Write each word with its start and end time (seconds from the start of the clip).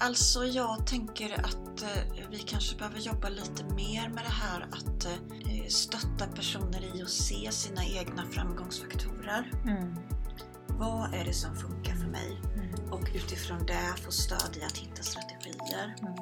alltså 0.00 0.44
jag 0.44 0.86
tänker 0.86 1.40
att 1.44 1.82
eh, 1.82 2.28
vi 2.30 2.38
kanske 2.38 2.76
behöver 2.76 2.98
jobba 2.98 3.28
lite 3.28 3.64
mer 3.64 4.08
med 4.08 4.24
det 4.24 4.30
här 4.30 4.68
att 4.72 5.04
eh, 5.04 5.66
stötta 5.68 6.26
personer 6.34 6.96
i 6.96 7.02
att 7.02 7.10
se 7.10 7.52
sina 7.52 7.84
egna 7.84 8.24
framgångsfaktorer. 8.26 9.52
Mm. 9.64 9.94
Vad 10.66 11.14
är 11.14 11.24
det 11.24 11.32
som 11.32 11.56
funkar 11.56 11.94
för 11.94 12.08
mig? 12.08 12.40
Mm. 12.54 12.92
Och 12.92 13.08
utifrån 13.14 13.66
det 13.66 13.94
få 14.04 14.10
stöd 14.10 14.56
i 14.56 14.64
att 14.64 14.76
hitta 14.78 15.02
strategier. 15.02 15.94
Mm. 16.02 16.14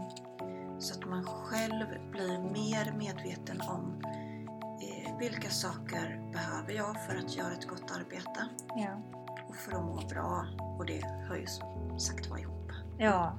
Så 0.81 0.95
att 0.95 1.09
man 1.09 1.25
själv 1.25 1.87
blir 2.11 2.39
mer 2.39 2.93
medveten 2.99 3.61
om 3.61 4.03
eh, 4.05 5.19
vilka 5.19 5.51
saker 5.51 6.33
behöver 6.33 6.73
jag 6.73 7.07
för 7.07 7.17
att 7.17 7.37
göra 7.37 7.53
ett 7.53 7.69
gott 7.69 7.91
arbete 7.91 8.49
Ja. 8.77 9.03
och 9.49 9.57
för 9.57 9.73
att 9.73 9.85
må 9.85 10.03
bra. 10.09 10.47
Och 10.79 10.87
det 10.87 11.07
hör 11.29 11.37
ju 11.37 11.47
som 11.47 11.99
sagt 12.01 12.27
var 12.31 12.39
ihop. 12.39 12.73
Ja. 12.99 13.39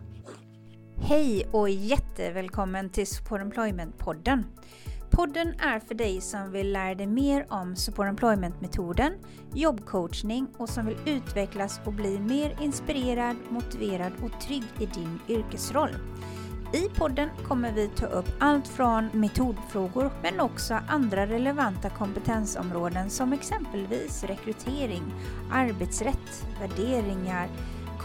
Hej 1.00 1.48
och 1.52 1.70
jättevälkommen 1.70 2.90
till 2.90 3.08
Support 3.08 3.42
Employment-podden. 3.42 4.44
Podden 5.10 5.48
är 5.60 5.80
för 5.80 5.96
dig 5.96 6.22
som 6.22 6.52
vill 6.52 6.74
lära 6.74 6.96
dig 6.96 7.08
mer 7.08 7.46
om 7.50 7.76
Support 7.76 8.08
Employment-metoden, 8.08 9.14
jobbcoachning 9.54 10.48
och 10.58 10.70
som 10.70 10.86
vill 10.86 10.98
utvecklas 11.06 11.80
och 11.86 11.94
bli 11.94 12.20
mer 12.20 12.56
inspirerad, 12.62 13.36
motiverad 13.50 14.12
och 14.24 14.42
trygg 14.42 14.64
i 14.80 14.86
din 14.86 15.20
yrkesroll. 15.28 15.96
I 16.74 16.90
podden 16.90 17.30
kommer 17.48 17.72
vi 17.72 17.88
ta 17.88 18.06
upp 18.06 18.30
allt 18.40 18.68
från 18.68 19.10
metodfrågor 19.14 20.12
men 20.24 20.40
också 20.40 20.80
andra 20.88 21.28
relevanta 21.28 21.90
kompetensområden 21.90 23.10
som 23.10 23.34
exempelvis 23.34 24.24
rekrytering, 24.24 25.04
arbetsrätt, 25.52 26.48
värderingar, 26.60 27.48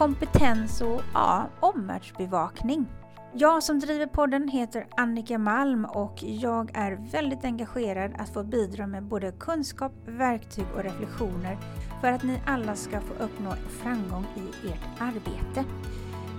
kompetens 0.02 0.80
och 0.80 1.02
ja, 1.14 1.48
omvärldsbevakning. 1.60 2.86
Jag 3.34 3.62
som 3.62 3.78
driver 3.78 4.06
podden 4.06 4.48
heter 4.48 4.86
Annika 4.96 5.38
Malm 5.38 5.84
och 5.84 6.22
jag 6.22 6.70
är 6.74 7.12
väldigt 7.12 7.44
engagerad 7.44 8.14
att 8.18 8.34
få 8.34 8.42
bidra 8.42 8.86
med 8.86 9.02
både 9.02 9.32
kunskap, 9.32 9.92
verktyg 10.06 10.64
och 10.74 10.84
reflektioner 10.84 11.58
för 12.00 12.08
att 12.08 12.22
ni 12.22 12.40
alla 12.46 12.76
ska 12.76 13.00
få 13.00 13.24
uppnå 13.24 13.54
framgång 13.68 14.26
i 14.36 14.68
ert 14.68 15.00
arbete. 15.00 15.64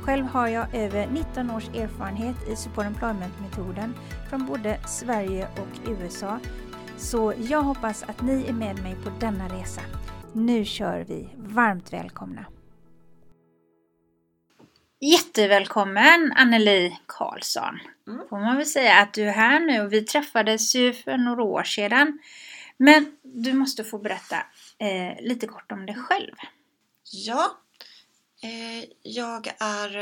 Själv 0.01 0.25
har 0.25 0.47
jag 0.47 0.75
över 0.75 1.07
19 1.07 1.51
års 1.51 1.69
erfarenhet 1.69 2.47
i 2.49 2.55
Support 2.55 2.85
Employment-metoden 2.85 3.93
från 4.29 4.45
både 4.45 4.77
Sverige 4.88 5.47
och 5.47 5.89
USA. 5.89 6.39
Så 6.97 7.33
jag 7.38 7.61
hoppas 7.61 8.03
att 8.03 8.21
ni 8.21 8.45
är 8.47 8.53
med 8.53 8.83
mig 8.83 8.95
på 9.03 9.09
denna 9.19 9.47
resa. 9.47 9.81
Nu 10.33 10.66
kör 10.66 11.05
vi! 11.07 11.29
Varmt 11.35 11.93
välkomna! 11.93 12.45
Jättevälkommen 15.03 16.33
Anneli 16.35 16.97
Karlsson. 17.05 17.79
Mm. 18.07 18.27
Får 18.29 18.39
man 18.39 18.57
väl 18.57 18.65
säga 18.65 19.01
att 19.01 19.13
du 19.13 19.23
är 19.23 19.31
här 19.31 19.59
nu 19.59 19.81
och 19.81 19.93
vi 19.93 20.01
träffades 20.01 20.75
ju 20.75 20.93
för 20.93 21.17
några 21.17 21.43
år 21.43 21.63
sedan. 21.63 22.19
Men 22.77 23.17
du 23.21 23.53
måste 23.53 23.83
få 23.83 23.97
berätta 23.97 24.35
eh, 24.77 25.21
lite 25.21 25.47
kort 25.47 25.71
om 25.71 25.85
dig 25.85 25.95
själv. 25.95 26.35
Ja, 27.11 27.57
eh, 28.43 28.89
jag 29.01 29.53
är 29.59 29.97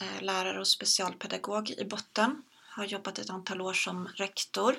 eh, 0.00 0.22
lärare 0.22 0.60
och 0.60 0.68
specialpedagog 0.68 1.70
i 1.70 1.84
botten. 1.84 2.42
Har 2.70 2.84
jobbat 2.84 3.18
ett 3.18 3.30
antal 3.30 3.60
år 3.60 3.72
som 3.72 4.08
rektor. 4.08 4.76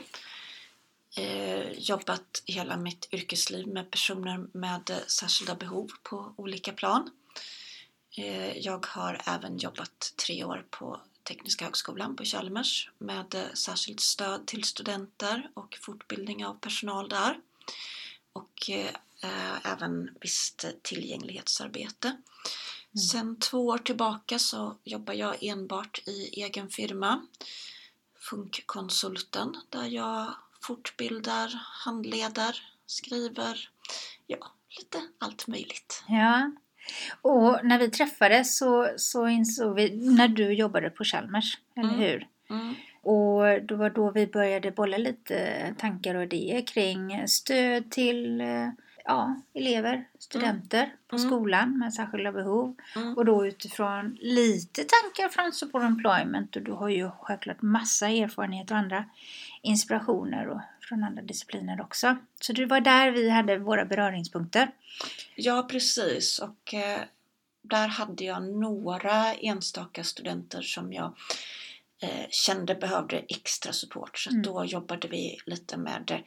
Eh, 1.17 1.72
jobbat 1.72 2.44
hela 2.45 2.77
mitt 2.77 3.07
yrkesliv 3.11 3.67
med 3.67 3.91
personer 3.91 4.47
med 4.53 4.89
eh, 4.89 4.97
särskilda 5.07 5.55
behov 5.55 5.91
på 6.03 6.33
olika 6.38 6.72
plan. 6.72 7.09
Eh, 8.17 8.58
jag 8.58 8.85
har 8.85 9.21
även 9.25 9.58
jobbat 9.58 10.13
tre 10.25 10.44
år 10.44 10.66
på 10.69 11.02
Tekniska 11.23 11.66
högskolan 11.66 12.16
på 12.16 12.23
Chalmers 12.23 12.89
med 12.97 13.35
eh, 13.35 13.53
särskilt 13.53 14.00
stöd 14.00 14.47
till 14.47 14.63
studenter 14.63 15.50
och 15.53 15.78
fortbildning 15.81 16.45
av 16.45 16.53
personal 16.53 17.09
där. 17.09 17.40
Och 18.34 18.69
eh, 18.69 19.72
även 19.72 20.09
visst 20.22 20.66
tillgänglighetsarbete. 20.81 22.07
Mm. 22.07 23.03
Sen 23.12 23.40
två 23.40 23.67
år 23.67 23.78
tillbaka 23.78 24.40
så 24.40 24.78
jobbar 24.84 25.13
jag 25.13 25.44
enbart 25.44 26.07
i 26.07 26.41
egen 26.41 26.69
firma, 26.69 27.25
Funkkonsulten, 28.19 29.57
där 29.69 29.85
jag 29.85 30.35
fortbildar, 30.61 31.59
handleder, 31.85 32.63
skriver, 32.85 33.69
ja, 34.28 34.51
lite 34.69 35.07
allt 35.19 35.47
möjligt. 35.47 36.03
Ja. 36.07 36.51
Och 37.22 37.59
när 37.63 37.79
vi 37.79 37.90
träffades 37.90 38.57
så, 38.57 38.90
så 38.97 39.28
insåg 39.28 39.75
vi, 39.75 39.96
när 40.16 40.28
du 40.28 40.53
jobbade 40.53 40.90
på 40.90 41.03
Chalmers, 41.03 41.57
eller 41.75 41.90
Mm. 41.90 42.00
hur? 42.00 42.28
Och 43.01 43.62
det 43.62 43.75
var 43.75 43.90
då 43.90 44.12
vi 44.12 44.28
började 44.28 44.72
bolla 44.72 44.97
lite 44.97 45.59
tankar 45.78 46.16
och 46.16 46.23
idéer 46.23 46.62
kring 46.68 47.28
stöd 47.28 47.91
till 47.91 48.41
eh, 48.41 48.69
ja, 49.06 49.35
elever, 49.53 50.06
studenter 50.19 50.94
på 51.07 51.16
Mm. 51.16 51.29
skolan 51.29 51.78
med 51.79 51.94
särskilda 51.94 52.31
behov. 52.31 52.75
Mm. 52.96 53.17
Och 53.17 53.25
då 53.25 53.47
utifrån 53.47 54.17
lite 54.22 54.84
tankar 54.84 55.29
från 55.29 55.52
Support 55.52 55.84
Employment 55.84 56.56
och 56.56 56.62
du 56.62 56.72
har 56.72 56.90
ju 56.90 57.09
självklart 57.19 57.62
massa 57.62 58.07
erfarenhet 58.07 58.72
och 58.72 58.78
andra 58.78 59.06
inspirationer 59.62 60.47
och 60.47 60.62
från 60.88 61.03
andra 61.03 61.22
discipliner 61.22 61.81
också. 61.81 62.18
Så 62.41 62.53
det 62.53 62.66
var 62.66 62.81
där 62.81 63.12
vi 63.12 63.29
hade 63.29 63.57
våra 63.57 63.85
beröringspunkter. 63.85 64.72
Ja, 65.35 65.68
precis. 65.72 66.40
Och 66.40 66.73
eh, 66.73 67.00
där 67.62 67.88
hade 67.88 68.23
jag 68.23 68.44
några 68.44 69.34
enstaka 69.34 70.03
studenter 70.03 70.62
som 70.62 70.94
jag 70.94 71.16
eh, 72.01 72.25
kände 72.29 72.75
behövde 72.75 73.18
extra 73.29 73.73
support. 73.73 74.18
Så 74.18 74.29
Mm. 74.29 74.41
då 74.41 74.66
jobbade 74.66 75.07
vi 75.07 75.38
lite 75.46 75.78
med 75.78 76.23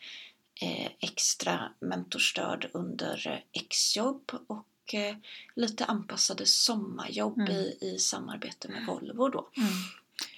eh, 0.62 0.90
extra 1.00 1.72
mentorstöd 1.80 2.66
under 2.72 3.26
eh, 3.28 3.62
exjobb 3.62 4.30
och 4.46 4.94
eh, 4.94 5.16
lite 5.56 5.84
anpassade 5.84 6.46
sommarjobb 6.46 7.38
Mm. 7.38 7.52
i, 7.52 7.78
i 7.80 7.98
samarbete 7.98 8.68
med 8.68 8.86
Volvo 8.86 9.28
då. 9.28 9.48
Mm. 9.56 9.68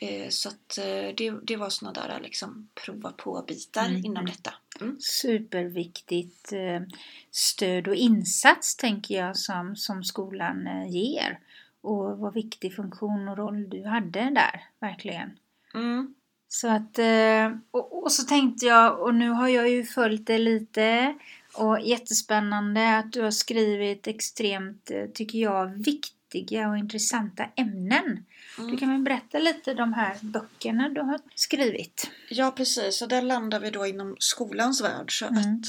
Eh, 0.00 0.28
så 0.28 0.48
att 0.48 0.78
eh, 0.78 1.14
det, 1.16 1.30
det 1.42 1.56
var 1.56 1.70
såna 1.70 1.92
där 1.92 2.20
liksom 2.22 2.68
prova 2.74 3.12
på-bitar 3.12 3.86
Mm. 3.86 4.04
inom 4.04 4.26
detta. 4.26 4.54
Mm. 4.80 4.96
superviktigt 5.00 6.52
eh, 6.52 6.80
stöd 7.30 7.88
och 7.88 7.94
insats 7.94 8.76
tänker 8.76 9.14
jag 9.14 9.36
som, 9.36 9.76
som 9.76 10.04
skolan 10.04 10.88
ger. 10.88 11.38
Och 11.80 12.18
vad 12.18 12.34
viktig 12.34 12.76
funktion 12.76 13.28
och 13.28 13.36
roll 13.36 13.70
du 13.70 13.84
hade 13.84 14.20
där, 14.20 14.64
verkligen. 14.80 15.30
Mm. 15.74 16.14
Så 16.48 16.68
att, 16.68 16.98
och, 17.70 18.02
och 18.02 18.12
så 18.12 18.22
tänkte 18.22 18.66
jag, 18.66 19.00
och 19.00 19.14
nu 19.14 19.30
har 19.30 19.48
jag 19.48 19.70
ju 19.70 19.84
följt 19.84 20.26
det 20.26 20.38
lite 20.38 21.14
och 21.54 21.80
jättespännande 21.80 22.98
att 22.98 23.12
du 23.12 23.22
har 23.22 23.30
skrivit 23.30 24.06
extremt, 24.06 24.90
tycker 25.14 25.38
jag, 25.38 25.68
viktiga 26.34 26.68
och 26.68 26.78
intressanta 26.78 27.46
ämnen. 27.56 28.24
Mm. 28.58 28.70
Du 28.70 28.76
kan 28.76 28.90
väl 28.90 29.00
berätta 29.02 29.38
lite 29.38 29.74
de 29.74 29.92
här 29.92 30.16
böckerna 30.20 30.88
du 30.88 31.00
har 31.00 31.20
skrivit? 31.34 32.10
Ja 32.28 32.50
precis, 32.50 33.02
och 33.02 33.08
där 33.08 33.22
landar 33.22 33.60
vi 33.60 33.70
då 33.70 33.86
inom 33.86 34.16
skolans 34.18 34.80
värld. 34.82 35.18
Så 35.18 35.26
Mm. 35.26 35.60
att 35.60 35.68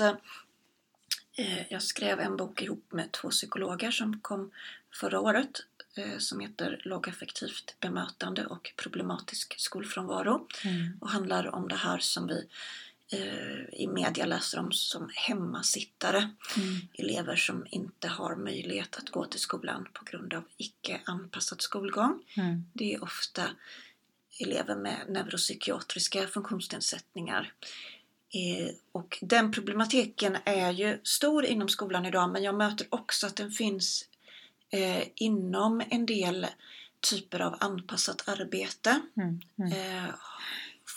eh, 1.38 1.72
jag 1.72 1.82
skrev 1.84 2.20
en 2.20 2.38
bok 2.38 2.62
ihop 2.62 2.86
med 2.92 3.12
två 3.12 3.30
psykologer 3.30 3.92
som 3.92 4.20
kom 4.20 4.52
förra 4.94 5.20
året 5.20 5.52
eh, 5.98 6.18
som 6.18 6.40
heter 6.40 6.82
Lågaffektivt 6.86 7.76
bemötande 7.80 8.46
och 8.46 8.74
problematisk 8.76 9.60
skolfrånvaro 9.60 10.48
och 11.02 11.10
handlar 11.10 11.56
om 11.56 11.68
det 11.68 11.76
här 11.76 11.98
som 11.98 12.28
vi 12.28 12.34
eh, 12.38 12.46
i 13.72 13.88
media 13.88 14.26
läser 14.26 14.60
om 14.60 14.72
som 14.72 15.10
hemmasittare. 15.14 16.18
Mm. 16.58 16.76
Elever 16.94 17.36
som 17.36 17.66
inte 17.70 18.08
har 18.08 18.36
möjlighet 18.36 18.96
att 18.96 19.10
gå 19.10 19.26
till 19.26 19.40
skolan 19.40 19.88
på 19.94 20.06
grund 20.06 20.34
av 20.34 20.44
icke 20.58 21.02
anpassad 21.06 21.62
skolgång. 21.62 22.24
Mm. 22.38 22.66
Det 22.74 22.94
är 22.94 23.04
ofta 23.04 23.44
elever 24.40 24.76
med 24.76 24.98
neuropsykiatriska 25.10 26.28
funktionsnedsättningar. 26.28 27.54
Eh, 28.34 28.76
och 28.92 29.18
den 29.22 29.52
problematiken 29.52 30.38
är 30.44 30.72
ju 30.72 31.00
stor 31.04 31.46
inom 31.46 31.70
skolan 31.70 32.06
idag 32.06 32.30
men 32.32 32.44
jag 32.44 32.56
möter 32.56 32.88
också 32.90 33.28
att 33.28 33.36
den 33.36 33.52
finns 33.52 34.06
eh, 34.70 35.04
inom 35.16 35.82
en 35.90 36.06
del 36.06 36.48
typer 37.00 37.40
av 37.40 37.56
anpassat 37.60 38.28
arbete. 38.28 39.02
Mm. 39.18 39.42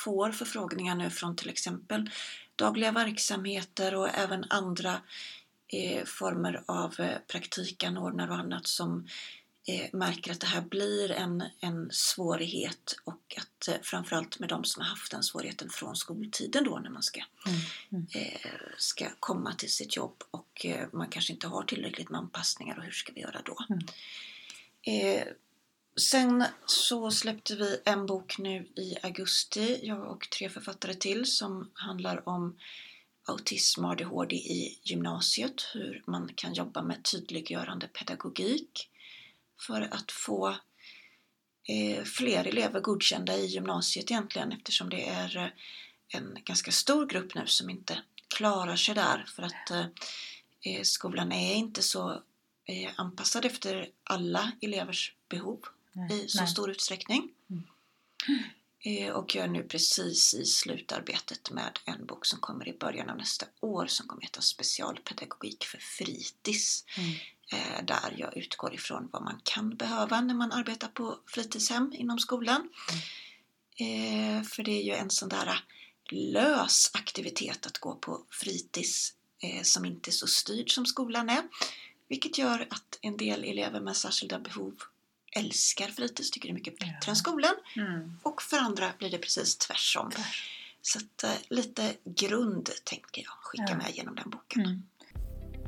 Får 0.05 0.33
förfrågningar 0.33 0.95
nu 0.95 1.11
från 1.11 1.37
till 1.37 1.49
exempel 1.49 2.11
dagliga 2.56 2.93
verksamheter 2.93 3.95
och 3.95 4.09
även 4.09 4.45
andra 4.51 5.01
eh, 5.69 6.05
former 6.05 6.62
av 6.67 7.01
eh, 7.01 7.19
praktikanordnare 7.29 8.31
och 8.31 8.37
annat 8.39 8.67
som 8.67 9.09
eh, 9.69 9.87
märker 9.93 10.33
att 10.33 10.41
det 10.41 10.47
här 10.47 10.61
blir 10.61 11.11
en, 11.11 11.45
en 11.61 11.89
svårighet 11.93 12.97
och 13.05 13.37
att 13.39 13.69
eh, 13.69 13.75
framförallt 13.83 14.39
med 14.39 14.49
de 14.49 14.65
som 14.65 14.83
har 14.83 14.89
haft 14.89 15.11
den 15.11 15.23
svårigheten 15.23 15.71
från 15.71 15.97
skoltiden 15.97 16.65
då 16.65 16.79
när 16.79 16.91
man 16.91 17.03
ska, 17.03 17.21
Mm. 17.47 17.61
Mm. 17.93 18.06
eh, 18.15 18.51
ska 18.79 19.06
komma 19.21 19.55
till 19.55 19.73
sitt 19.73 19.97
jobb 19.97 20.23
och 20.31 20.67
eh, 20.67 20.89
man 20.93 21.09
kanske 21.09 21.33
inte 21.33 21.47
har 21.47 21.62
tillräckligt 21.62 22.11
med 22.11 22.21
anpassningar 22.21 22.79
och 22.79 22.85
hur 22.85 22.91
ska 22.91 23.12
vi 23.12 23.21
göra 23.21 23.41
då? 23.45 23.56
Mm. 23.71 23.87
Sen 25.96 26.44
så 26.67 27.11
släppte 27.11 27.56
vi 27.56 27.81
en 27.85 28.06
bok 28.06 28.38
nu 28.38 28.69
i 28.76 28.96
augusti, 29.02 29.81
jag 29.82 30.11
och 30.11 30.31
tre 30.31 30.49
författare 30.49 30.94
till, 30.94 31.26
som 31.26 31.70
handlar 31.75 32.29
om 32.29 32.58
autism 33.25 33.85
och 33.85 33.91
ADHD 33.91 34.37
i 34.37 34.79
gymnasiet, 34.82 35.62
hur 35.75 36.02
man 36.06 36.31
kan 36.35 36.55
jobba 36.55 36.82
med 36.82 37.05
tydliggörande 37.05 37.87
pedagogik 37.88 38.91
för 39.67 39.81
att 39.81 40.12
få 40.12 40.49
eh, 41.69 42.05
fler 42.05 42.46
elever 42.46 42.81
godkända 42.81 43.37
i 43.37 43.46
gymnasiet 43.46 44.11
egentligen 44.11 44.52
eftersom 44.52 44.91
det 44.91 45.08
är 45.08 45.37
eh, 45.37 45.49
en 46.08 46.38
ganska 46.44 46.73
stor 46.73 47.06
grupp 47.06 47.35
nu 47.35 47.46
som 47.46 47.70
inte 47.70 48.02
klarar 48.37 48.76
sig 48.76 48.94
där 48.94 49.25
för 49.37 49.43
att 49.43 49.70
eh, 49.70 50.82
skolan 50.82 51.32
är 51.32 51.55
inte 51.55 51.82
så 51.82 52.23
anpassad 52.96 53.44
efter 53.44 53.88
alla 54.05 54.52
elevers 54.61 55.14
behov 55.29 55.61
nej, 55.94 56.25
i 56.25 56.29
så 56.29 56.38
nej. 56.38 56.49
stor 56.49 56.70
utsträckning. 56.70 57.31
Mm. 57.50 57.64
Eh, 58.87 59.12
och 59.12 59.35
jag 59.35 59.44
är 59.44 59.49
nu 59.49 59.62
precis 59.62 60.35
i 60.35 60.44
slutarbetet 60.44 61.50
med 61.50 61.79
en 61.85 62.06
bok 62.06 62.26
som 62.26 62.38
kommer 62.38 62.69
i 62.69 62.73
början 62.73 63.11
av 63.11 63.17
nästa 63.17 63.46
år 63.61 63.87
som 63.87 64.06
kommer 64.06 64.23
heta 64.23 64.41
Specialpedagogik 64.41 65.64
för 65.64 65.79
fritids. 65.79 66.85
Mm. 66.96 67.11
Eh, 67.52 67.85
där 67.85 68.14
jag 68.17 68.37
utgår 68.37 68.75
ifrån 68.75 69.08
vad 69.12 69.23
man 69.23 69.41
kan 69.44 69.76
behöva 69.76 70.20
när 70.20 70.35
man 70.35 70.52
arbetar 70.52 70.88
på 70.88 71.19
fritidshem 71.26 71.93
inom 71.94 72.19
skolan. 72.19 72.69
Mm. 73.79 74.38
Eh, 74.38 74.43
för 74.43 74.62
det 74.62 74.70
är 74.70 74.82
ju 74.82 74.93
en 74.93 75.11
sån 75.11 75.29
där 75.29 75.64
lös 76.11 76.91
aktivitet 76.94 77.67
att 77.67 77.79
gå 77.79 77.94
på 77.94 78.25
fritids 78.31 79.14
som 79.62 79.85
inte 79.85 80.11
är 80.11 80.12
så 80.12 80.26
styrd 80.26 80.70
som 80.70 80.87
skolan 80.87 81.29
är. 81.29 81.43
Vilket 82.08 82.38
gör 82.38 82.67
att 82.70 82.99
en 83.00 83.17
del 83.17 83.44
elever 83.44 83.81
med 83.81 83.96
särskilda 83.96 84.38
behov 84.38 84.75
älskar 85.35 85.87
fritids, 85.87 86.31
tycker 86.31 86.49
det 86.49 86.53
är 86.53 86.55
mycket 86.55 86.79
bättre 86.79 86.97
ja. 87.03 87.11
än 87.11 87.17
skolan. 87.17 87.55
Mm. 87.77 88.19
Och 88.23 88.43
för 88.43 88.57
andra 88.57 88.91
blir 88.99 89.11
det 89.11 89.19
precis 89.19 89.57
tvärsom. 89.57 90.11
Så 90.83 90.99
att, 90.99 91.25
eh, 91.25 91.31
lite 91.49 91.93
grund 92.05 92.71
tänker 92.85 93.23
jag 93.23 93.33
skicka 93.43 93.67
ja. 93.69 93.77
med 93.77 93.91
genom 93.95 94.15
den 94.15 94.31
boken. 94.31 94.63
Mm. 94.63 94.83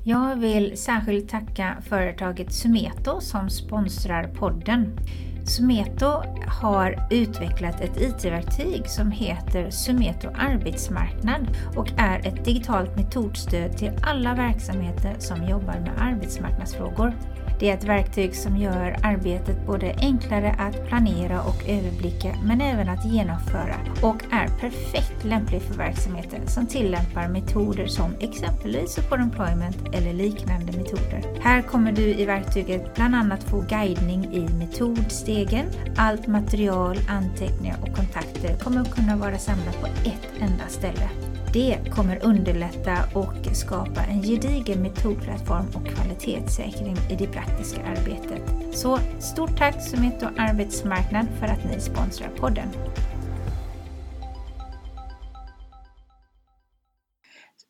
Jag 0.04 0.36
vill 0.36 0.78
särskilt 0.78 1.28
tacka 1.28 1.82
företaget 1.88 2.54
Sumeto 2.54 3.20
som 3.20 3.50
sponsrar 3.50 4.34
podden. 4.34 4.98
Sumeto 5.46 6.22
har 6.60 7.08
utvecklat 7.10 7.80
ett 7.80 8.00
IT-verktyg 8.00 8.90
som 8.90 9.10
heter 9.10 9.70
Sumeto 9.70 10.28
arbetsmarknad 10.28 11.56
och 11.76 11.88
är 11.98 12.26
ett 12.26 12.44
digitalt 12.44 12.96
metodstöd 12.96 13.78
till 13.78 13.92
alla 14.02 14.34
verksamheter 14.34 15.16
som 15.18 15.48
jobbar 15.48 15.80
med 15.80 15.94
arbetsmarknadsfrågor. 15.98 17.35
Det 17.58 17.70
är 17.70 17.74
ett 17.74 17.84
verktyg 17.84 18.36
som 18.36 18.56
gör 18.56 18.96
arbetet 19.02 19.66
både 19.66 19.94
enklare 20.00 20.56
att 20.58 20.88
planera 20.88 21.42
och 21.42 21.68
överblicka 21.68 22.34
men 22.44 22.60
även 22.60 22.88
att 22.88 23.04
genomföra 23.04 23.74
och 24.02 24.24
är 24.32 24.48
perfekt 24.60 25.24
lämplig 25.24 25.62
för 25.62 25.74
verksamheter 25.74 26.40
som 26.46 26.66
tillämpar 26.66 27.28
metoder 27.28 27.86
som 27.86 28.14
exempelvis 28.20 28.90
support 28.90 29.20
employment 29.20 29.76
eller 29.92 30.12
liknande 30.12 30.72
metoder. 30.72 31.40
Här 31.40 31.62
kommer 31.62 31.92
du 31.92 32.02
i 32.02 32.24
verktyget 32.24 32.94
bland 32.94 33.14
annat 33.14 33.42
få 33.42 33.60
guidning 33.60 34.34
i 34.34 34.48
metodstegen. 34.58 35.66
Allt 35.96 36.26
material, 36.26 36.96
anteckningar 37.08 37.76
och 37.82 37.96
kontakter 37.96 38.58
kommer 38.58 38.80
att 38.80 38.94
kunna 38.94 39.16
vara 39.16 39.38
samlat 39.38 39.80
på 39.80 39.86
ett 39.86 40.40
enda 40.40 40.68
ställe. 40.68 41.35
Det 41.56 41.78
kommer 41.90 42.24
underlätta 42.24 42.98
och 43.14 43.56
skapa 43.56 44.00
en 44.00 44.22
gedigen 44.22 44.82
metodplattform 44.82 45.66
och 45.74 45.86
kvalitetssäkring 45.86 46.96
i 47.10 47.14
det 47.14 47.26
praktiska 47.26 47.80
arbetet. 47.82 48.42
Så 48.72 48.98
stort 49.18 49.58
tack 49.58 49.82
Sumito 49.82 50.26
Arbetsmarknad 50.36 51.26
för 51.40 51.46
att 51.46 51.64
ni 51.64 51.80
sponsrar 51.80 52.28
podden. 52.28 52.68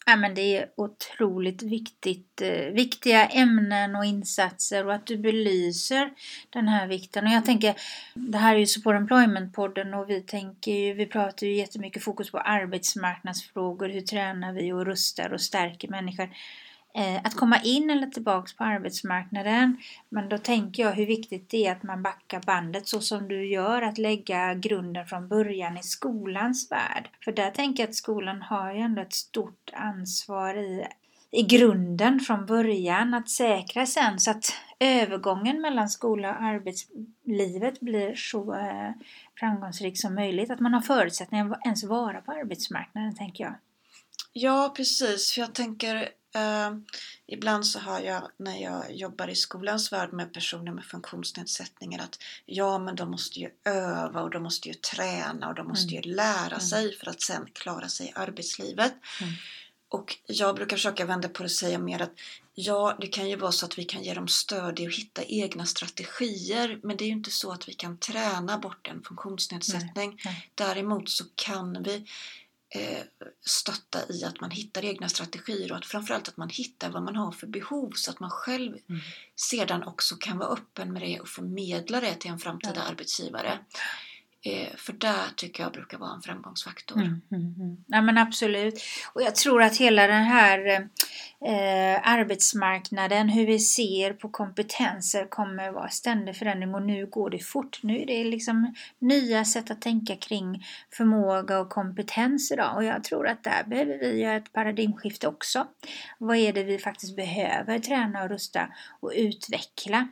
Ja, 0.08 0.16
men 0.16 0.34
det 0.34 0.56
är 0.56 0.68
otroligt 0.76 1.62
viktigt, 1.62 2.42
eh, 2.42 2.72
viktiga 2.72 3.26
ämnen 3.26 3.96
och 3.96 4.04
insatser 4.04 4.86
och 4.86 4.94
att 4.94 5.06
du 5.06 5.16
belyser 5.16 6.10
den 6.50 6.68
här 6.68 6.86
vikten. 6.86 7.26
Och 7.26 7.32
jag 7.32 7.44
tänker, 7.44 7.74
det 8.14 8.38
här 8.38 8.54
är 8.54 8.58
ju 8.58 8.66
Support 8.66 8.94
Employment-podden 8.94 9.94
och 9.94 10.10
vi 10.10 10.20
tänker 10.20 10.72
ju, 10.72 10.92
vi 10.92 11.06
pratar 11.06 11.46
ju 11.46 11.56
jättemycket 11.56 12.02
fokus 12.02 12.30
på 12.30 12.38
arbetsmarknadsfrågor, 12.38 13.88
hur 13.88 14.00
tränar 14.00 14.52
vi 14.52 14.72
och 14.72 14.86
rustar 14.86 15.32
och 15.32 15.40
stärker 15.40 15.88
människor. 15.88 16.28
Eh, 16.96 17.20
att 17.24 17.34
komma 17.34 17.60
in 17.60 17.90
eller 17.90 18.06
tillbaks 18.06 18.56
på 18.56 18.64
arbetsmarknaden. 18.64 19.76
Men 20.08 20.28
då 20.28 20.38
tänker 20.38 20.82
jag 20.82 20.92
hur 20.92 21.06
viktigt 21.06 21.50
det 21.50 21.66
är 21.66 21.72
att 21.72 21.82
man 21.82 22.02
backar 22.02 22.40
bandet 22.40 22.88
så 22.88 23.00
som 23.00 23.28
du 23.28 23.46
gör, 23.46 23.82
att 23.82 23.98
lägga 23.98 24.54
grunden 24.54 25.06
från 25.06 25.28
början 25.28 25.78
i 25.78 25.82
skolans 25.82 26.70
värld. 26.70 27.08
För 27.24 27.32
där 27.32 27.50
tänker 27.50 27.82
jag 27.82 27.88
att 27.88 27.94
skolan 27.94 28.42
har 28.42 28.72
ju 28.72 28.80
ändå 28.80 29.02
ett 29.02 29.12
stort 29.12 29.70
ansvar 29.72 30.54
i, 30.54 30.86
i 31.30 31.42
grunden 31.42 32.20
från 32.20 32.46
början 32.46 33.14
att 33.14 33.30
säkra 33.30 33.86
sen 33.86 34.20
så 34.20 34.30
att 34.30 34.52
övergången 34.80 35.60
mellan 35.60 35.88
skola 35.88 36.30
och 36.30 36.42
arbetslivet 36.42 37.80
blir 37.80 38.14
så 38.14 38.54
eh, 38.54 38.90
framgångsrik 39.38 40.00
som 40.00 40.14
möjligt. 40.14 40.50
Att 40.50 40.60
man 40.60 40.74
har 40.74 40.80
förutsättningar 40.80 41.50
att 41.50 41.66
ens 41.66 41.84
vara 41.84 42.20
på 42.20 42.32
arbetsmarknaden, 42.32 43.14
tänker 43.14 43.44
jag. 43.44 43.54
Ja, 44.32 44.72
precis. 44.76 45.32
För 45.32 45.40
jag 45.40 45.54
tänker 45.54 46.08
Uh, 46.36 46.78
ibland 47.26 47.66
så 47.66 47.78
hör 47.78 48.00
jag 48.00 48.28
när 48.36 48.62
jag 48.62 48.96
jobbar 48.96 49.28
i 49.28 49.34
skolans 49.34 49.92
värld 49.92 50.12
med 50.12 50.32
personer 50.32 50.72
med 50.72 50.84
funktionsnedsättningar 50.84 51.98
att 52.02 52.18
ja, 52.46 52.78
men 52.78 52.96
de 52.96 53.10
måste 53.10 53.40
ju 53.40 53.50
öva 53.64 54.22
och 54.22 54.30
de 54.30 54.42
måste 54.42 54.68
ju 54.68 54.74
träna 54.74 55.48
och 55.48 55.54
de 55.54 55.68
måste 55.68 55.94
mm. 55.94 56.02
ju 56.02 56.14
lära 56.14 56.46
mm. 56.46 56.60
sig 56.60 56.96
för 56.96 57.10
att 57.10 57.22
sen 57.22 57.48
klara 57.52 57.88
sig 57.88 58.06
i 58.06 58.12
arbetslivet. 58.14 58.94
Mm. 59.20 59.32
Och 59.88 60.16
jag 60.26 60.54
brukar 60.54 60.76
försöka 60.76 61.04
vända 61.04 61.28
på 61.28 61.42
det 61.42 61.46
och 61.46 61.50
säga 61.50 61.78
mer 61.78 62.02
att 62.02 62.12
ja, 62.54 62.96
det 63.00 63.06
kan 63.06 63.28
ju 63.28 63.36
vara 63.36 63.52
så 63.52 63.66
att 63.66 63.78
vi 63.78 63.84
kan 63.84 64.02
ge 64.02 64.14
dem 64.14 64.28
stöd 64.28 64.80
i 64.80 64.86
att 64.86 64.94
hitta 64.94 65.24
egna 65.24 65.66
strategier, 65.66 66.80
men 66.82 66.96
det 66.96 67.04
är 67.04 67.06
ju 67.06 67.12
inte 67.12 67.30
så 67.30 67.52
att 67.52 67.68
vi 67.68 67.72
kan 67.72 67.98
träna 67.98 68.58
bort 68.58 68.88
en 68.88 69.02
funktionsnedsättning. 69.02 70.10
Nej, 70.10 70.22
nej. 70.24 70.50
Däremot 70.54 71.08
så 71.08 71.24
kan 71.34 71.82
vi 71.82 72.06
Eh, 72.74 73.02
stötta 73.46 74.12
i 74.12 74.24
att 74.24 74.40
man 74.40 74.50
hittar 74.50 74.84
egna 74.84 75.08
strategier 75.08 75.72
och 75.72 75.78
att 75.78 75.86
framförallt 75.86 76.28
att 76.28 76.36
man 76.36 76.48
hittar 76.48 76.90
vad 76.90 77.02
man 77.02 77.16
har 77.16 77.32
för 77.32 77.46
behov 77.46 77.92
så 77.94 78.10
att 78.10 78.20
man 78.20 78.30
själv 78.30 78.76
mm. 78.88 79.00
sedan 79.36 79.82
också 79.82 80.16
kan 80.16 80.38
vara 80.38 80.48
öppen 80.48 80.92
med 80.92 81.02
det 81.02 81.20
och 81.20 81.28
förmedla 81.28 82.00
det 82.00 82.14
till 82.14 82.30
en 82.30 82.38
framtida 82.38 82.76
ja. 82.76 82.82
arbetsgivare. 82.82 83.58
Eh, 84.44 84.76
för 84.76 84.92
det 84.92 85.14
tycker 85.36 85.62
jag 85.62 85.72
brukar 85.72 85.98
vara 85.98 86.14
en 86.14 86.22
framgångsfaktor. 86.22 86.96
Mm, 86.96 87.20
mm, 87.32 87.54
mm. 87.60 87.76
Ja 87.86 88.02
men 88.02 88.18
absolut. 88.18 88.82
Och 89.12 89.22
jag 89.22 89.34
tror 89.34 89.62
att 89.62 89.76
hela 89.76 90.06
den 90.06 90.24
här 90.24 90.88
eh, 91.46 92.00
arbetsmarknaden, 92.02 93.28
hur 93.28 93.46
vi 93.46 93.58
ser 93.58 94.12
på 94.12 94.28
kompetenser 94.28 95.26
kommer 95.28 95.72
vara 95.72 95.88
ständig 95.88 96.36
förändring 96.36 96.74
och 96.74 96.82
nu 96.82 97.06
går 97.06 97.30
det 97.30 97.38
fort. 97.38 97.80
Nu 97.82 98.02
är 98.02 98.06
det 98.06 98.24
liksom 98.24 98.74
nya 98.98 99.44
sätt 99.44 99.70
att 99.70 99.82
tänka 99.82 100.16
kring 100.16 100.64
förmåga 100.96 101.58
och 101.60 101.70
kompetens 101.70 102.52
idag 102.52 102.76
och 102.76 102.84
jag 102.84 103.04
tror 103.04 103.28
att 103.28 103.44
där 103.44 103.64
behöver 103.64 103.98
vi 103.98 104.20
göra 104.20 104.36
ett 104.36 104.52
paradigmskifte 104.52 105.28
också. 105.28 105.66
Vad 106.18 106.36
är 106.36 106.52
det 106.52 106.64
vi 106.64 106.78
faktiskt 106.78 107.16
behöver 107.16 107.78
träna 107.78 108.22
och 108.22 108.28
rusta 108.28 108.68
och 109.00 109.12
utveckla? 109.16 110.08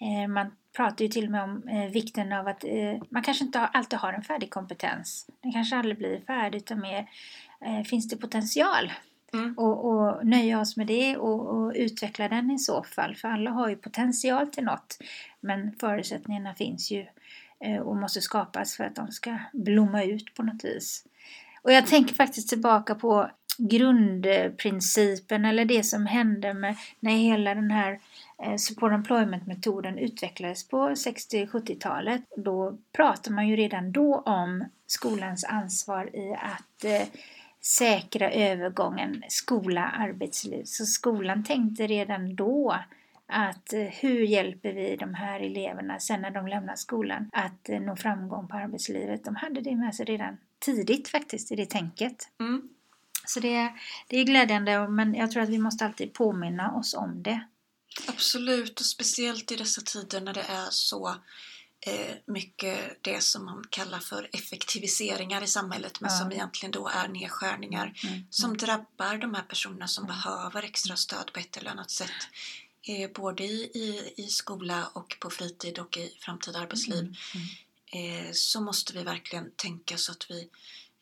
Eh, 0.00 0.28
man 0.28 0.50
pratar 0.78 1.04
ju 1.04 1.08
till 1.08 1.24
och 1.24 1.30
med 1.30 1.42
om 1.42 1.68
eh, 1.68 1.90
vikten 1.90 2.32
av 2.32 2.48
att 2.48 2.64
eh, 2.64 3.02
man 3.10 3.22
kanske 3.22 3.44
inte 3.44 3.60
alltid 3.60 3.98
har 3.98 4.12
en 4.12 4.22
färdig 4.22 4.50
kompetens. 4.50 5.26
Den 5.42 5.52
kanske 5.52 5.76
aldrig 5.76 5.98
blir 5.98 6.20
färdig 6.26 6.58
utan 6.58 6.80
mer 6.80 7.10
eh, 7.66 7.82
finns 7.84 8.08
det 8.08 8.16
potential. 8.16 8.92
Mm. 9.32 9.54
Och, 9.58 9.84
och 9.84 10.26
nöja 10.26 10.60
oss 10.60 10.76
med 10.76 10.86
det 10.86 11.16
och, 11.16 11.46
och, 11.46 11.72
utveckla 11.76 12.28
den 12.28 12.50
i 12.50 12.58
så 12.58 12.82
fall. 12.82 13.16
För 13.16 13.28
alla 13.28 13.50
har 13.50 13.68
ju 13.68 13.76
potential 13.76 14.46
till 14.46 14.64
något. 14.64 14.98
Men 15.40 15.72
förutsättningarna 15.80 16.54
finns 16.54 16.90
ju 16.90 17.06
eh, 17.64 17.78
och 17.78 17.96
måste 17.96 18.20
skapas 18.20 18.76
för 18.76 18.84
att 18.84 18.96
de 18.96 19.12
ska 19.12 19.38
blomma 19.52 20.04
ut 20.04 20.34
på 20.34 20.42
något 20.42 20.64
vis. 20.64 21.04
Och 21.62 21.72
jag 21.72 21.86
tänker 21.86 22.14
faktiskt 22.14 22.48
tillbaka 22.48 22.94
på 22.94 23.30
grundprincipen 23.58 25.44
eller 25.44 25.64
det 25.64 25.82
som 25.82 26.06
hände 26.06 26.54
med 26.54 26.76
när 27.00 27.12
hela 27.12 27.54
den 27.54 27.70
här 27.70 28.00
support 28.58 28.92
employment-metoden 28.92 29.98
utvecklades 29.98 30.68
på 30.68 30.76
60-70-talet. 30.76 32.22
Då 32.36 32.78
pratade 32.92 33.34
man 33.34 33.48
ju 33.48 33.56
redan 33.56 33.92
då 33.92 34.14
om 34.14 34.64
skolans 34.86 35.44
ansvar 35.44 36.16
i 36.16 36.34
att 36.34 36.84
eh, 36.84 37.08
säkra 37.60 38.30
övergången 38.30 39.22
skola-arbetsliv. 39.28 40.64
Så 40.64 40.86
skolan 40.86 41.44
tänkte 41.44 41.86
redan 41.86 42.36
då 42.36 42.76
att 43.26 43.72
eh, 43.72 43.80
hur 43.80 44.22
hjälper 44.22 44.72
vi 44.72 44.96
de 44.96 45.14
här 45.14 45.40
eleverna 45.40 45.98
sen 45.98 46.20
när 46.20 46.30
de 46.30 46.46
lämnar 46.46 46.76
skolan 46.76 47.30
att 47.32 47.68
nå 47.68 47.96
framgång 47.96 48.48
på 48.48 48.56
arbetslivet. 48.56 49.24
De 49.24 49.36
hade 49.36 49.60
det 49.60 49.76
med 49.76 49.94
sig 49.94 50.06
redan 50.06 50.36
tidigt 50.58 51.08
faktiskt 51.08 51.52
i 51.52 51.56
det 51.56 51.66
tänket. 51.66 52.30
Mm. 52.40 52.68
Så 53.26 53.40
det, 53.40 53.72
det 54.08 54.16
är 54.16 54.24
glädjande 54.24 54.88
men 54.88 55.14
jag 55.14 55.30
tror 55.30 55.42
att 55.42 55.48
vi 55.48 55.58
måste 55.58 55.84
alltid 55.84 56.12
påminna 56.12 56.74
oss 56.74 56.94
om 56.94 57.22
det. 57.22 57.40
Absolut, 58.06 58.80
och 58.80 58.86
speciellt 58.86 59.52
i 59.52 59.56
dessa 59.56 59.80
tider 59.80 60.20
när 60.20 60.34
det 60.34 60.42
är 60.48 60.70
så 60.70 61.16
eh, 61.80 62.14
mycket 62.26 62.98
det 63.02 63.20
som 63.22 63.44
man 63.44 63.64
kallar 63.70 63.98
för 63.98 64.28
effektiviseringar 64.32 65.42
i 65.42 65.46
samhället 65.46 66.00
men 66.00 66.10
Ja. 66.12 66.18
som 66.18 66.32
egentligen 66.32 66.70
då 66.70 66.88
är 66.88 67.08
nedskärningar 67.08 67.94
Mm. 68.04 68.26
som 68.30 68.56
drabbar 68.56 69.16
de 69.18 69.34
här 69.34 69.42
personerna 69.42 69.88
som 69.88 70.06
behöver 70.06 70.62
extra 70.62 70.96
stöd 70.96 71.32
på 71.32 71.40
ett 71.40 71.56
eller 71.56 71.70
annat 71.70 71.90
sätt. 71.90 72.10
Eh, 72.82 73.10
både 73.10 73.44
i, 73.44 73.62
i, 73.74 74.12
i 74.16 74.26
skola 74.26 74.86
och 74.92 75.16
på 75.20 75.30
fritid 75.30 75.78
och 75.78 75.96
i 75.96 76.16
framtida 76.20 76.58
arbetsliv. 76.58 77.00
Mm. 77.00 77.14
Mm. 77.92 78.26
Eh, 78.26 78.32
så 78.32 78.60
måste 78.60 78.92
vi 78.92 79.02
verkligen 79.02 79.50
tänka 79.56 79.96
så 79.96 80.12
att 80.12 80.30
vi 80.30 80.48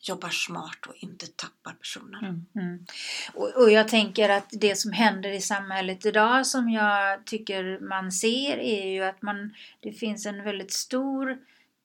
jobbar 0.08 0.28
smart 0.28 0.86
och 0.88 0.94
inte 0.96 1.26
tappar 1.26 1.72
personer. 1.72 2.18
Mm, 2.18 2.46
mm. 2.54 2.86
Och, 3.34 3.62
och 3.62 3.70
jag 3.70 3.88
tänker 3.88 4.28
att 4.28 4.48
det 4.52 4.76
som 4.76 4.92
händer 4.92 5.30
i 5.30 5.40
samhället 5.40 6.06
idag 6.06 6.46
som 6.46 6.70
jag 6.70 7.24
tycker 7.24 7.78
man 7.80 8.12
ser 8.12 8.56
är 8.56 8.86
ju 8.86 9.04
att 9.04 9.22
man, 9.22 9.54
det 9.80 9.92
finns 9.92 10.26
en 10.26 10.44
väldigt 10.44 10.72
stor 10.72 11.38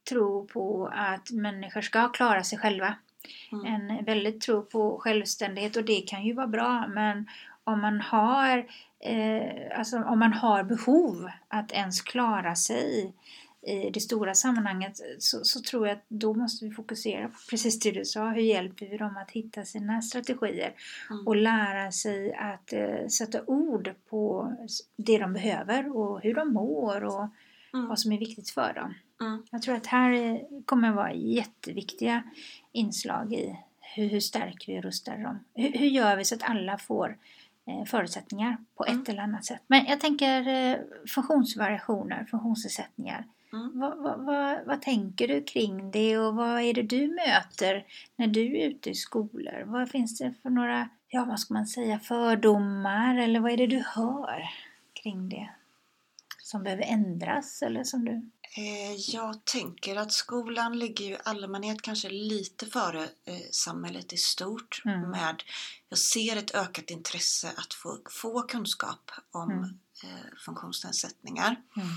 tro 0.09 0.47
på 0.47 0.91
att 0.93 1.31
människor 1.31 1.81
ska 1.81 2.09
klara 2.09 2.43
sig 2.43 2.57
själva. 2.57 2.95
Mm. 3.51 3.65
En 3.65 4.05
väldigt 4.05 4.41
tro 4.41 4.65
på 4.65 4.99
självständighet 4.99 5.75
och 5.75 5.83
det 5.83 6.01
kan 6.01 6.25
ju 6.25 6.33
vara 6.33 6.47
bra 6.47 6.87
men 6.87 7.27
om 7.63 7.81
man 7.81 8.01
har, 8.01 8.57
eh, 8.99 9.77
alltså 9.79 9.97
om 9.97 10.19
man 10.19 10.33
har 10.33 10.63
behov 10.63 11.29
att 11.47 11.71
ens 11.71 12.01
klara 12.01 12.55
sig 12.55 13.13
i 13.63 13.89
det 13.89 13.99
stora 13.99 14.33
sammanhanget 14.33 14.99
så, 15.19 15.43
så 15.43 15.61
tror 15.61 15.87
jag 15.87 15.97
att 15.97 16.03
då 16.07 16.33
måste 16.33 16.65
vi 16.65 16.71
fokusera 16.71 17.27
på 17.27 17.37
precis 17.49 17.79
det 17.79 17.91
du 17.91 18.05
sa. 18.05 18.29
Hur 18.29 18.41
hjälper 18.41 18.85
vi 18.85 18.97
dem 18.97 19.17
att 19.17 19.31
hitta 19.31 19.65
sina 19.65 20.01
strategier 20.01 20.73
Mm. 21.11 21.27
och 21.27 21.35
lära 21.35 21.91
sig 21.91 22.33
att 22.33 22.73
eh, 22.73 23.07
sätta 23.07 23.43
ord 23.45 23.93
på 24.09 24.53
det 24.97 25.17
de 25.17 25.33
behöver 25.33 25.97
och 25.97 26.21
hur 26.21 26.33
de 26.33 26.53
mår 26.53 27.03
och 27.03 27.27
Mm. 27.73 27.87
vad 27.87 27.99
som 27.99 28.11
är 28.11 28.17
viktigt 28.17 28.49
för 28.49 28.73
dem. 28.73 28.93
Mm. 29.21 29.43
Jag 29.51 29.61
tror 29.61 29.75
att 29.75 29.85
här 29.87 30.11
eh, 30.13 30.37
kommer 30.65 30.89
att 30.89 30.95
vara 30.95 31.13
jätteviktiga 31.13 32.23
inslag 32.71 33.33
i 33.33 33.55
hur, 33.95 34.07
hur 34.09 34.19
stärker 34.19 34.73
vi 34.73 34.79
och 34.79 34.83
rustar 34.83 35.17
dem? 35.17 35.39
Hur, 35.53 35.71
hur 35.71 35.87
gör 35.87 36.15
vi 36.17 36.25
så 36.25 36.35
att 36.35 36.43
alla 36.43 36.77
får 36.77 37.17
eh, 37.67 37.85
förutsättningar 37.85 38.57
på 38.75 38.83
ett 38.85 38.89
Mm. 38.91 39.05
eller 39.07 39.21
annat 39.21 39.45
sätt? 39.45 39.61
Men 39.67 39.85
jag 39.85 39.99
tänker 39.99 40.47
eh, 40.47 40.77
funktionsvariationer, 41.07 42.25
funktionsnedsättningar. 42.31 43.25
Mm. 43.53 43.79
Vad, 43.79 43.97
vad, 43.97 44.25
vad, 44.25 44.65
vad 44.65 44.81
tänker 44.81 45.27
du 45.27 45.43
kring 45.43 45.91
det 45.91 46.17
och 46.17 46.35
vad 46.35 46.61
är 46.61 46.73
det 46.73 46.81
du 46.83 47.07
möter 47.07 47.85
när 48.15 48.27
du 48.27 48.57
är 48.57 48.67
ute 48.69 48.89
i 48.89 48.95
skolor? 48.95 49.63
Vad 49.65 49.89
finns 49.89 50.17
det 50.17 50.33
för 50.41 50.49
några, 50.49 50.89
ja 51.07 51.25
vad 51.25 51.39
ska 51.39 51.53
man 51.53 51.67
säga, 51.67 51.99
fördomar 51.99 53.17
eller 53.17 53.39
vad 53.39 53.51
är 53.51 53.57
det 53.57 53.67
du 53.67 53.83
hör 53.95 54.49
kring 55.03 55.29
det? 55.29 55.49
Som 56.43 56.63
behöver 56.63 56.83
ändras 56.83 57.61
eller 57.61 57.83
som 57.83 58.05
du... 58.05 58.11
Eh, 58.57 58.93
Jag 59.13 59.45
tänker 59.45 59.95
att 59.95 60.11
skolan 60.11 60.79
ligger 60.79 61.05
ju 61.05 61.11
i 61.13 61.17
allmänhet 61.23 61.81
kanske 61.81 62.09
lite 62.09 62.65
före 62.65 63.01
eh, 63.03 63.39
samhället 63.51 64.13
i 64.13 64.17
stort 64.17 64.81
Mm. 64.85 65.09
med 65.09 65.43
jag 65.89 65.99
ser 65.99 66.37
ett 66.37 66.55
ökat 66.55 66.89
intresse 66.89 67.47
att 67.57 67.73
få, 67.73 67.97
få 68.09 68.41
kunskap 68.41 69.11
om 69.31 69.51
Mm. 69.51 69.63
eh, 70.03 70.37
funktionsnedsättningar. 70.45 71.47
Mm. 71.75 71.87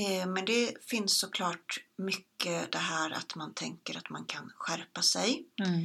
Eh, 0.00 0.26
men 0.26 0.44
det 0.44 0.84
finns 0.90 1.18
såklart 1.18 1.78
mycket 1.98 2.72
det 2.72 2.78
här 2.78 3.10
att 3.10 3.34
man 3.34 3.54
tänker 3.54 3.98
att 3.98 4.10
man 4.10 4.24
kan 4.24 4.52
skärpa 4.56 5.02
sig, 5.02 5.44
Mm. 5.66 5.80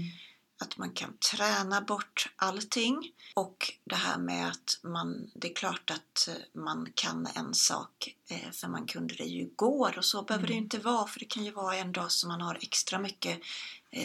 att 0.61 0.77
man 0.77 0.91
kan 0.91 1.17
träna 1.31 1.81
bort 1.81 2.33
allting 2.35 3.11
och 3.35 3.71
det 3.85 3.95
här 3.95 4.17
med 4.17 4.47
att 4.47 4.79
man, 4.83 5.31
det 5.35 5.51
är 5.51 5.55
klart 5.55 5.91
att 5.91 6.27
eh, 6.27 6.61
man 6.61 6.87
kan 6.95 7.27
en 7.35 7.53
sak 7.53 8.15
eh, 8.29 8.51
för 8.51 8.67
man 8.67 8.85
kunde 8.87 9.15
det 9.15 9.23
ju 9.23 9.41
igår 9.41 9.97
och 9.97 10.05
så 10.05 10.21
behöver 10.23 10.47
det 10.47 10.53
Mm. 10.53 10.63
inte 10.63 10.79
vara 10.79 11.07
för 11.07 11.19
det 11.19 11.25
kan 11.25 11.45
ju 11.45 11.51
vara 11.51 11.75
en 11.75 11.91
dag 11.91 12.11
som 12.11 12.27
man 12.27 12.41
har 12.41 12.57
extra 12.61 12.99
mycket 12.99 13.39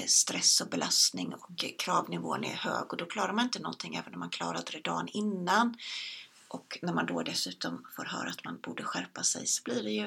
stress 0.06 0.60
och 0.60 0.68
belastning 0.68 1.34
och 1.34 1.64
kravnivån 1.78 2.44
är 2.44 2.54
hög 2.54 2.92
och 2.92 2.96
då 2.96 3.06
klarar 3.06 3.32
man 3.32 3.44
inte 3.44 3.58
någonting 3.58 3.94
även 3.94 4.14
om 4.14 4.20
man 4.20 4.30
klarade 4.30 4.72
det 4.72 4.80
dagen 4.80 5.08
innan. 5.08 5.76
Och 6.50 6.78
när 6.82 6.92
man 6.92 7.06
då 7.06 7.22
dessutom 7.22 7.86
får 7.96 8.04
höra 8.04 8.30
att 8.30 8.44
man 8.44 8.60
borde 8.60 8.84
skärpa 8.84 9.22
sig 9.22 9.46
så 9.46 9.62
blir 9.62 9.82
det 9.82 9.90
ju 9.90 10.06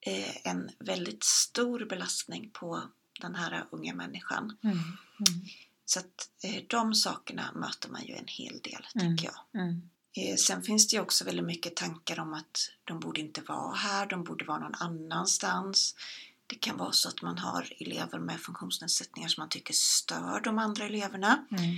eh, 0.00 0.46
en 0.46 0.70
väldigt 0.78 1.24
stor 1.24 1.84
belastning 1.84 2.50
på 2.52 2.82
den 3.20 3.34
här 3.34 3.64
unga 3.70 3.94
människan. 3.94 4.56
Mm. 4.64 4.76
Mm. 4.78 5.40
Så 5.84 5.98
att 5.98 6.30
eh, 6.42 6.62
de 6.66 6.94
sakerna 6.94 7.52
möter 7.54 7.88
man 7.88 8.06
ju 8.06 8.14
en 8.14 8.26
hel 8.26 8.60
del, 8.62 8.86
Mm. 8.94 9.06
tänker 9.06 9.24
jag. 9.24 9.62
Mm. 9.62 9.82
Eh, 10.16 10.36
sen 10.36 10.62
finns 10.62 10.88
det 10.88 10.96
ju 10.96 11.02
också 11.02 11.24
väldigt 11.24 11.44
mycket 11.46 11.76
tankar 11.76 12.20
om 12.20 12.34
att 12.34 12.70
de 12.84 13.00
borde 13.00 13.20
inte 13.20 13.40
vara 13.40 13.74
här, 13.74 14.06
de 14.06 14.24
borde 14.24 14.44
vara 14.44 14.58
någon 14.58 14.74
annanstans. 14.74 15.94
Det 16.46 16.54
kan 16.54 16.76
vara 16.76 16.92
så 16.92 17.08
att 17.08 17.22
man 17.22 17.38
har 17.38 17.72
elever 17.80 18.18
med 18.18 18.40
funktionsnedsättningar 18.40 19.28
som 19.28 19.40
man 19.40 19.48
tycker 19.48 19.74
stör 19.74 20.40
de 20.40 20.58
andra 20.58 20.84
eleverna. 20.84 21.46
Mm. 21.50 21.74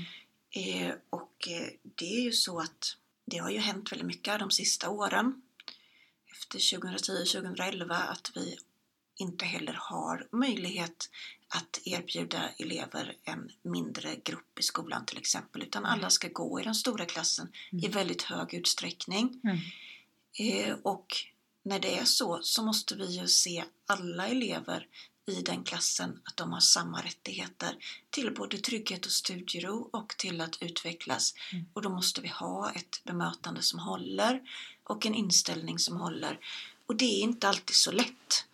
Eh, 0.50 0.94
och 1.10 1.48
det 1.94 2.16
är 2.16 2.20
ju 2.20 2.32
så 2.32 2.60
att 2.60 2.96
det 3.26 3.38
har 3.38 3.50
ju 3.50 3.58
hänt 3.58 3.92
väldigt 3.92 4.06
mycket 4.06 4.38
de 4.38 4.50
sista 4.50 4.88
åren. 4.90 5.42
Efter 6.32 6.58
2010-2011 6.58 8.08
att 8.08 8.30
vi 8.34 8.56
inte 9.16 9.44
heller 9.44 9.76
har 9.80 10.28
möjlighet 10.32 11.10
att 11.48 11.80
erbjuda 11.84 12.48
elever 12.58 13.16
en 13.24 13.50
mindre 13.62 14.16
grupp 14.16 14.58
i 14.58 14.62
skolan 14.62 15.06
till 15.06 15.18
exempel 15.18 15.62
utan 15.62 15.84
alla 15.84 16.10
ska 16.10 16.28
gå 16.28 16.60
i 16.60 16.64
den 16.64 16.74
stora 16.74 17.06
klassen 17.06 17.48
i 17.72 17.76
Mm. 17.86 17.90
väldigt 17.90 18.22
hög 18.22 18.54
utsträckning. 18.54 19.40
Mm. 19.44 19.58
Eh, 20.38 20.76
och 20.82 21.06
när 21.62 21.78
det 21.78 21.98
är 21.98 22.04
så 22.04 22.40
så 22.42 22.62
måste 22.62 22.96
vi 22.96 23.18
ju 23.18 23.28
se 23.28 23.64
alla 23.86 24.28
elever 24.28 24.86
i 25.26 25.42
den 25.42 25.64
klassen 25.64 26.20
att 26.24 26.36
de 26.36 26.52
har 26.52 26.60
samma 26.60 27.02
rättigheter 27.02 27.76
till 28.10 28.34
både 28.34 28.58
trygghet 28.58 29.06
och 29.06 29.12
studiero 29.12 29.88
och 29.92 30.08
till 30.18 30.40
att 30.40 30.62
utvecklas. 30.62 31.34
Mm. 31.52 31.64
Och 31.72 31.82
då 31.82 31.88
måste 31.88 32.20
vi 32.20 32.28
ha 32.28 32.70
ett 32.70 33.04
bemötande 33.04 33.62
som 33.62 33.78
håller 33.78 34.42
och 34.84 35.06
en 35.06 35.14
inställning 35.14 35.78
som 35.78 35.96
håller. 35.96 36.38
Och 36.86 36.96
det 36.96 37.04
är 37.04 37.20
inte 37.20 37.48
alltid 37.48 37.76
så 37.76 37.92
lätt. 37.92 38.46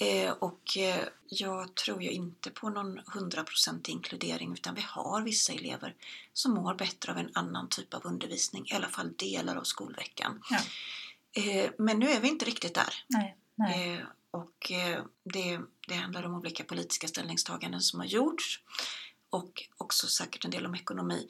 Eh, 0.00 0.30
och 0.30 0.76
eh, 0.76 1.04
jag 1.28 1.74
tror 1.74 2.02
ju 2.02 2.10
inte 2.10 2.50
på 2.50 2.68
någon 2.68 3.00
100% 3.00 3.90
inkludering 3.90 4.52
utan 4.52 4.74
vi 4.74 4.80
har 4.80 5.22
vissa 5.22 5.52
elever 5.52 5.94
som 6.32 6.54
mår 6.54 6.74
bättre 6.74 7.12
av 7.12 7.18
en 7.18 7.30
annan 7.34 7.68
typ 7.68 7.94
av 7.94 8.06
undervisning, 8.06 8.66
i 8.66 8.74
alla 8.74 8.88
fall 8.88 9.12
delar 9.16 9.56
av 9.56 9.64
skolveckan. 9.64 10.42
Ja. 10.50 10.60
Eh, 11.42 11.70
men 11.78 11.98
nu 11.98 12.10
är 12.10 12.20
vi 12.20 12.28
inte 12.28 12.44
riktigt 12.44 12.74
där. 12.74 13.04
Nej. 13.08 13.36
Nej. 13.54 14.04
Och 14.30 14.72
eh, 14.72 15.04
det, 15.24 15.60
det 15.88 15.94
handlar 15.94 16.22
om 16.22 16.34
olika 16.34 16.64
politiska 16.64 17.08
ställningstaganden 17.08 17.80
som 17.80 18.00
har 18.00 18.06
gjorts 18.06 18.60
och 19.30 19.68
också 19.76 20.06
säkert 20.06 20.44
en 20.44 20.50
del 20.50 20.66
om 20.66 20.74
ekonomi. 20.74 21.28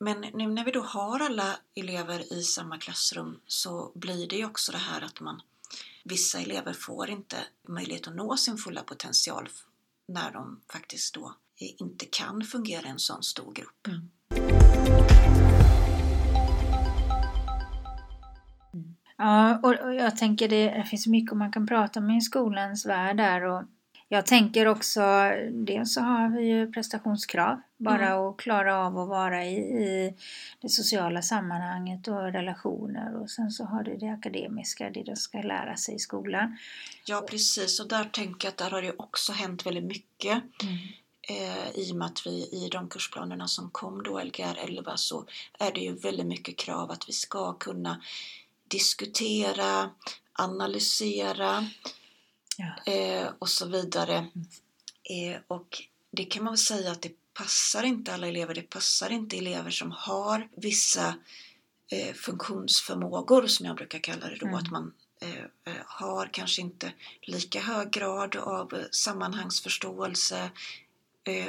Men 0.00 0.20
nu 0.20 0.46
när 0.46 0.64
vi 0.64 0.70
då 0.70 0.82
har 0.82 1.20
alla 1.20 1.58
elever 1.74 2.32
i 2.32 2.42
samma 2.42 2.78
klassrum 2.78 3.40
så 3.46 3.92
blir 3.94 4.28
det 4.28 4.36
ju 4.36 4.44
också 4.44 4.72
det 4.72 4.78
här 4.78 5.00
att 5.00 5.20
man 5.20 5.42
vissa 6.04 6.38
elever 6.38 6.72
får 6.72 7.10
inte 7.10 7.36
möjlighet 7.68 8.08
att 8.08 8.16
nå 8.16 8.36
sin 8.36 8.58
fulla 8.58 8.82
potential 8.82 9.48
när 10.08 10.32
de 10.32 10.60
faktiskt 10.72 11.14
då 11.14 11.34
inte 11.56 12.06
kan 12.06 12.42
fungera 12.42 12.86
i 12.86 12.90
en 12.90 12.98
sån 12.98 13.22
stor 13.22 13.52
grupp. 13.52 13.86
Mm. 13.86 15.37
Ja, 19.18 19.58
och, 19.62 19.74
och 19.74 19.94
jag 19.94 20.16
tänker 20.16 20.48
det, 20.48 20.70
det 20.70 20.84
finns 20.84 21.06
mycket 21.06 21.36
man 21.36 21.52
kan 21.52 21.66
prata 21.66 22.00
om 22.00 22.10
i 22.10 22.20
skolans 22.20 22.86
värld 22.86 23.16
där 23.16 23.42
och 23.44 23.62
jag 24.10 24.26
tänker 24.26 24.66
också, 24.66 25.00
dels 25.52 25.94
så 25.94 26.00
har 26.00 26.28
vi 26.28 26.42
ju 26.48 26.72
prestationskrav, 26.72 27.60
bara 27.76 28.06
Mm. 28.06 28.18
att 28.18 28.36
klara 28.36 28.86
av 28.86 28.98
att 28.98 29.08
vara 29.08 29.44
i, 29.44 29.56
i 29.58 30.14
det 30.60 30.68
sociala 30.68 31.22
sammanhanget 31.22 32.08
och 32.08 32.32
relationer 32.32 33.22
och 33.22 33.30
sen 33.30 33.50
så 33.50 33.64
har 33.64 33.82
du 33.82 33.96
det 33.96 34.08
akademiska, 34.08 34.90
det 34.90 35.02
de 35.02 35.16
ska 35.16 35.38
lära 35.38 35.76
sig 35.76 35.94
i 35.94 35.98
skolan. 35.98 36.58
Ja 37.04 37.26
precis 37.30 37.80
och 37.80 37.88
där 37.88 38.04
tänker 38.04 38.46
jag 38.46 38.52
att 38.52 38.56
där 38.58 38.70
har 38.70 38.82
det 38.82 38.92
också 38.98 39.32
hänt 39.32 39.66
väldigt 39.66 39.84
mycket. 39.84 40.42
eh, 41.28 41.70
i 41.80 41.92
och 41.92 41.96
med 41.96 42.06
att 42.06 42.26
vi 42.26 42.30
i 42.30 42.68
de 42.72 42.88
kursplanerna 42.88 43.48
som 43.48 43.70
kom 43.70 44.02
då, 44.02 44.20
Lgr 44.22 44.58
11, 44.68 44.96
så 44.96 45.24
är 45.58 45.72
det 45.72 45.80
ju 45.80 45.94
väldigt 45.96 46.26
mycket 46.26 46.56
krav 46.56 46.90
att 46.90 47.08
vi 47.08 47.12
ska 47.12 47.52
kunna 47.52 48.00
diskutera, 48.68 49.90
analysera 50.32 51.68
Ja. 52.56 52.92
eh, 52.92 53.28
och 53.38 53.48
så 53.48 53.66
vidare. 53.68 54.16
Eh, 55.10 55.40
och 55.46 55.82
det 56.10 56.24
kan 56.24 56.44
man 56.44 56.52
väl 56.52 56.58
säga 56.58 56.90
att 56.92 57.02
det 57.02 57.12
passar 57.34 57.82
inte 57.82 58.14
alla 58.14 58.26
elever. 58.26 58.54
Det 58.54 58.70
passar 58.70 59.10
inte 59.10 59.36
elever 59.38 59.70
som 59.70 59.90
har 59.92 60.48
vissa 60.56 61.14
eh, 61.92 62.14
funktionsförmågor 62.14 63.46
som 63.46 63.66
jag 63.66 63.76
brukar 63.76 63.98
kalla 63.98 64.28
det 64.28 64.36
då. 64.36 64.46
Mm. 64.46 64.58
Att 64.58 64.70
man 64.70 64.92
eh, 65.20 65.38
eh, 65.38 65.82
har 65.86 66.26
kanske 66.32 66.60
inte 66.62 66.92
lika 67.22 67.60
hög 67.60 67.90
grad 67.90 68.36
av 68.36 68.74
eh, 68.74 68.84
sammanhangsförståelse 68.90 70.50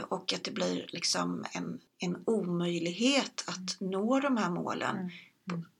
och 0.09 0.33
att 0.33 0.43
det 0.43 0.51
blir 0.51 0.89
liksom 0.89 1.45
en, 1.51 1.79
en 1.97 2.23
omöjlighet 2.25 3.43
att 3.47 3.79
nå 3.79 4.19
de 4.19 4.37
här 4.37 4.49
målen 4.49 4.97
Mm. 4.97 5.09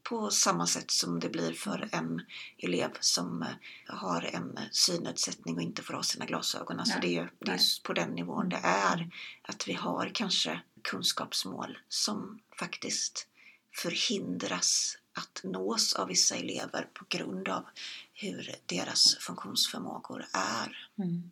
På, 0.10 0.30
samma 0.32 0.68
sätt 0.68 0.92
som 0.92 1.20
det 1.20 1.30
blir 1.30 1.54
för 1.54 1.90
en 1.92 2.22
elev 2.58 2.92
som 3.00 3.42
eh, 3.42 3.96
har 3.96 4.22
en 4.22 4.60
synnedsättning 4.72 5.56
och 5.56 5.62
inte 5.62 5.84
får 5.84 5.94
ha 5.94 6.04
sina 6.04 6.26
glasögon. 6.26 6.80
Alltså 6.80 7.00
det, 7.00 7.18
är, 7.18 7.32
det 7.40 7.52
är 7.52 7.84
på 7.84 7.94
den 7.94 8.10
nivån 8.10 8.50
det 8.50 8.60
är. 8.64 9.10
Att 9.42 9.68
vi 9.68 9.74
har 9.74 10.12
kanske 10.14 10.62
kunskapsmål 10.82 11.78
som 11.90 12.40
faktiskt 12.60 13.28
förhindras 13.76 14.98
att 15.14 15.42
nås 15.44 15.94
av 15.94 16.08
vissa 16.08 16.36
elever 16.36 16.88
på 16.94 17.06
grund 17.10 17.50
av 17.50 17.66
hur 18.14 18.56
deras 18.66 19.16
funktionsförmågor 19.16 20.26
är. 20.34 20.90
Mm. 20.98 21.32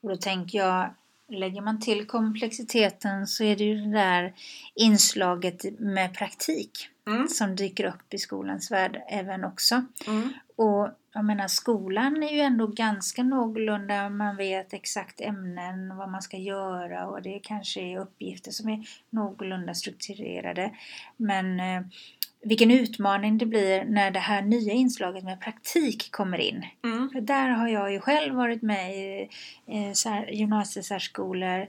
Och 0.00 0.08
då 0.08 0.16
tänker 0.16 0.58
jag, 0.58 0.94
lägger 1.30 1.60
man 1.60 1.80
till 1.80 2.06
komplexiteten 2.06 3.26
så 3.26 3.44
är 3.44 3.56
det 3.56 3.64
ju 3.64 3.80
det 3.80 3.92
där 3.92 4.34
inslaget 4.74 5.78
med 5.78 6.14
praktik 6.14 6.88
mm. 7.06 7.28
som 7.28 7.56
dyker 7.56 7.84
upp 7.84 8.14
i 8.14 8.18
skolans 8.18 8.70
värld 8.70 9.02
även 9.08 9.44
också. 9.44 9.84
Mm. 10.06 10.32
Och 10.56 10.88
jag 11.12 11.24
menar 11.24 11.48
skolan 11.48 12.22
är 12.22 12.32
ju 12.32 12.40
ändå 12.40 12.66
ganska 12.66 13.22
någorlunda, 13.22 14.08
man 14.08 14.36
vet 14.36 14.72
exakt 14.72 15.20
ämnen, 15.20 15.96
vad 15.96 16.10
man 16.10 16.22
ska 16.22 16.36
göra 16.36 17.06
och 17.06 17.22
det 17.22 17.40
kanske 17.42 17.80
är 17.80 17.98
uppgifter 17.98 18.50
som 18.50 18.68
är 18.68 18.86
någorlunda 19.10 19.74
strukturerade. 19.74 20.70
Men 21.16 21.60
eh, 21.60 21.82
vilken 22.42 22.70
utmaning 22.70 23.38
det 23.38 23.46
blir 23.46 23.84
när 23.84 24.10
det 24.10 24.18
här 24.18 24.42
nya 24.42 24.72
inslaget 24.72 25.24
med 25.24 25.40
praktik 25.40 26.10
kommer 26.10 26.38
in. 26.38 26.64
Mm. 26.84 27.10
För 27.10 27.20
där 27.20 27.48
har 27.48 27.68
jag 27.68 27.92
ju 27.92 28.00
själv 28.00 28.34
varit 28.34 28.62
med 28.62 28.96
i 28.96 29.28
eh, 29.66 29.92
gymnasiesärskolor. 30.32 31.68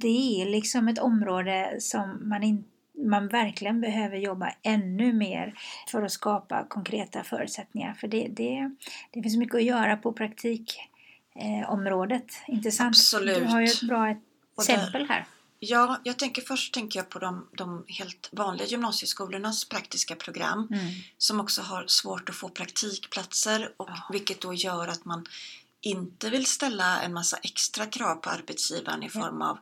Det 0.00 0.42
är 0.42 0.50
liksom 0.50 0.88
ett 0.88 0.98
område 0.98 1.76
som 1.78 2.28
man 2.28 2.42
inte 2.42 2.68
man 3.04 3.28
verkligen 3.28 3.80
behöver 3.80 4.16
jobba 4.16 4.52
ännu 4.62 5.12
mer 5.12 5.54
för 5.88 6.02
att 6.02 6.12
skapa 6.12 6.66
konkreta 6.68 7.24
förutsättningar. 7.24 7.94
För 7.94 8.08
det, 8.08 8.28
det, 8.30 8.70
det 9.10 9.22
finns 9.22 9.36
mycket 9.36 9.54
att 9.54 9.64
göra 9.64 9.96
på 9.96 10.12
praktikområdet. 10.12 12.24
Eh, 12.48 12.54
Intressant. 12.54 12.88
Absolut. 12.88 13.38
Du 13.38 13.44
har 13.44 13.60
ju 13.60 13.66
ett 13.66 13.82
bra 13.82 14.16
exempel 14.58 15.06
här. 15.08 15.24
Ja, 15.58 16.00
jag 16.04 16.18
tänker 16.18 16.42
först 16.42 16.74
tänker 16.74 16.98
jag 16.98 17.08
på 17.08 17.18
de, 17.18 17.48
de 17.52 17.84
helt 17.88 18.28
vanliga 18.32 18.66
gymnasieskolornas 18.66 19.64
praktiska 19.64 20.16
program 20.16 20.68
mm. 20.72 20.94
som 21.18 21.40
också 21.40 21.62
har 21.62 21.86
svårt 21.86 22.28
att 22.28 22.36
få 22.36 22.48
praktikplatser 22.48 23.72
och 23.76 23.88
oh. 23.88 24.12
vilket 24.12 24.40
då 24.40 24.54
gör 24.54 24.88
att 24.88 25.04
man 25.04 25.26
inte 25.80 26.30
vill 26.30 26.46
ställa 26.46 27.00
en 27.00 27.12
massa 27.12 27.36
extra 27.36 27.86
krav 27.86 28.14
på 28.14 28.30
arbetsgivaren 28.30 29.02
i 29.02 29.08
form 29.08 29.42
av 29.42 29.58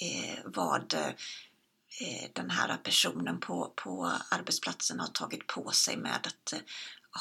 eh, 0.00 0.38
vad 0.44 0.94
eh, 0.94 2.30
den 2.32 2.50
här 2.50 2.76
personen 2.76 3.40
på, 3.40 3.72
på 3.76 4.12
arbetsplatsen 4.30 5.00
har 5.00 5.08
tagit 5.08 5.46
på 5.46 5.70
sig 5.70 5.96
med 5.96 6.26
att 6.26 6.52
eh, 6.52 6.58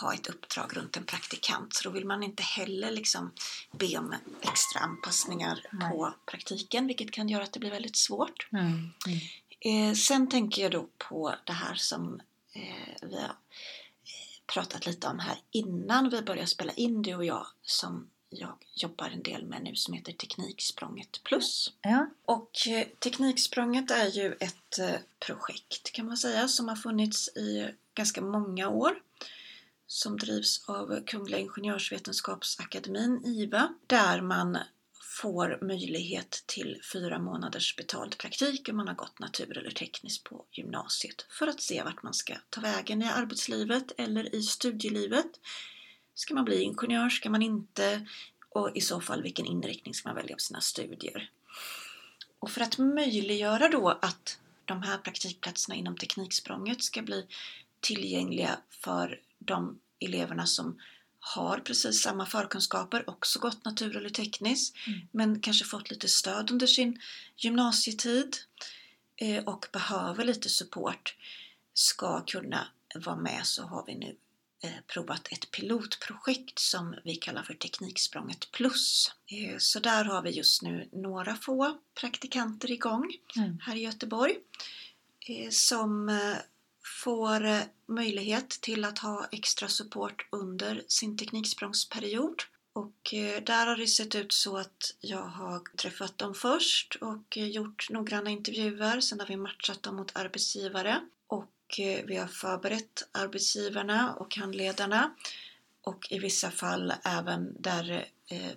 ha 0.01 0.13
ett 0.13 0.27
uppdrag 0.27 0.77
runt 0.77 0.97
en 0.97 1.03
praktikant. 1.03 1.73
Så 1.73 1.83
då 1.83 1.89
vill 1.89 2.05
man 2.05 2.23
inte 2.23 2.43
heller 2.43 2.91
liksom 2.91 3.31
be 3.71 3.97
om 3.97 4.15
extra 4.41 4.81
anpassningar 4.81 5.65
Nej. 5.71 5.89
på 5.89 6.13
praktiken 6.25 6.87
vilket 6.87 7.11
kan 7.11 7.29
göra 7.29 7.43
att 7.43 7.53
det 7.53 7.59
blir 7.59 7.71
väldigt 7.71 7.97
svårt. 7.97 8.47
Mm. 8.51 8.89
Mm. 9.07 9.89
Eh, 9.89 9.95
sen 9.95 10.29
tänker 10.29 10.61
jag 10.61 10.71
då 10.71 10.87
på 10.97 11.35
det 11.43 11.53
här 11.53 11.75
som 11.75 12.21
eh, 12.53 13.07
vi 13.09 13.15
har 13.15 13.23
eh, 13.23 13.31
pratat 14.53 14.85
lite 14.85 15.07
om 15.07 15.19
här 15.19 15.37
innan 15.51 16.09
vi 16.09 16.21
började 16.21 16.47
spela 16.47 16.73
in 16.73 17.01
du 17.01 17.15
och 17.15 17.25
jag 17.25 17.47
som 17.61 18.09
jag 18.29 18.53
jobbar 18.75 19.09
en 19.09 19.23
del 19.23 19.45
med 19.45 19.63
nu 19.63 19.75
som 19.75 19.93
heter 19.93 20.13
Tekniksprånget 20.13 21.23
Plus. 21.23 21.73
Ja. 21.81 22.09
Och 22.25 22.67
eh, 22.67 22.87
Tekniksprånget 22.99 23.91
är 23.91 24.07
ju 24.07 24.33
ett 24.39 24.79
eh, 24.79 24.95
projekt 25.19 25.91
kan 25.91 26.05
man 26.05 26.17
säga 26.17 26.47
som 26.47 26.67
har 26.67 26.75
funnits 26.75 27.27
i 27.27 27.69
ganska 27.93 28.21
många 28.21 28.69
år 28.69 29.01
som 29.91 30.17
drivs 30.17 30.69
av 30.69 31.05
Kungliga 31.05 31.39
Ingenjörsvetenskapsakademin, 31.39 33.25
IVA, 33.25 33.73
där 33.87 34.21
man 34.21 34.57
får 35.21 35.59
möjlighet 35.61 36.43
till 36.45 36.81
fyra 36.93 37.19
månaders 37.19 37.75
betald 37.75 38.17
praktik 38.17 38.69
om 38.69 38.77
man 38.77 38.87
har 38.87 38.95
gått 38.95 39.19
natur 39.19 39.57
eller 39.57 39.71
tekniskt 39.71 40.23
på 40.23 40.45
gymnasiet 40.51 41.25
för 41.29 41.47
att 41.47 41.61
se 41.61 41.83
vart 41.83 42.03
man 42.03 42.13
ska 42.13 42.33
ta 42.49 42.61
vägen 42.61 43.01
i 43.01 43.05
arbetslivet 43.05 43.91
eller 43.97 44.35
i 44.35 44.41
studielivet. 44.41 45.39
Ska 46.13 46.33
man 46.33 46.45
bli 46.45 46.61
ingenjör? 46.61 47.09
Ska 47.09 47.29
man 47.29 47.41
inte? 47.41 48.07
Och 48.49 48.71
i 48.75 48.81
så 48.81 49.01
fall 49.01 49.23
vilken 49.23 49.45
inriktning 49.45 49.93
ska 49.93 50.09
man 50.09 50.15
välja 50.15 50.35
på 50.35 50.39
sina 50.39 50.61
studier? 50.61 51.31
Och 52.39 52.51
för 52.51 52.61
att 52.61 52.77
möjliggöra 52.77 53.67
då 53.67 53.89
att 53.89 54.39
de 54.65 54.81
här 54.81 54.97
praktikplatserna 54.97 55.75
inom 55.75 55.97
Tekniksprånget 55.97 56.83
ska 56.83 57.01
bli 57.01 57.25
tillgängliga 57.79 58.57
för 58.69 59.21
de 59.39 59.79
eleverna 59.99 60.45
som 60.45 60.79
har 61.19 61.57
precis 61.57 62.01
samma 62.01 62.25
förkunskaper, 62.25 63.09
också 63.09 63.39
gått 63.39 63.65
natur 63.65 63.97
eller 63.97 64.09
tekniskt, 64.09 64.75
mm. 64.87 64.99
men 65.11 65.39
kanske 65.39 65.65
fått 65.65 65.89
lite 65.89 66.07
stöd 66.07 66.51
under 66.51 66.67
sin 66.67 67.01
gymnasietid 67.37 68.37
eh, 69.15 69.43
och 69.43 69.65
behöver 69.73 70.23
lite 70.23 70.49
support 70.49 71.15
ska 71.73 72.21
kunna 72.25 72.67
vara 72.95 73.15
med 73.15 73.45
så 73.45 73.63
har 73.63 73.85
vi 73.85 73.95
nu 73.95 74.15
eh, 74.63 74.83
provat 74.87 75.27
ett 75.31 75.51
pilotprojekt 75.51 76.59
som 76.59 76.95
vi 77.03 77.15
kallar 77.15 77.43
för 77.43 77.53
Tekniksprånget 77.53 78.51
Plus. 78.51 79.11
Eh, 79.31 79.57
så 79.57 79.79
där 79.79 80.05
har 80.05 80.21
vi 80.21 80.29
just 80.29 80.61
nu 80.61 80.89
några 80.91 81.35
få 81.35 81.77
praktikanter 81.99 82.71
igång 82.71 83.13
mm. 83.35 83.59
här 83.61 83.75
i 83.75 83.79
Göteborg 83.79 84.35
som 85.49 86.09
får 86.89 87.45
eh, 87.45 87.61
möjlighet 87.87 88.49
till 88.49 88.85
att 88.85 88.99
ha 88.99 89.27
extra 89.31 89.67
support 89.67 90.27
under 90.31 90.83
sin 90.87 91.17
tekniksprångsperiod. 91.17 92.41
Och 92.73 93.13
eh, 93.13 93.43
där 93.43 93.67
har 93.67 93.75
det 93.75 93.87
sett 93.87 94.15
ut 94.15 94.33
så 94.33 94.57
att 94.57 94.95
jag 94.99 95.23
har 95.23 95.77
träffat 95.77 96.17
dem 96.17 96.33
först 96.33 96.95
och 97.01 97.37
eh, 97.37 97.47
gjort 97.47 97.89
noggranna 97.89 98.29
intervjuer. 98.29 99.01
Sen 99.01 99.19
har 99.19 99.27
vi 99.27 99.37
matchat 99.37 99.83
dem 99.83 99.95
mot 99.95 100.15
arbetsgivare 100.15 101.01
och 101.27 101.55
vi 102.05 102.15
har 102.15 102.27
förberett 102.27 103.07
arbetsgivarna 103.11 104.13
och 104.13 104.35
handledarna 104.35 105.11
och 105.81 106.07
i 106.11 106.19
vissa 106.19 106.51
fall 106.51 106.93
även 107.03 107.61
där 107.61 108.07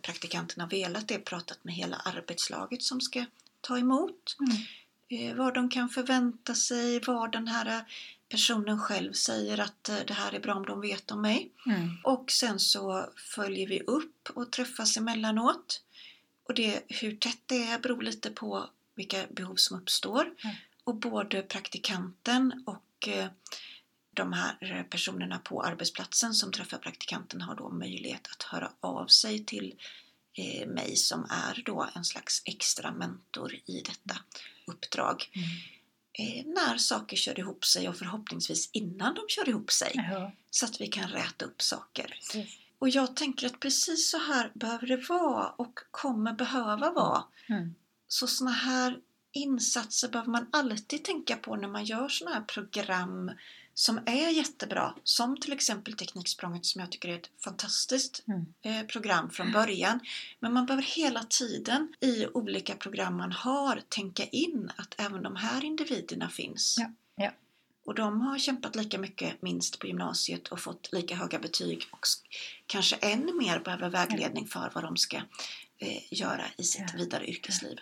praktikanterna 0.03 0.67
velat 0.67 1.09
det 1.09 1.19
pratat 1.19 1.65
med 1.65 1.75
hela 1.75 1.97
arbetslaget 1.97 2.83
som 2.83 3.01
ska 3.01 3.25
ta 3.61 3.79
emot. 3.79 4.37
Mm. 4.41 5.37
Vad 5.37 5.55
de 5.55 5.69
kan 5.71 5.89
förvänta 5.89 6.55
sig, 6.55 7.01
vad 7.07 7.33
den 7.33 7.49
här 7.49 7.85
personen 8.33 8.79
själv 8.79 9.13
säger 9.13 9.61
att 9.61 9.89
eh, 9.89 9.99
det 10.07 10.15
här 10.15 10.33
är 10.33 10.41
bra 10.41 10.55
om 10.55 10.67
de 10.67 10.81
vet 10.81 11.11
om 11.11 11.23
mig. 11.23 11.51
Mm. 11.67 11.91
Och 12.05 12.31
sen 12.31 12.59
så 12.59 13.07
följer 13.35 13.69
vi 13.69 13.81
upp 13.81 14.31
och 14.35 14.53
träffas 14.53 14.97
emellanåt. 14.97 15.83
Och 16.49 16.55
det, 16.55 16.83
hur 16.89 17.17
tätt 17.17 17.43
det 17.47 17.65
är 17.65 17.79
beror 17.79 18.03
lite 18.03 18.31
på 18.31 18.71
vilka 18.95 19.27
behov 19.31 19.55
som 19.57 19.77
uppstår. 19.81 20.23
Mm. 20.23 20.57
Och 20.85 20.97
både 20.97 21.43
praktikanten 21.43 22.65
och 22.67 23.09
eh, 23.09 23.27
de 24.15 24.33
här 24.33 24.83
personerna 24.91 25.39
på 25.39 25.63
arbetsplatsen 25.63 26.35
som 26.35 26.53
träffar 26.53 26.79
praktikanten 26.79 27.41
har 27.41 27.57
då 27.57 27.71
möjlighet 27.71 28.29
att 28.31 28.43
höra 28.43 28.73
av 28.81 29.07
sig 29.07 29.45
till 29.45 29.75
eh, 30.39 30.69
mig 30.69 30.97
som 30.97 31.27
är 31.31 31.63
då 31.65 31.89
en 31.95 32.05
slags 32.05 32.43
extra 32.45 32.93
mentor 32.93 33.55
i 33.55 33.83
detta 33.85 34.21
uppdrag. 34.67 35.31
Mm. 35.35 35.49
Eh, 36.13 36.47
när 36.47 36.77
saker 36.77 37.17
kör 37.17 37.39
ihop 37.39 37.65
sig 37.65 37.89
och 37.89 37.97
förhoppningsvis 37.97 38.71
innan 38.73 39.15
de 39.15 39.23
kör 39.29 39.49
ihop 39.49 39.71
sig. 39.71 39.93
Jaha. 39.95 40.33
Så 40.51 40.67
att 40.67 40.81
vi 40.81 40.87
kan 40.87 41.09
räta 41.09 41.45
upp 41.45 41.63
saker. 41.63 42.07
Precis. 42.07 42.59
Och 42.79 42.89
jag 42.89 43.17
tänker 43.17 43.47
att 43.47 43.61
precis 43.61 44.11
så 44.11 44.19
här 44.19 44.51
behöver 44.55 44.87
det 44.87 45.09
vara 45.09 45.49
och 45.49 45.79
kommer 45.91 46.33
behöva 46.33 46.91
vara. 46.91 47.25
Mm. 47.49 47.75
Så 48.09 48.27
såna 48.27 48.51
här 48.51 48.99
insatser 49.33 50.09
behöver 50.09 50.31
man 50.31 50.47
alltid 50.53 51.05
tänka 51.05 51.37
på 51.37 51.57
när 51.57 51.69
man 51.69 51.85
gör 51.85 52.09
såna 52.09 52.31
här 52.31 52.41
program 52.41 53.31
som 53.75 54.01
är 54.07 54.31
jättebra, 54.31 54.95
som 55.05 55.41
till 55.41 55.53
exempel 55.53 55.95
Tekniksprånget 55.95 56.67
som 56.67 56.81
jag 56.81 56.91
tycker 56.91 57.09
är 57.09 57.17
ett 57.17 57.31
fantastiskt 57.45 58.25
mm. 58.29 58.47
Eh, 58.63 58.87
program 58.87 59.31
från 59.31 59.53
början. 59.53 60.01
Men 60.41 60.53
man 60.53 60.67
behöver 60.67 60.83
hela 60.83 61.23
tiden 61.23 61.95
i 62.01 62.27
olika 62.27 62.75
program 62.75 63.17
man 63.17 63.33
har 63.33 63.81
tänka 63.89 64.25
in 64.25 64.71
att 64.77 64.95
även 65.01 65.23
de 65.23 65.37
här 65.37 65.65
individerna 65.65 66.29
finns. 66.29 66.77
Ja. 66.79 66.91
Ja. 67.17 67.31
Och 67.87 67.95
de 67.95 68.21
har 68.21 68.39
kämpat 68.39 68.77
lika 68.77 68.99
mycket 68.99 69.43
minst 69.43 69.79
på 69.79 69.87
gymnasiet 69.87 70.49
och 70.49 70.61
fått 70.61 70.93
lika 70.93 71.15
höga 71.15 71.39
betyg 71.39 71.85
och 71.91 72.07
kanske 72.67 72.97
ännu 72.97 73.33
mer 73.33 73.59
behöver 73.59 73.91
vägledning 73.91 74.47
för 74.47 74.71
vad 74.75 74.85
de 74.85 74.97
ska 74.97 75.17
eh, 75.79 76.03
göra 76.11 76.45
i 76.57 76.63
sitt 76.63 76.91
ja. 76.93 76.99
vidare 76.99 77.27
yrkesliv. 77.27 77.79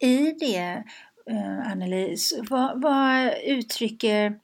I 0.00 0.32
det, 0.32 0.84
eh, 1.26 1.70
Anneli, 1.70 2.16
vad, 2.50 2.82
vad 2.82 3.34
uttrycker 3.44 4.40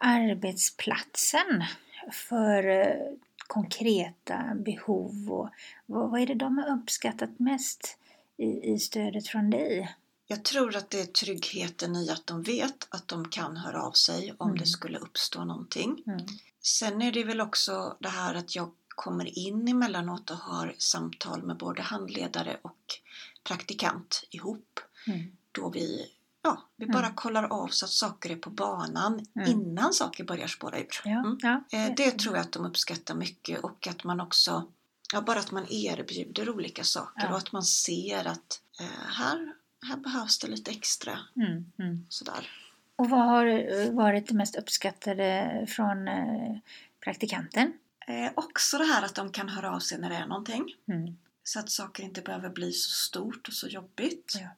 arbetsplatsen 0.00 1.64
för 2.12 2.68
eh, 2.68 3.12
konkreta 3.46 4.54
behov 4.54 5.32
och 5.32 5.48
vad, 5.86 6.10
vad 6.10 6.20
är 6.20 6.26
det 6.26 6.34
de 6.34 6.58
har 6.58 6.78
uppskattat 6.78 7.38
mest 7.38 7.98
i, 8.36 8.72
i 8.72 8.78
stödet 8.78 9.28
från 9.28 9.50
dig? 9.50 9.96
Jag 10.26 10.44
tror 10.44 10.76
att 10.76 10.90
det 10.90 11.00
är 11.00 11.06
tryggheten 11.06 11.96
i 11.96 12.10
att 12.10 12.26
de 12.26 12.42
vet 12.42 12.86
att 12.90 13.08
de 13.08 13.28
kan 13.28 13.56
höra 13.56 13.82
av 13.82 13.92
sig 13.92 14.34
om 14.38 14.48
Mm. 14.48 14.58
det 14.60 14.66
skulle 14.66 14.98
uppstå 14.98 15.44
någonting. 15.44 16.02
Mm. 16.06 16.26
Sen 16.62 17.02
är 17.02 17.12
det 17.12 17.24
väl 17.24 17.40
också 17.40 17.96
det 18.00 18.08
här 18.08 18.34
att 18.34 18.56
jag 18.56 18.70
kommer 18.88 19.38
in 19.38 19.68
emellanåt 19.68 20.30
och 20.30 20.36
har 20.36 20.74
samtal 20.78 21.42
med 21.42 21.56
både 21.56 21.82
handledare 21.82 22.56
och 22.62 23.00
praktikant 23.44 24.24
ihop. 24.30 24.80
Mm. 25.06 25.36
Då 25.52 25.70
vi, 25.70 26.06
ja, 26.46 26.62
vi 26.76 26.84
Mm. 26.84 26.94
bara 26.94 27.10
kollar 27.12 27.42
av 27.44 27.68
så 27.68 27.84
att 27.84 27.90
saker 27.90 28.30
är 28.30 28.36
på 28.36 28.50
banan 28.50 29.26
Mm. 29.36 29.50
innan 29.50 29.92
saker 29.92 30.24
börjar 30.24 30.46
spåra 30.46 30.78
ur. 30.78 30.86
Ja, 31.04 31.10
Mm. 31.10 31.38
ja. 31.42 31.64
Eh, 31.72 31.94
Det 31.96 32.10
tror 32.10 32.36
jag 32.36 32.42
att 32.42 32.52
de 32.52 32.64
uppskattar 32.66 33.14
mycket 33.14 33.60
och 33.64 33.86
att 33.86 34.04
man 34.04 34.20
också, 34.20 34.66
ja 35.12 35.20
bara 35.20 35.38
att 35.38 35.50
man 35.50 35.66
erbjuder 35.70 36.50
olika 36.50 36.84
saker 36.84 37.30
och 37.30 37.36
att 37.36 37.52
man 37.52 37.62
ser 37.62 38.24
att 38.28 38.60
eh, 38.80 38.86
här, 39.08 39.52
här 39.88 39.96
behövs 39.96 40.38
det 40.38 40.46
lite 40.48 40.70
extra 40.70 41.18
Mm. 41.36 41.72
Mm. 41.78 42.06
sådär. 42.08 42.50
Och 42.96 43.10
vad 43.10 43.20
har 43.26 43.46
eh, 43.46 43.90
varit 43.92 44.26
det 44.28 44.34
mest 44.34 44.56
uppskattade 44.56 45.64
från 45.68 46.08
eh, 46.08 46.56
praktikanten? 47.04 47.72
Eh, 48.08 48.32
också 48.34 48.78
det 48.78 48.84
här 48.84 49.04
att 49.04 49.14
de 49.14 49.32
kan 49.32 49.48
höra 49.48 49.74
av 49.74 49.80
sig 49.80 49.98
när 49.98 50.10
det 50.10 50.16
är 50.16 50.26
någonting. 50.26 50.74
Mm. 50.88 51.16
Så 51.44 51.58
att 51.58 51.70
saker 51.70 52.02
inte 52.02 52.20
behöver 52.22 52.48
bli 52.48 52.72
så 52.72 52.90
stort 52.90 53.48
och 53.48 53.54
så 53.54 53.66
jobbigt. 53.68 54.32
Ja. 54.40 54.48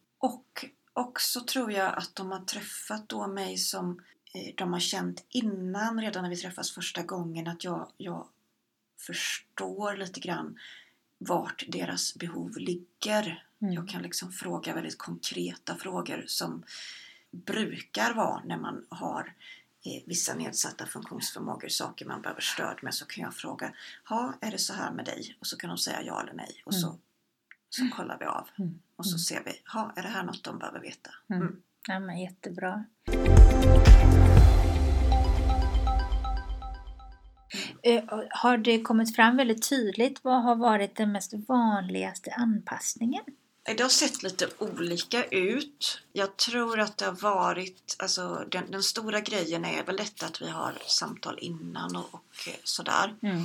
Och 0.99 1.09
också 1.09 1.41
tror 1.41 1.73
jag 1.73 1.99
att 1.99 2.15
de 2.15 2.31
har 2.31 2.41
träffat 2.41 3.09
då 3.09 3.27
mig 3.27 3.57
som 3.57 4.01
eh, 4.35 4.55
de 4.57 4.73
har 4.73 4.81
känt 4.81 5.25
innan, 5.29 6.01
redan 6.01 6.23
när 6.23 6.31
vi 6.31 6.37
träffas 6.37 6.73
första 6.73 7.03
gången, 7.03 7.49
att 7.49 7.65
jag, 7.65 7.89
jag 7.97 8.29
förstår 9.07 9.97
lite 9.97 10.21
grann 10.21 10.59
vart 11.19 11.65
deras 11.69 12.15
behov 12.15 12.57
ligger. 12.57 13.45
Mm. 13.63 13.75
Jag 13.75 13.89
kan 13.89 14.03
liksom 14.03 14.33
fråga 14.33 14.75
väldigt 14.75 14.99
konkreta 14.99 15.77
frågor 15.77 16.25
som 16.27 16.65
brukar 17.31 18.15
vara 18.15 18.43
när 18.45 18.59
man 18.59 18.87
har 18.89 19.35
eh, 19.85 20.03
vissa 20.07 20.35
nedsatta 20.35 20.87
funktionsförmågor, 20.87 21.69
saker 21.69 22.07
man 22.07 22.23
behöver 22.23 22.41
stöd 22.41 22.79
med, 22.83 22.95
så 22.95 23.07
kan 23.07 23.25
jag 23.25 23.35
fråga 23.35 23.73
Ja, 24.09 24.35
är 24.41 24.51
det 24.51 24.59
så 24.59 24.73
här 24.73 24.93
med 24.93 25.05
dig? 25.05 25.37
Och 25.41 25.47
så 25.47 25.57
kan 25.57 25.69
de 25.69 25.79
säga 25.79 26.03
ja 26.03 26.23
eller 26.23 26.35
nej 26.35 26.63
och 26.65 26.75
så, 26.75 26.99
så 27.71 27.89
kollar 27.97 28.17
vi 28.21 28.25
av 28.27 28.49
Mm. 28.59 28.79
och 28.97 29.07
så 29.07 29.11
Mm. 29.15 29.19
ser 29.19 29.43
vi, 29.45 29.53
ja, 29.75 29.93
är 29.97 30.03
det 30.03 30.09
här 30.09 30.23
något 30.23 30.45
de 30.45 30.59
behöver 30.59 30.81
veta? 30.81 31.11
Mm. 31.31 31.43
Mm. 31.43 31.63
Ja, 31.89 31.99
men 32.01 32.19
jättebra. 32.21 32.85
Eh, 37.83 38.05
Har 38.31 38.57
det 38.59 38.83
kommit 38.83 39.17
fram 39.17 39.37
väldigt 39.37 39.69
tydligt 39.69 40.21
vad 40.25 40.43
har 40.43 40.57
varit 40.57 40.97
den 40.97 41.13
mest 41.13 41.33
vanligaste 41.49 42.31
anpassningen? 42.37 43.23
Det 43.77 43.83
har 43.83 43.89
sett 43.91 44.23
lite 44.23 44.49
olika 44.59 45.25
ut. 45.25 46.01
Jag 46.13 46.37
tror 46.37 46.81
att 46.81 46.99
det 46.99 47.05
har 47.05 47.13
varit, 47.13 47.97
alltså 47.99 48.45
den, 48.51 48.71
den 48.71 48.83
stora 48.83 49.21
grejen 49.21 49.65
är 49.65 49.85
väl 49.85 49.97
detta 49.97 50.27
att 50.27 50.43
vi 50.43 50.49
har 50.51 50.75
samtal 50.87 51.39
innan 51.41 51.97
och, 51.97 52.15
och 52.15 52.49
sådär. 52.65 53.15
Mm. 53.23 53.37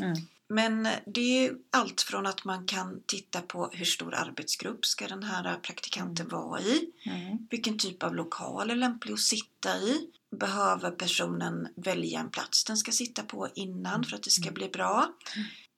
Mm. 0.00 0.14
Men 0.52 0.88
det 1.06 1.46
är 1.46 1.52
allt 1.70 2.00
från 2.02 2.26
att 2.26 2.44
man 2.44 2.66
kan 2.66 3.02
titta 3.06 3.40
på 3.40 3.70
hur 3.72 3.84
stor 3.84 4.14
arbetsgrupp 4.14 4.86
ska 4.86 5.06
den 5.08 5.22
här 5.22 5.56
praktikanten 5.56 6.28
vara 6.28 6.60
i? 6.60 6.90
Mm. 7.06 7.38
Vilken 7.50 7.78
typ 7.78 8.02
av 8.02 8.14
lokal 8.14 8.70
är 8.70 8.74
lämplig 8.76 9.12
att 9.12 9.20
sitta 9.20 9.78
i? 9.78 10.06
Behöver 10.36 10.90
personen 10.90 11.68
välja 11.76 12.20
en 12.20 12.30
plats 12.30 12.64
den 12.64 12.76
ska 12.76 12.92
sitta 12.92 13.22
på 13.22 13.48
innan 13.54 14.04
för 14.04 14.16
att 14.16 14.22
det 14.22 14.30
ska 14.30 14.50
bli 14.50 14.68
bra? 14.68 15.12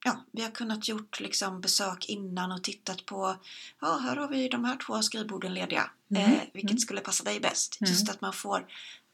Ja, 0.05 0.25
vi 0.31 0.41
har 0.41 0.51
kunnat 0.51 0.87
gjort 0.87 1.19
liksom 1.19 1.61
besök 1.61 2.05
innan 2.09 2.51
och 2.51 2.63
tittat 2.63 3.05
på, 3.05 3.35
ja 3.81 3.97
här 3.97 4.15
har 4.15 4.27
vi 4.27 4.47
de 4.49 4.65
här 4.65 4.77
två 4.77 5.01
skrivborden 5.01 5.53
lediga. 5.53 5.89
Mm. 6.11 6.33
Eh, 6.33 6.39
vilket 6.53 6.71
Mm. 6.71 6.79
skulle 6.79 7.01
passa 7.01 7.23
dig 7.23 7.39
bäst? 7.39 7.77
Mm. 7.81 7.91
Just 7.91 8.09
att 8.09 8.21
man 8.21 8.33
får 8.33 8.65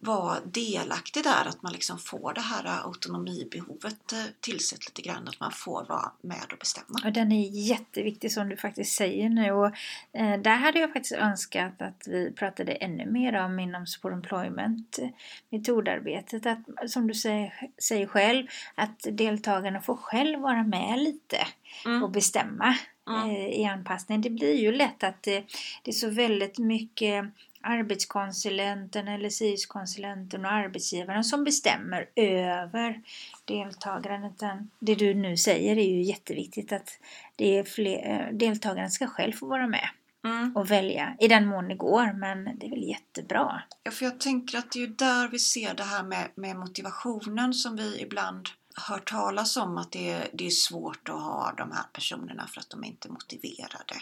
vara 0.03 0.37
delaktig 0.45 1.23
där, 1.23 1.45
att 1.47 1.61
man 1.63 1.73
liksom 1.73 1.97
får 1.99 2.33
det 2.33 2.41
här 2.41 2.85
autonomibehovet 2.85 4.11
eh, 4.13 4.23
tillsett 4.39 4.85
lite 4.87 5.01
grann, 5.01 5.27
att 5.27 5.39
man 5.39 5.51
får 5.51 5.85
vara 5.85 6.11
med 6.21 6.43
och 6.51 6.57
bestämma. 6.59 6.99
Och 7.05 7.11
den 7.13 7.31
är 7.31 7.49
jätteviktig 7.49 8.31
som 8.31 8.49
du 8.49 8.57
faktiskt 8.57 8.95
säger 8.95 9.29
nu. 9.29 9.51
Och, 9.51 9.65
eh, 10.13 10.39
där 10.41 10.55
hade 10.55 10.79
jag 10.79 10.93
faktiskt 10.93 11.15
önskat 11.21 11.81
att 11.81 12.03
vi 12.07 12.31
pratade 12.31 12.71
ännu 12.71 13.05
mer 13.11 13.33
om 13.45 13.59
inom 13.59 13.87
Support 13.87 14.13
Employment 14.13 14.99
eh, 15.01 15.09
metodarbetet. 15.49 16.45
Att, 16.45 16.91
som 16.91 17.07
du 17.07 17.13
säger, 17.13 17.69
säger 17.81 18.07
själv, 18.07 18.47
att 18.75 18.99
deltagarna 19.11 19.81
får 19.81 19.95
själv 19.95 20.39
vara 20.39 20.63
med 20.63 20.99
lite 20.99 21.37
Mm. 21.85 22.03
och 22.03 22.11
bestämma 22.11 22.77
Mm. 23.09 23.29
eh, 23.29 23.47
i 23.47 23.65
anpassning. 23.65 24.21
Det 24.21 24.29
blir 24.29 24.55
ju 24.55 24.71
lätt 24.71 25.03
att 25.03 25.23
det, 25.23 25.43
det 25.83 25.91
är 25.91 25.95
så 25.95 26.09
väldigt 26.09 26.57
mycket 26.57 27.25
arbetskonsulenten 27.63 29.07
eller 29.07 29.29
SIUS-konsulenten 29.29 30.45
och 30.45 30.51
arbetsgivaren 30.51 31.23
som 31.23 31.43
bestämmer 31.43 32.09
över 32.15 33.01
deltagaren. 33.45 34.23
Utan 34.23 34.69
det 34.79 34.95
du 34.95 35.13
nu 35.13 35.37
säger 35.37 35.77
är 35.77 35.89
ju 35.89 36.01
jätteviktigt 36.01 36.71
att 36.71 36.99
fler, 37.67 38.09
eh, 38.09 38.33
deltagaren 38.33 38.91
ska 38.91 39.07
själv 39.07 39.33
få 39.33 39.45
vara 39.45 39.67
med 39.67 39.89
Mm. 40.23 40.55
och 40.55 40.71
välja 40.71 41.15
i 41.19 41.27
den 41.27 41.47
mån 41.47 41.67
det 41.67 41.75
går. 41.75 42.13
Men 42.13 42.59
det 42.59 42.65
är 42.65 42.69
väl 42.69 42.83
jättebra. 42.83 43.61
Ja, 43.83 43.91
för 43.91 44.05
jag 44.05 44.19
tänker 44.19 44.57
att 44.57 44.71
det 44.71 44.79
är 44.79 44.87
ju 44.87 44.93
där 44.93 45.27
vi 45.27 45.39
ser 45.39 45.73
det 45.73 45.83
här 45.83 46.03
med, 46.03 46.29
med 46.35 46.55
motivationen 46.55 47.53
som 47.53 47.75
vi 47.75 48.01
ibland 48.01 48.49
hör 48.87 48.99
talas 48.99 49.57
om 49.57 49.77
att 49.77 49.91
det 49.91 50.09
är, 50.09 50.27
det 50.33 50.45
är 50.45 50.49
svårt 50.49 51.09
att 51.09 51.21
ha 51.21 51.53
de 51.57 51.71
här 51.71 51.83
personerna 51.93 52.47
för 52.47 52.59
att 52.59 52.69
de 52.69 52.83
är 52.83 52.87
inte 52.87 53.07
är 53.07 53.11
motiverade. 53.11 54.01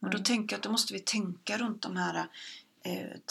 Och 0.00 0.10
då 0.10 0.18
tänker 0.18 0.54
jag 0.54 0.58
att 0.58 0.62
då 0.64 0.70
måste 0.70 0.92
vi 0.92 1.00
tänka 1.00 1.58
runt 1.58 1.82
de 1.82 1.96
här 1.96 2.26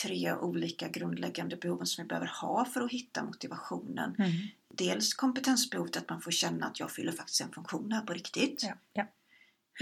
tre 0.01 0.33
olika 0.33 0.88
grundläggande 0.88 1.55
behoven 1.55 1.88
som 1.88 2.03
vi 2.03 2.07
behöver 2.07 2.27
ha 2.41 2.65
för 2.65 2.81
att 2.81 2.91
hitta 2.91 3.23
motivationen. 3.23 4.15
Mm. 4.19 4.31
Dels 4.69 5.13
kompetensbehovet, 5.13 5.97
att 5.97 6.09
man 6.09 6.21
får 6.21 6.31
känna 6.31 6.65
att 6.65 6.79
jag 6.79 6.91
fyller 6.91 7.12
faktiskt 7.12 7.41
en 7.41 7.51
funktion 7.51 7.91
här 7.91 8.01
på 8.01 8.13
riktigt. 8.13 8.63
Ja, 8.63 8.73
ja. 8.93 9.05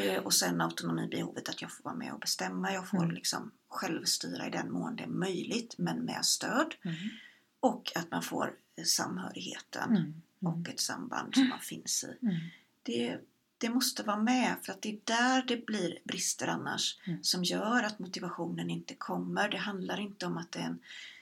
Eh, 0.03 0.23
Och 0.23 0.33
sen 0.33 0.61
autonomibehovet, 0.61 1.49
att 1.49 1.61
jag 1.61 1.71
får 1.71 1.83
vara 1.83 1.95
med 1.95 2.13
och 2.13 2.19
bestämma. 2.19 2.73
Jag 2.73 2.89
får 2.89 2.97
Mm. 3.03 3.11
liksom 3.11 3.51
självstyra 3.69 4.47
i 4.47 4.49
den 4.49 4.71
mån 4.71 4.95
det 4.95 5.03
är 5.03 5.07
möjligt, 5.07 5.75
men 5.77 5.97
med 5.97 6.25
stöd. 6.25 6.75
Mm. 6.85 6.95
Och 7.59 7.91
att 7.95 8.11
man 8.11 8.21
får 8.23 8.53
eh, 8.75 8.83
samhörigheten 8.83 9.89
Mm. 9.95 10.21
och 10.61 10.69
ett 10.69 10.79
samband 10.79 11.33
som 11.35 11.49
man 11.49 11.59
finns 11.59 12.03
i. 12.03 12.25
Mm. 12.25 12.35
Det, 12.83 13.17
det 13.57 13.69
måste 13.69 14.03
vara 14.03 14.17
med 14.17 14.55
för 14.63 14.71
att 14.73 14.81
det 14.81 14.89
är 14.89 14.99
där 15.03 15.43
det 15.47 15.65
blir 15.65 15.97
brister 16.03 16.47
annars 16.47 16.97
Mm. 17.07 17.23
som 17.23 17.43
gör 17.43 17.83
att 17.83 17.99
motivationen 17.99 18.69
inte 18.69 18.95
kommer. 18.95 19.49
Det 19.49 19.57
handlar 19.57 19.99
inte 19.99 20.25
om 20.25 20.37
att 20.37 20.51
det 20.51 20.59
är 20.59 20.63
en, 20.63 20.79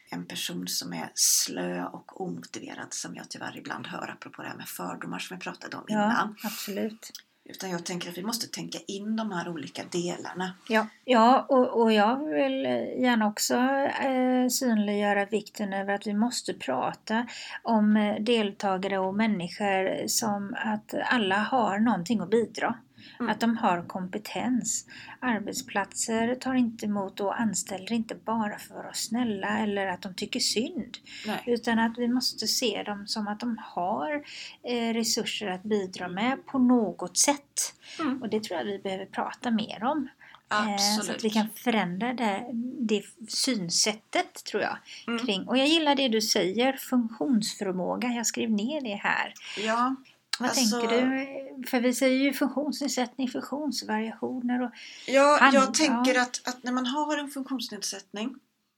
en 0.10 0.26
person 0.26 0.67
som 0.67 0.93
är 0.93 1.12
slö 1.13 1.86
och 1.86 2.21
omotiverad 2.21 2.93
som 2.93 3.15
jag 3.15 3.30
tyvärr 3.30 3.58
ibland 3.58 3.88
hör 3.88 4.10
apropå 4.12 4.41
det 4.41 4.48
här 4.48 4.56
med 4.58 4.67
fördomar 4.67 5.19
som 5.19 5.38
vi 5.38 5.43
pratade 5.43 5.78
om 5.78 5.84
Ja, 5.88 5.93
innan. 6.06 6.36
absolut. 6.43 7.12
Utan 7.49 7.69
jag 7.69 7.86
tänker 7.86 8.10
att 8.10 8.17
vi 8.17 8.23
måste 8.23 8.47
tänka 8.47 8.79
in 8.88 9.15
de 9.15 9.31
här 9.31 9.49
olika 9.49 9.84
delarna. 9.91 10.53
Ja, 10.69 10.88
ja 11.05 11.45
och, 11.49 11.81
och 11.81 11.93
jag 11.93 12.25
vill 12.25 12.65
gärna 13.03 13.27
också 13.27 13.55
eh, 13.55 14.47
synliggöra 14.49 15.25
vikten 15.25 15.73
över 15.73 15.93
att 15.93 16.08
vi 16.08 16.13
måste 16.13 16.53
prata 16.53 17.27
om 17.63 17.97
eh, 17.97 18.15
deltagare 18.23 18.99
och 18.99 19.15
människor 19.15 20.08
som 20.08 20.55
att 20.58 20.93
alla 21.05 21.36
har 21.36 21.79
någonting 21.79 22.19
att 22.19 22.29
bidra. 22.29 22.75
Mm. 23.20 23.32
Att 23.32 23.39
de 23.39 23.58
har 23.58 23.88
kompetens. 23.88 24.86
Arbetsplatser 25.20 26.36
tar 26.36 26.54
inte 26.54 26.86
emot 26.86 27.20
och 27.20 27.39
anställer 27.39 27.94
inte 27.94 28.15
bara 28.15 28.60
för 28.60 28.76
att 28.76 28.84
vara 28.84 28.94
snälla 28.94 29.60
eller 29.60 29.88
att 29.88 30.02
de 30.02 30.13
tycker 30.13 30.39
synd. 30.39 30.98
Nej. 31.28 31.44
Utan 31.46 31.80
att 31.80 31.98
vi 31.98 32.08
måste 32.08 32.48
se 32.48 32.84
dem 32.84 33.08
som 33.08 33.28
att 33.28 33.39
de 33.39 33.58
har 33.62 34.24
eh, 34.63 34.94
resurser 34.94 35.48
att 35.48 35.63
bidra 35.63 36.08
med 36.08 36.46
på 36.46 36.60
något 36.60 37.18
sätt. 37.18 37.74
Mm. 38.00 38.22
Och 38.22 38.30
det 38.30 38.44
tror 38.44 38.58
jag 38.60 38.65
vi 38.65 38.80
behöver 38.80 39.06
prata 39.06 39.52
mer 39.52 39.84
om. 39.84 40.10
Eh, 40.52 40.78
Så 40.78 41.00
Absolut. 41.00 41.18
att 41.18 41.24
vi 41.24 41.30
kan 41.30 41.50
förändra 41.56 42.13
det, 42.13 42.50
det 42.80 43.04
synsättet 43.28 44.44
tror 44.52 44.63
jag. 44.63 44.78
Mm. 45.08 45.26
Kring. 45.26 45.48
Och 45.48 45.58
jag 45.58 45.68
gillar 45.68 45.96
det 45.96 46.08
du 46.08 46.22
säger, 46.22 46.74
funktionsförmåga. 46.74 48.08
Jag 48.08 48.26
skrev 48.26 48.52
ner 48.52 48.82
det 48.82 48.96
här. 48.96 49.34
Ja, 49.58 49.96
Vad 50.39 50.50
Alltså- 50.50 50.80
tänker 50.80 51.02
du? 51.02 51.67
För 51.67 51.80
vi 51.82 51.93
säger 51.93 52.19
ju 52.24 52.34
funktionsnedsättning, 52.34 53.30
funktionsvariationer 53.30 54.62
och... 54.63 54.71
ja 55.08 55.50
jag 55.54 55.74
tänker 55.74 56.15
ja. 56.15 56.21
att, 56.21 56.41
att 56.48 56.63
när 56.63 56.71
man 56.71 56.86
har 56.86 57.17
en 57.17 57.30
funktionsnedsättning 57.32 58.36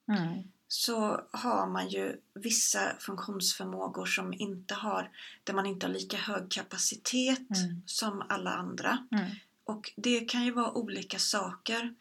Mm. 0.10 0.44
så 0.68 1.22
har 1.32 1.68
man 1.68 1.90
ju 1.90 2.16
vissa 2.34 2.80
funktionsförmågor 3.00 4.06
som 4.06 4.34
inte 4.34 4.74
har, 4.74 5.10
där 5.44 5.54
man 5.54 5.66
inte 5.66 5.86
har 5.86 5.94
lika 5.94 6.18
hög 6.18 6.52
kapacitet 6.52 7.40
Mm. 7.64 7.82
som 7.86 8.24
alla 8.30 8.52
andra. 8.54 8.98
Mm. 9.12 9.26
Och 9.64 9.92
det 9.96 10.20
kan 10.20 10.46
ju 10.46 10.52
vara 10.52 10.72
olika 10.72 11.20
saker. 11.20 11.94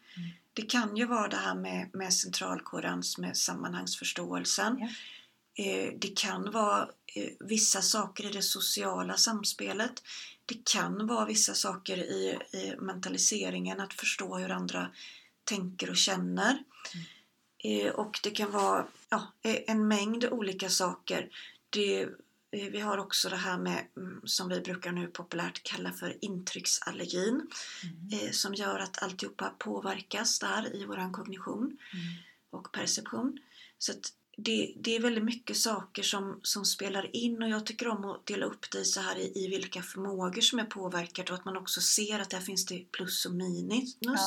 Det 0.53 0.61
kan 0.61 0.97
ju 0.97 1.05
vara 1.05 1.27
det 1.27 1.37
här 1.37 1.55
med, 1.55 1.89
med 1.93 2.13
centralkoherens, 2.13 3.17
med 3.17 3.37
sammanhangsförståelsen. 3.37 4.77
Ja. 4.79 4.87
Eh, 5.57 5.93
det 5.99 6.17
kan 6.19 6.51
vara 6.51 6.89
eh, 7.15 7.29
vissa 7.39 7.81
saker 7.81 8.25
i 8.25 8.31
det 8.31 8.41
sociala 8.41 9.17
samspelet. 9.17 10.03
Det 10.45 10.65
kan 10.71 11.07
vara 11.07 11.25
vissa 11.25 11.53
saker 11.53 11.97
i, 11.97 12.39
i 12.53 12.75
mentaliseringen, 12.79 13.79
att 13.79 13.93
förstå 13.93 14.37
hur 14.37 14.49
andra 14.51 14.91
tänker 15.43 15.89
och 15.89 15.97
känner. 15.97 16.63
Eh, 17.63 17.91
och 17.91 18.19
det 18.23 18.31
kan 18.31 18.51
vara 18.51 18.87
ja, 19.09 19.33
en 19.43 19.87
mängd 19.87 20.25
olika 20.25 20.69
saker. 20.69 21.29
Det, 21.69 22.07
vi 22.51 22.79
har 22.79 22.97
också 22.97 23.29
det 23.29 23.35
här 23.35 23.57
med 23.57 23.87
mm, 23.97 24.21
som 24.25 24.49
vi 24.49 24.61
brukar 24.61 24.91
nu 24.91 25.07
populärt 25.07 25.63
kalla 25.63 25.93
för 25.93 26.17
intrycksallergin 26.21 27.47
Mm. 28.11 28.33
som 28.33 28.53
gör 28.53 28.79
att 28.79 29.03
alltihopa 29.03 29.53
påverkas 29.57 30.39
där 30.39 30.75
i 30.75 30.85
våran 30.85 31.11
kognition 31.11 31.63
Mm. 31.65 32.05
och 32.49 32.71
perception. 32.71 33.37
Så 33.77 33.91
att 33.91 34.13
det, 34.37 34.73
det 34.75 34.95
är 34.95 34.99
väldigt 34.99 35.23
mycket 35.23 35.57
saker 35.57 36.03
som, 36.03 36.39
som 36.43 36.65
spelar 36.65 37.15
in 37.15 37.43
och 37.43 37.49
jag 37.49 37.65
tycker 37.65 37.87
om 37.87 38.05
att 38.05 38.25
dela 38.25 38.45
upp 38.45 38.71
det 38.71 38.85
så 38.85 39.01
här 39.01 39.17
i, 39.17 39.31
i 39.35 39.47
vilka 39.47 39.81
förmågor 39.81 40.41
som 40.41 40.59
är 40.59 40.65
påverkade 40.65 41.31
och 41.31 41.39
att 41.39 41.45
man 41.45 41.57
också 41.57 41.81
ser 41.81 42.19
att 42.19 42.29
där 42.29 42.39
finns 42.39 42.65
det 42.65 42.91
plus 42.91 43.25
och 43.25 43.33
minus. 43.33 43.97
Ja. 43.99 44.17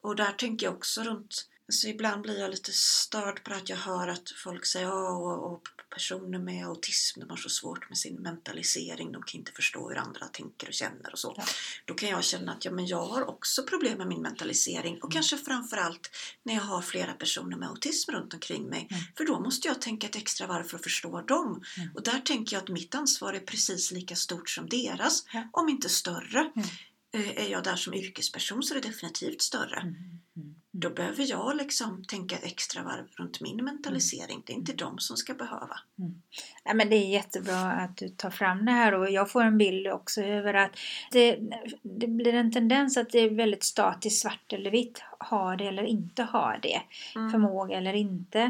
Och 0.00 0.16
där 0.16 0.32
tänker 0.32 0.66
jag 0.66 0.74
också 0.74 1.02
runt 1.02 1.48
Alltså 1.68 1.88
ibland 1.88 2.22
blir 2.22 2.38
jag 2.40 2.50
lite 2.50 2.72
störd 2.72 3.44
på 3.44 3.54
att 3.54 3.68
jag 3.68 3.76
hör 3.76 4.08
att 4.08 4.30
folk 4.44 4.66
säger 4.66 4.86
ja, 4.86 5.10
och, 5.10 5.52
och 5.52 5.62
personer 5.90 6.38
med 6.38 6.66
autism 6.66 7.20
de 7.20 7.30
har 7.30 7.36
så 7.36 7.48
svårt 7.48 7.88
med 7.88 7.98
sin 7.98 8.14
mentalisering. 8.22 9.12
De 9.12 9.22
kan 9.22 9.38
inte 9.38 9.52
förstå 9.52 9.88
hur 9.88 9.96
andra 9.96 10.26
tänker 10.26 10.66
och 10.68 10.72
känner 10.74 11.12
och 11.12 11.18
så. 11.18 11.34
Ja. 11.36 11.44
Då 11.84 11.94
kan 11.94 12.08
jag 12.08 12.24
känna 12.24 12.52
att 12.52 12.64
ja, 12.64 12.70
men 12.70 12.86
jag 12.86 13.06
har 13.06 13.28
också 13.28 13.62
problem 13.62 13.98
med 13.98 14.06
min 14.06 14.22
mentalisering 14.22 15.02
och 15.02 15.12
kanske 15.12 15.36
framförallt 15.36 16.10
när 16.42 16.54
jag 16.54 16.62
har 16.62 16.82
flera 16.82 17.12
personer 17.12 17.56
med 17.56 17.68
autism 17.68 18.10
runt 18.10 18.34
omkring 18.34 18.68
mig. 18.68 18.88
Mm. 18.90 19.02
För 19.16 19.24
då 19.24 19.40
måste 19.40 19.68
jag 19.68 19.80
tänka 19.80 20.06
ett 20.06 20.16
extra 20.16 20.46
varv 20.46 20.64
för 20.64 20.76
att 20.76 20.82
förstå 20.82 21.20
dem. 21.20 21.62
Mm. 21.78 21.90
Och 21.94 22.02
där 22.02 22.20
tänker 22.20 22.56
jag 22.56 22.62
att 22.62 22.68
mitt 22.68 22.94
ansvar 22.94 23.32
är 23.32 23.40
precis 23.40 23.90
lika 23.90 24.16
stort 24.16 24.50
som 24.50 24.68
deras, 24.68 25.24
Ja. 25.32 25.48
om 25.52 25.68
inte 25.68 25.88
större. 25.88 26.50
Mm. 26.56 26.68
Eh, 27.14 27.44
Är 27.44 27.48
jag 27.48 27.64
där 27.64 27.76
som 27.76 27.94
yrkesperson 27.94 28.62
så 28.62 28.74
är 28.74 28.80
det 28.80 28.88
definitivt 28.88 29.42
större. 29.42 29.94
Mm. 30.74 30.80
Mm. 30.80 30.80
Då 30.80 30.90
behöver 30.90 31.30
jag 31.30 31.56
liksom 31.56 32.04
tänka 32.04 32.36
ett 32.36 32.44
extra 32.44 32.82
varv 32.82 33.04
runt 33.16 33.40
min 33.40 33.64
mentalisering. 33.64 34.42
Det 34.46 34.52
är 34.52 34.56
inte 34.56 34.72
de 34.72 34.98
som 34.98 35.16
ska 35.16 35.34
behöva. 35.34 35.76
Ja, 36.64 36.74
men 36.74 36.90
det 36.90 36.96
är 36.96 37.08
jättebra 37.08 37.72
att 37.72 37.96
du 37.96 38.08
tar 38.08 38.30
fram 38.30 38.64
det 38.66 38.72
här 38.72 38.94
och 38.94 39.10
jag 39.10 39.30
får 39.30 39.42
en 39.42 39.58
bild 39.58 39.86
också 39.86 40.22
över 40.22 40.54
att 40.54 40.70
det, 41.12 41.38
det 41.82 42.06
blir 42.06 42.34
en 42.34 42.52
tendens 42.52 42.96
att 42.96 43.10
det 43.10 43.18
är 43.18 43.30
väldigt 43.30 43.64
statiskt 43.64 44.22
svart 44.22 44.52
eller 44.52 44.70
vitt. 44.70 45.02
Ha 45.30 45.56
det 45.56 45.66
eller 45.66 45.82
inte 45.82 46.22
ha 46.22 46.56
det. 46.62 46.82
Mm. 47.16 47.30
Förmåga 47.30 47.76
eller 47.78 47.94
inte. 47.94 48.40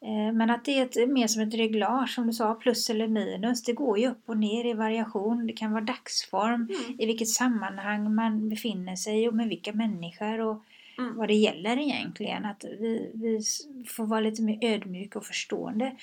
Eh, 0.00 0.32
Men 0.32 0.50
att 0.50 0.64
det 0.64 0.78
är 0.78 0.82
ett, 0.82 1.08
mer 1.10 1.26
som 1.26 1.42
ett 1.42 1.54
reglage 1.54 2.10
som 2.10 2.26
du 2.26 2.32
sa, 2.32 2.54
plus 2.54 2.90
eller 2.90 3.08
minus. 3.08 3.62
Det 3.62 3.72
går 3.72 3.98
ju 3.98 4.10
upp 4.10 4.22
och 4.26 4.36
ner 4.36 4.64
i 4.66 4.72
variation. 4.72 5.46
Det 5.46 5.52
kan 5.52 5.72
vara 5.72 5.84
dagsform, 5.84 6.68
Mm. 6.72 7.00
i 7.00 7.06
vilket 7.06 7.28
sammanhang 7.28 8.14
man 8.14 8.48
befinner 8.48 8.96
sig 8.96 9.28
och 9.28 9.34
med 9.34 9.48
vilka 9.48 9.72
människor 9.72 10.40
och 10.40 10.64
Mm. 11.02 11.16
vad 11.16 11.28
det 11.28 11.34
gäller 11.34 11.78
egentligen. 11.78 12.44
Att 12.44 12.64
vi, 12.64 13.10
vi 13.14 13.40
får 13.88 14.06
vara 14.06 14.20
lite 14.20 14.42
mer 14.42 14.58
ödmjuka 14.64 15.18
och 15.18 15.26
förstående. 15.26 15.96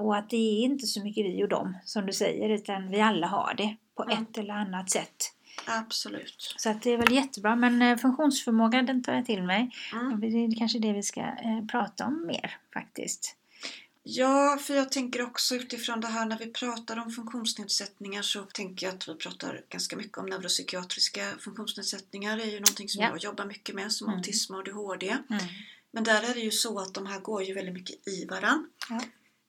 Och 0.00 0.16
att 0.16 0.30
det 0.30 0.36
är 0.36 0.64
inte 0.64 0.86
så 0.86 1.04
mycket 1.04 1.26
vi 1.26 1.44
och 1.44 1.48
dem 1.48 1.76
som 1.84 2.06
du 2.06 2.12
säger 2.12 2.48
utan 2.48 2.90
vi 2.90 3.00
alla 3.00 3.26
har 3.26 3.54
det 3.56 3.76
på 3.96 4.02
Mm. 4.02 4.22
ett 4.22 4.38
eller 4.38 4.54
annat 4.54 4.90
sätt. 4.90 5.32
Absolut. 5.66 6.54
Så 6.56 6.70
att 6.70 6.82
det 6.82 6.90
är 6.92 6.96
väl 6.96 7.12
jättebra 7.12 7.56
men 7.56 7.82
eh, 7.82 7.96
funktionsförmåga 7.96 8.82
den 8.82 9.02
tar 9.02 9.14
jag 9.14 9.26
till 9.26 9.42
mig. 9.42 9.70
Mm. 9.92 10.20
Det 10.20 10.26
är 10.26 10.58
kanske 10.58 10.78
det 10.78 10.92
vi 10.92 11.02
ska 11.02 11.20
eh, 11.20 11.66
prata 11.70 12.06
om 12.06 12.26
mer 12.26 12.56
faktiskt. 12.74 13.36
Ja, 14.08 14.58
för 14.62 14.74
jag 14.74 14.92
tänker 14.92 15.22
också 15.22 15.54
utifrån 15.54 16.00
det 16.00 16.06
här 16.06 16.26
när 16.26 16.38
vi 16.38 16.46
pratar 16.46 16.96
om 16.98 17.10
funktionsnedsättningar 17.10 18.22
så 18.22 18.42
tänker 18.42 18.86
jag 18.86 18.94
att 18.94 19.08
vi 19.08 19.14
pratar 19.14 19.64
ganska 19.68 19.96
mycket 19.96 20.18
om 20.18 20.26
neuropsykiatriska 20.26 21.32
funktionsnedsättningar. 21.38 22.36
Det 22.36 22.42
är 22.42 22.46
ju 22.50 22.60
någonting 22.60 22.88
som 22.88 23.02
Ja. 23.02 23.08
jag 23.08 23.24
jobbar 23.24 23.44
mycket 23.44 23.74
med 23.74 23.92
som 23.92 24.06
Mm. 24.08 24.18
autism 24.18 24.54
och 24.54 24.60
ADHD. 24.60 25.08
Mm. 25.08 25.44
Men 25.92 26.04
där 26.04 26.22
är 26.22 26.34
det 26.34 26.40
ju 26.40 26.50
så 26.50 26.78
att 26.78 26.94
de 26.94 27.06
här 27.06 27.20
går 27.20 27.42
ju 27.42 27.54
väldigt 27.54 27.74
mycket 27.74 28.08
i 28.08 28.24
varann. 28.24 28.70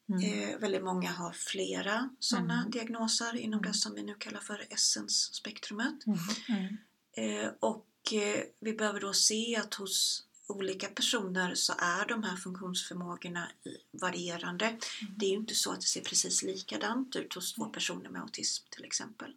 Mm. 0.09 0.49
Eh, 0.49 0.57
väldigt 0.57 0.83
många 0.83 1.11
har 1.11 1.31
flera 1.31 2.09
sådana 2.19 2.59
Mm. 2.59 2.71
diagnoser 2.71 3.35
inom 3.37 3.59
Mm. 3.59 3.71
det 3.71 3.77
som 3.77 3.95
vi 3.95 4.03
nu 4.03 4.15
kallar 4.15 4.39
för 4.39 4.65
essensspektrumet. 4.69 5.95
Mm. 6.07 6.77
Eh, 7.17 7.51
och 7.59 7.87
eh, 8.13 8.43
vi 8.59 8.73
behöver 8.73 8.99
då 8.99 9.13
se 9.13 9.55
att 9.55 9.73
hos 9.73 10.23
olika 10.47 10.87
personer 10.87 11.55
så 11.55 11.73
är 11.73 12.07
de 12.07 12.23
här 12.23 12.35
funktionsförmågorna 12.35 13.47
varierande. 13.91 14.77
Det 15.17 15.25
är 15.25 15.29
ju 15.29 15.35
inte 15.35 15.55
så 15.55 15.71
att 15.71 15.81
det 15.81 15.87
ser 15.87 16.01
precis 16.01 16.43
likadant 16.43 17.15
ut 17.15 17.33
hos 17.33 17.53
två 17.53 17.65
personer 17.65 18.09
med 18.09 18.21
autism 18.21 18.65
till 18.69 18.85
exempel. 18.85 19.33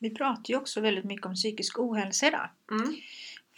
Vi 0.00 0.10
pratar 0.10 0.44
ju 0.46 0.56
också 0.56 0.80
väldigt 0.80 1.04
mycket 1.04 1.26
om 1.26 1.34
psykisk 1.34 1.78
ohälsa 1.78 2.26
idag. 2.26 2.48
Mm. 2.70 2.96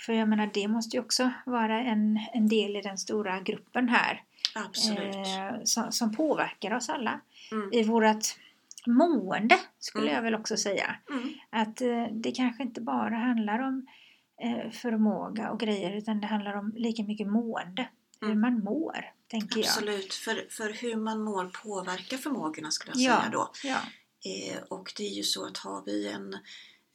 För 0.07 0.13
jag 0.13 0.29
menar 0.29 0.51
det 0.55 0.69
måste 0.69 0.97
ju 0.97 1.03
också 1.03 1.31
vara 1.47 1.81
en, 1.81 2.21
en 2.33 2.49
del 2.49 2.77
i 2.77 2.81
den 2.81 2.99
stora 2.99 3.41
gruppen 3.41 3.89
här. 3.89 4.23
Absolut. 4.55 5.15
eh, 5.15 5.65
som, 5.65 5.93
som 5.93 6.17
påverkar 6.17 6.77
oss 6.77 6.89
alla. 6.89 7.21
Mm. 7.53 7.73
I 7.73 7.83
vårt 7.83 8.37
mående 8.87 9.59
skulle 9.79 10.05
Mm. 10.05 10.15
jag 10.15 10.23
väl 10.23 10.35
också 10.35 10.57
säga. 10.57 10.97
Mm. 11.11 11.35
Att 11.51 11.81
eh, 11.81 12.07
det 12.13 12.33
kanske 12.33 12.63
inte 12.63 12.81
bara 12.81 13.15
handlar 13.17 13.59
om 13.59 13.87
eh, 14.43 14.71
förmåga 14.71 15.51
och 15.51 15.61
grejer 15.61 15.97
utan 15.97 16.21
det 16.21 16.27
handlar 16.27 16.55
om 16.57 16.73
lika 16.77 17.03
mycket 17.03 17.27
mående. 17.27 17.89
Hur 18.21 18.29
Mm. 18.29 18.41
man 18.41 18.65
mår, 18.65 19.13
tänker 19.29 19.57
jag. 19.61 19.67
Absolut, 19.67 20.15
för, 20.15 20.47
för 20.51 20.71
hur 20.73 20.97
man 20.97 21.21
mår 21.25 21.45
påverkar 21.63 22.17
förmågorna 22.17 22.71
skulle 22.71 22.93
jag 22.95 23.13
Ja. 23.13 23.21
säga 23.21 23.31
då. 23.33 23.51
Ja. 23.65 23.79
Eh, 24.31 24.63
och 24.63 24.93
det 24.97 25.05
är 25.07 25.13
ju 25.13 25.23
så 25.23 25.47
att 25.47 25.57
har 25.59 25.83
vi 25.87 26.09
en, 26.09 26.37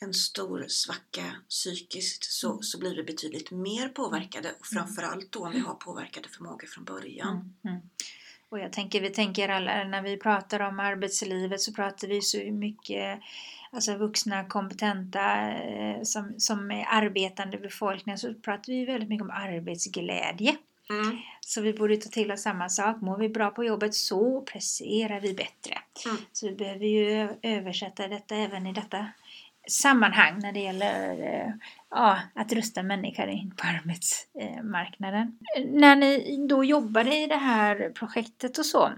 en 0.02 0.13
stor 0.13 0.65
svacka 0.67 1.23
psykiskt 1.49 2.23
så, 2.23 2.49
Mm. 2.52 2.62
så 2.62 2.80
blir 2.80 2.95
vi 2.95 3.04
betydligt 3.04 3.52
mer 3.52 3.89
påverkade 3.89 4.52
och 4.60 4.65
framförallt 4.65 5.32
då 5.32 5.45
om 5.45 5.52
vi 5.52 5.60
har 5.60 5.73
påverkade 5.75 6.30
förmågor 6.30 6.67
från 6.67 6.84
början. 6.84 7.30
Mm, 7.63 7.75
mm. 7.75 7.89
Och 8.49 8.59
jag 8.59 8.73
tänker, 8.73 9.01
vi 9.01 9.09
tänker 9.09 9.49
alla, 9.49 9.83
när 9.83 10.01
vi 10.01 10.17
pratar 10.17 10.59
om 10.59 10.79
arbetslivet 10.79 11.62
så 11.62 11.73
pratar 11.73 12.07
vi 12.07 12.21
så 12.21 12.38
mycket 12.38 13.19
Alltså 13.71 13.95
vuxna, 13.95 14.45
kompetenta, 14.45 15.51
eh, 15.51 16.01
som, 16.03 16.33
som 16.38 16.71
är 16.71 16.85
arbetande 16.89 17.57
befolkning 17.57 18.17
så 18.17 18.33
pratar 18.33 18.73
vi 18.73 18.85
väldigt 18.85 19.09
mycket 19.09 19.23
om 19.23 19.31
arbetsglädje. 19.31 20.55
Mm. 20.89 21.17
Så 21.41 21.62
vi 21.62 21.73
borde 21.73 21.97
ta 21.97 22.09
till 22.09 22.31
oss 22.31 22.41
samma 22.41 22.69
sak. 22.69 23.01
Mår 23.01 23.17
vi 23.17 23.29
bra 23.29 23.49
på 23.49 23.63
jobbet 23.63 23.95
så 23.95 24.41
presterar 24.41 25.19
vi 25.19 25.33
bättre. 25.33 25.77
Mm. 26.05 26.17
Så 26.31 26.47
vi 26.47 26.55
behöver 26.55 26.85
ju 26.85 27.29
översätta 27.41 28.07
detta 28.07 28.35
även 28.35 28.67
i 28.67 28.73
detta 28.73 29.07
sammanhang 29.67 30.39
när 30.39 30.51
det 30.51 30.59
gäller 30.59 31.12
eh, 31.12 31.53
ja, 31.91 32.19
att 32.34 32.54
rusta 32.54 32.84
människor 32.84 33.28
in 33.28 33.54
på 33.58 33.67
arbetsmarknaden. 33.78 35.38
När 35.67 35.95
ni 35.95 36.38
då 36.49 36.63
jobbade 36.63 37.15
i 37.17 37.28
det 37.28 37.36
här 37.36 37.89
projektet 37.95 38.58
och 38.58 38.65
så, 38.65 38.89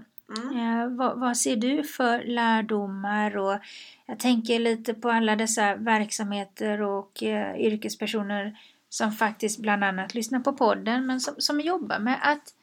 Mm. 0.42 0.56
eh, 0.80 0.88
vad, 0.96 1.18
vad 1.20 1.36
ser 1.36 1.56
du 1.56 1.84
för 1.84 2.24
lärdomar? 2.24 3.36
Och 3.36 3.58
jag 4.06 4.18
tänker 4.18 4.58
lite 4.58 4.94
på 4.94 5.10
alla 5.10 5.36
dessa 5.36 5.74
verksamheter 5.74 6.82
och 6.82 7.22
eh, 7.22 7.56
yrkespersoner 7.60 8.58
som 8.88 9.12
faktiskt 9.12 9.60
bland 9.60 9.84
annat 9.84 10.14
lyssnar 10.14 10.40
på 10.40 10.52
podden 10.52 11.06
men 11.06 11.20
som, 11.20 11.34
som 11.38 11.60
jobbar 11.60 11.98
med 11.98 12.18
att 12.22 12.54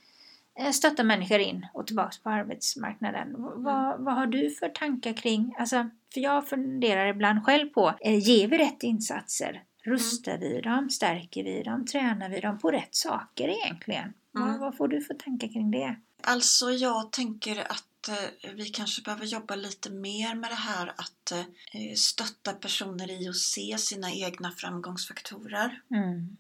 eh, 0.60 0.72
stötta 0.72 1.04
människor 1.04 1.40
in 1.40 1.68
och 1.74 1.88
tillbaka 1.88 2.16
på 2.24 2.30
arbetsmarknaden. 2.30 3.28
V- 3.38 3.50
Vad, 3.56 4.00
vad 4.04 4.16
har 4.16 4.28
du 4.28 4.50
för 4.50 4.70
tankar 4.70 5.14
kring, 5.14 5.56
alltså, 5.60 5.90
för 6.14 6.22
jag 6.22 6.48
funderar 6.48 7.06
ibland 7.08 7.46
själv 7.46 7.70
på, 7.70 7.94
eh, 8.02 8.18
ger 8.30 8.48
vi 8.48 8.58
rätt 8.58 8.84
insatser? 8.84 9.62
Rustar 9.90 10.38
vi 10.38 10.62
dem? 10.62 10.90
Stärker 10.90 11.44
vi 11.44 11.64
dem? 11.64 11.86
Tränar 11.86 12.30
vi 12.30 12.40
dem 12.40 12.60
på 12.60 12.72
rätt 12.72 12.96
saker 12.96 13.48
egentligen? 13.48 14.14
Vad, 14.32 14.44
Mm. 14.48 14.60
vad 14.60 14.78
får 14.78 14.88
du 14.88 15.02
för 15.02 15.14
tankar 15.14 15.48
kring 15.48 15.72
det? 15.72 15.96
Alltså 16.22 16.72
jag 16.72 17.12
tänker 17.12 17.72
att 17.72 18.08
eh, 18.10 18.52
vi 18.54 18.66
kanske 18.66 19.02
behöver 19.02 19.26
jobba 19.26 19.56
lite 19.56 19.90
mer 19.90 20.36
med 20.36 20.52
det 20.52 20.56
här 20.56 20.88
att 20.98 21.32
eh, 21.32 21.94
stötta 21.96 22.54
personer 22.54 23.12
i 23.24 23.28
att 23.30 23.36
se 23.36 23.78
sina 23.78 24.12
egna 24.12 24.52
framgångsfaktorer. 24.52 25.82
Mm. 25.92 26.38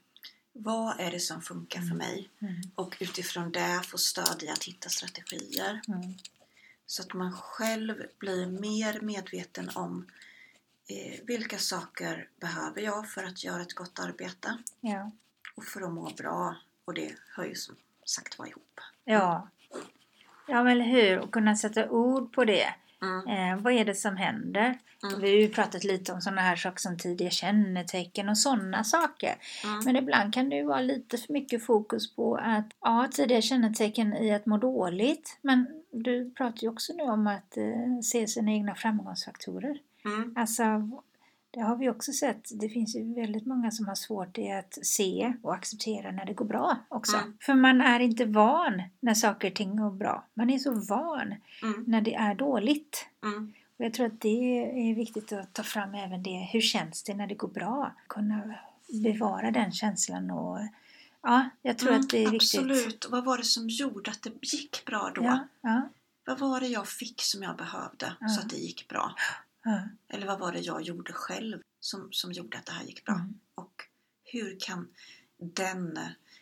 Vad 0.53 0.99
är 0.99 1.11
det 1.11 1.19
som 1.19 1.41
funkar 1.41 1.79
för 1.79 1.85
Mm. 1.85 1.97
mig? 1.97 2.29
Mm. 2.41 2.61
Och 2.75 2.97
utifrån 2.99 3.51
det 3.51 3.81
få 3.85 3.97
stöd 3.97 4.43
i 4.43 4.49
att 4.49 4.63
hitta 4.63 4.89
strategier. 4.89 5.81
Mm. 5.87 6.13
Så 6.85 7.01
att 7.01 7.13
man 7.13 7.31
själv 7.33 7.95
blir 8.19 8.45
mer 8.45 9.01
medveten 9.01 9.69
om 9.75 10.05
vilka 11.23 11.57
saker 11.57 12.27
behöver 12.39 12.81
jag 12.81 13.09
för 13.09 13.23
att 13.23 13.43
göra 13.43 13.61
ett 13.61 13.73
gott 13.73 13.99
arbete 13.99 14.57
Ja. 14.81 15.11
och 15.55 15.63
för 15.63 15.81
att 15.81 15.91
må 15.91 16.09
bra. 16.17 16.55
Och 16.85 16.93
det 16.93 17.15
hör 17.35 17.45
ju 17.45 17.55
som 17.55 17.75
sagt 18.05 18.39
var 18.39 18.45
ihop. 18.45 18.79
Ja. 19.03 19.49
Ja, 20.47 20.63
men 20.63 20.67
eller 20.67 20.85
hur? 20.85 21.19
Och 21.19 21.31
kunna 21.31 21.55
sätta 21.55 21.89
ord 21.89 22.33
på 22.33 22.45
det. 22.45 22.73
Mm. 23.01 23.27
Eh, 23.27 23.63
vad 23.63 23.73
är 23.73 23.85
det 23.85 23.95
som 23.95 24.17
händer? 24.17 24.79
Mm. 25.03 25.21
Vi 25.21 25.29
har 25.29 25.37
ju 25.37 25.49
pratat 25.49 25.83
lite 25.83 26.13
om 26.13 26.21
sådana 26.21 26.41
här 26.41 26.55
saker 26.55 26.79
som 26.79 26.97
tidiga 26.97 27.29
kännetecken 27.29 28.29
och 28.29 28.37
sådana 28.37 28.83
saker. 28.83 29.35
Mm. 29.63 29.79
Men 29.85 29.95
ibland 29.95 30.33
kan 30.33 30.49
det 30.49 30.55
ju 30.55 30.63
vara 30.63 30.81
lite 30.81 31.17
för 31.17 31.33
mycket 31.33 31.65
fokus 31.65 32.15
på 32.15 32.35
att 32.35 32.65
ja, 32.81 33.07
tidiga 33.11 33.41
kännetecken 33.41 34.13
i 34.13 34.33
att 34.33 34.45
må 34.45 34.57
dåligt. 34.57 35.37
Men 35.41 35.67
du 35.91 36.31
pratar 36.31 36.61
ju 36.63 36.69
också 36.69 36.93
nu 36.93 37.03
om 37.03 37.27
att 37.27 37.57
eh, 37.57 37.99
se 38.03 38.27
sina 38.27 38.51
egna 38.51 38.75
framgångsfaktorer. 38.75 39.77
Mm. 40.05 40.33
Alltså, 40.35 40.63
Det 41.51 41.59
har 41.59 41.75
vi 41.75 41.89
också 41.89 42.11
sett. 42.11 42.49
Det 42.59 42.69
finns 42.69 42.95
ju 42.95 43.13
väldigt 43.13 43.45
många 43.45 43.71
som 43.71 43.87
har 43.87 43.95
svårt 43.95 44.37
i 44.37 44.51
att 44.51 44.77
se 44.85 45.33
och 45.43 45.53
acceptera 45.53 46.11
när 46.11 46.25
det 46.25 46.33
går 46.33 46.45
bra 46.45 46.77
också. 46.89 47.17
Mm. 47.17 47.37
För 47.41 47.53
man 47.53 47.81
är 47.81 47.99
inte 47.99 48.25
van 48.25 48.81
när 48.99 49.13
saker 49.13 49.47
och 49.49 49.55
ting 49.55 49.75
går 49.77 49.91
bra. 49.91 50.25
Man 50.33 50.49
är 50.49 50.59
så 50.59 50.73
van 50.73 51.35
Mm. 51.63 51.83
när 51.87 52.01
det 52.01 52.15
är 52.15 52.35
dåligt. 52.35 53.07
Mm. 53.23 53.53
Och 53.77 53.85
jag 53.85 53.93
tror 53.93 54.05
att 54.05 54.21
det 54.21 54.59
är 54.89 54.95
viktigt 54.95 55.31
att 55.31 55.53
ta 55.53 55.63
fram 55.63 55.95
även 55.95 56.23
det. 56.23 56.49
Hur 56.53 56.61
känns 56.61 57.03
det 57.03 57.13
när 57.13 57.27
det 57.27 57.35
går 57.35 57.47
bra? 57.47 57.95
Kunna 58.07 58.41
bevara 59.03 59.51
den 59.51 59.71
känslan 59.71 60.31
och 60.31 60.59
ja, 61.21 61.49
jag 61.61 61.77
tror 61.77 61.89
Mm, 61.89 62.01
att 62.01 62.09
det 62.09 62.23
är 62.23 62.35
Absolut. 62.35 62.77
viktigt. 62.87 63.11
Vad 63.11 63.25
var 63.25 63.37
det 63.37 63.43
som 63.43 63.69
gjorde 63.69 64.11
att 64.11 64.21
det 64.21 64.45
gick 64.53 64.85
bra 64.85 65.11
då? 65.15 65.23
Ja, 65.23 65.39
ja, 65.61 65.89
Vad 66.25 66.39
var 66.39 66.59
det 66.59 66.67
jag 66.67 66.87
fick 66.87 67.21
som 67.21 67.43
jag 67.43 67.57
behövde 67.57 68.13
så 68.35 68.41
att 68.41 68.49
det 68.49 68.57
gick 68.57 68.87
bra? 68.87 69.13
Eller 70.07 70.27
vad 70.27 70.39
var 70.39 70.51
det 70.51 70.59
jag 70.59 70.81
gjorde 70.81 71.13
själv 71.13 71.61
som, 71.79 72.07
som 72.11 72.31
gjorde 72.31 72.57
att 72.57 72.65
det 72.65 72.71
här 72.71 72.83
gick 72.83 73.05
bra? 73.05 73.15
Mm. 73.15 73.39
Och 73.55 73.73
hur 74.23 74.57
kan 74.59 74.87
den 75.37 75.99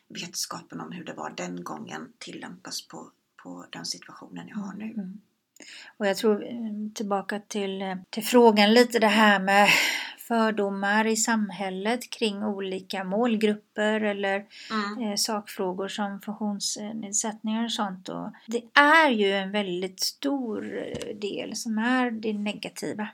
vetskapen 0.08 0.82
om 0.82 0.92
hur 0.92 1.04
det 1.04 1.14
var 1.14 1.30
den 1.30 1.64
gången 1.64 2.14
tillämpas 2.18 2.88
på, 2.88 3.12
på 3.44 3.66
den 3.72 3.86
situationen 3.86 4.48
jag 4.48 4.58
har 4.58 4.74
nu? 4.74 4.86
Mm. 4.86 5.22
Och 5.98 6.08
jag 6.08 6.18
tror 6.18 6.44
eh, 6.44 6.92
tillbaka 6.94 7.40
till, 7.40 7.82
eh, 7.82 7.96
till 8.10 8.24
frågan 8.24 8.74
lite 8.74 9.00
det 9.00 9.08
här 9.08 9.40
med 9.40 9.70
fördomar 10.28 11.08
i 11.08 11.16
samhället 11.16 12.10
kring 12.10 12.44
olika 12.44 13.04
målgrupper 13.04 14.02
eller 14.02 14.46
Mm. 14.72 15.04
eh, 15.12 15.16
sakfrågor 15.16 15.88
som 15.88 16.22
funktionsnedsättningar 16.22 17.66
och 17.66 17.72
sånt. 17.72 18.10
Och 18.10 18.32
det 18.48 18.64
är 18.80 19.10
ju 19.10 19.32
en 19.32 19.52
väldigt 19.52 20.00
stor 20.00 20.78
eh, 20.78 21.16
del 21.16 21.56
som 21.56 21.78
är 21.78 22.12
det 22.12 22.34
negativa. 22.34 23.08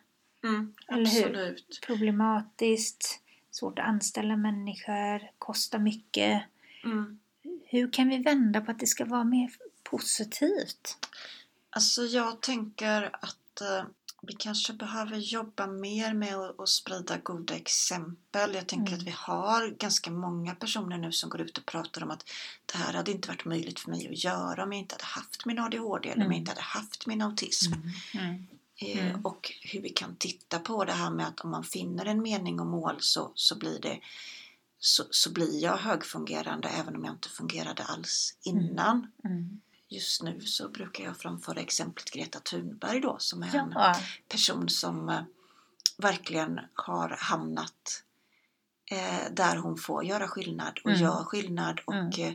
Mm. 0.43 0.73
Absolut. 0.87 1.79
Problematiskt, 1.87 3.19
svårt 3.51 3.79
att 3.79 3.85
anställa 3.87 4.35
människor, 4.37 5.29
kostar 5.39 5.79
mycket. 5.79 6.43
Mm. 6.83 7.19
Hur 7.65 7.91
kan 7.91 8.09
vi 8.09 8.17
vända 8.17 8.61
på 8.61 8.71
att 8.71 8.79
det 8.79 8.87
ska 8.87 9.05
vara 9.05 9.23
mer 9.23 9.51
positivt? 9.83 10.97
Alltså 11.69 12.01
jag 12.01 12.41
tänker 12.41 13.03
att 13.03 13.61
eh, 13.61 13.85
vi 14.27 14.33
kanske 14.33 14.73
behöver 14.73 15.17
jobba 15.17 15.67
mer 15.67 16.13
med 16.13 16.35
att, 16.37 16.69
sprida 16.69 17.17
goda 17.17 17.55
exempel. 17.55 18.55
Jag 18.55 18.67
tänker 18.67 18.87
Mm. 18.93 18.99
att 18.99 19.07
vi 19.07 19.13
har 19.17 19.67
ganska 19.69 20.11
många 20.11 20.55
personer 20.55 20.97
nu 20.97 21.11
som 21.11 21.29
går 21.29 21.41
ut 21.41 21.57
och 21.57 21.65
pratar 21.65 22.03
om 22.03 22.11
att 22.11 22.29
det 22.65 22.77
här 22.77 22.93
hade 22.93 23.11
inte 23.11 23.27
varit 23.27 23.45
möjligt 23.45 23.79
för 23.79 23.89
mig 23.89 24.07
att 24.07 24.23
göra 24.23 24.63
om 24.63 24.71
jag 24.73 24.79
inte 24.81 24.95
hade 24.95 25.05
haft 25.05 25.45
min 25.45 25.59
ADHD 25.59 26.09
eller 26.09 26.15
om 26.15 26.21
jag 26.21 26.25
Mm. 26.25 26.37
inte 26.39 26.51
hade 26.51 26.61
haft 26.61 27.07
min 27.07 27.21
autism. 27.21 27.73
Mm. 28.13 28.47
Eh, 28.75 29.07
Mm. 29.07 29.25
Och 29.25 29.51
hur 29.61 29.81
vi 29.81 29.89
kan 29.89 30.15
titta 30.15 30.59
på 30.59 30.85
det 30.85 30.91
här 30.93 31.09
med 31.09 31.27
att 31.27 31.39
om 31.39 31.51
man 31.51 31.63
finner 31.63 32.05
en 32.05 32.21
mening 32.21 32.59
och 32.59 32.67
mål 32.67 32.95
så, 32.99 33.31
så, 33.35 33.55
blir, 33.57 33.79
det, 33.81 33.99
så, 34.79 35.03
så 35.09 35.31
blir 35.31 35.63
jag 35.63 35.77
högfungerande 35.77 36.67
även 36.69 36.95
om 36.95 37.05
jag 37.05 37.13
inte 37.13 37.29
fungerade 37.29 37.83
alls 37.83 38.37
innan. 38.43 39.11
Mm. 39.93 39.99
Just 39.99 40.23
nu 40.23 40.41
så 40.41 40.69
brukar 40.69 41.03
jag 41.03 41.17
framföra 41.17 41.59
exemplet 41.61 42.11
Greta 42.11 42.39
Thunberg 42.39 42.99
då 42.99 43.15
som 43.19 43.43
är 43.43 43.55
en 43.55 43.71
Ja. 43.75 43.95
person 44.29 44.69
som 44.69 45.09
eh, 45.09 45.21
verkligen 45.97 46.59
har 46.73 47.09
hamnat 47.19 48.03
eh, 48.91 49.31
där 49.31 49.55
hon 49.57 49.77
får 49.77 50.03
göra 50.05 50.27
skillnad 50.27 50.79
och 50.83 50.89
Mm. 50.89 51.01
gör 51.01 51.23
skillnad 51.23 51.79
och 51.85 51.93
Mm. 51.93 52.07
eh, 52.19 52.33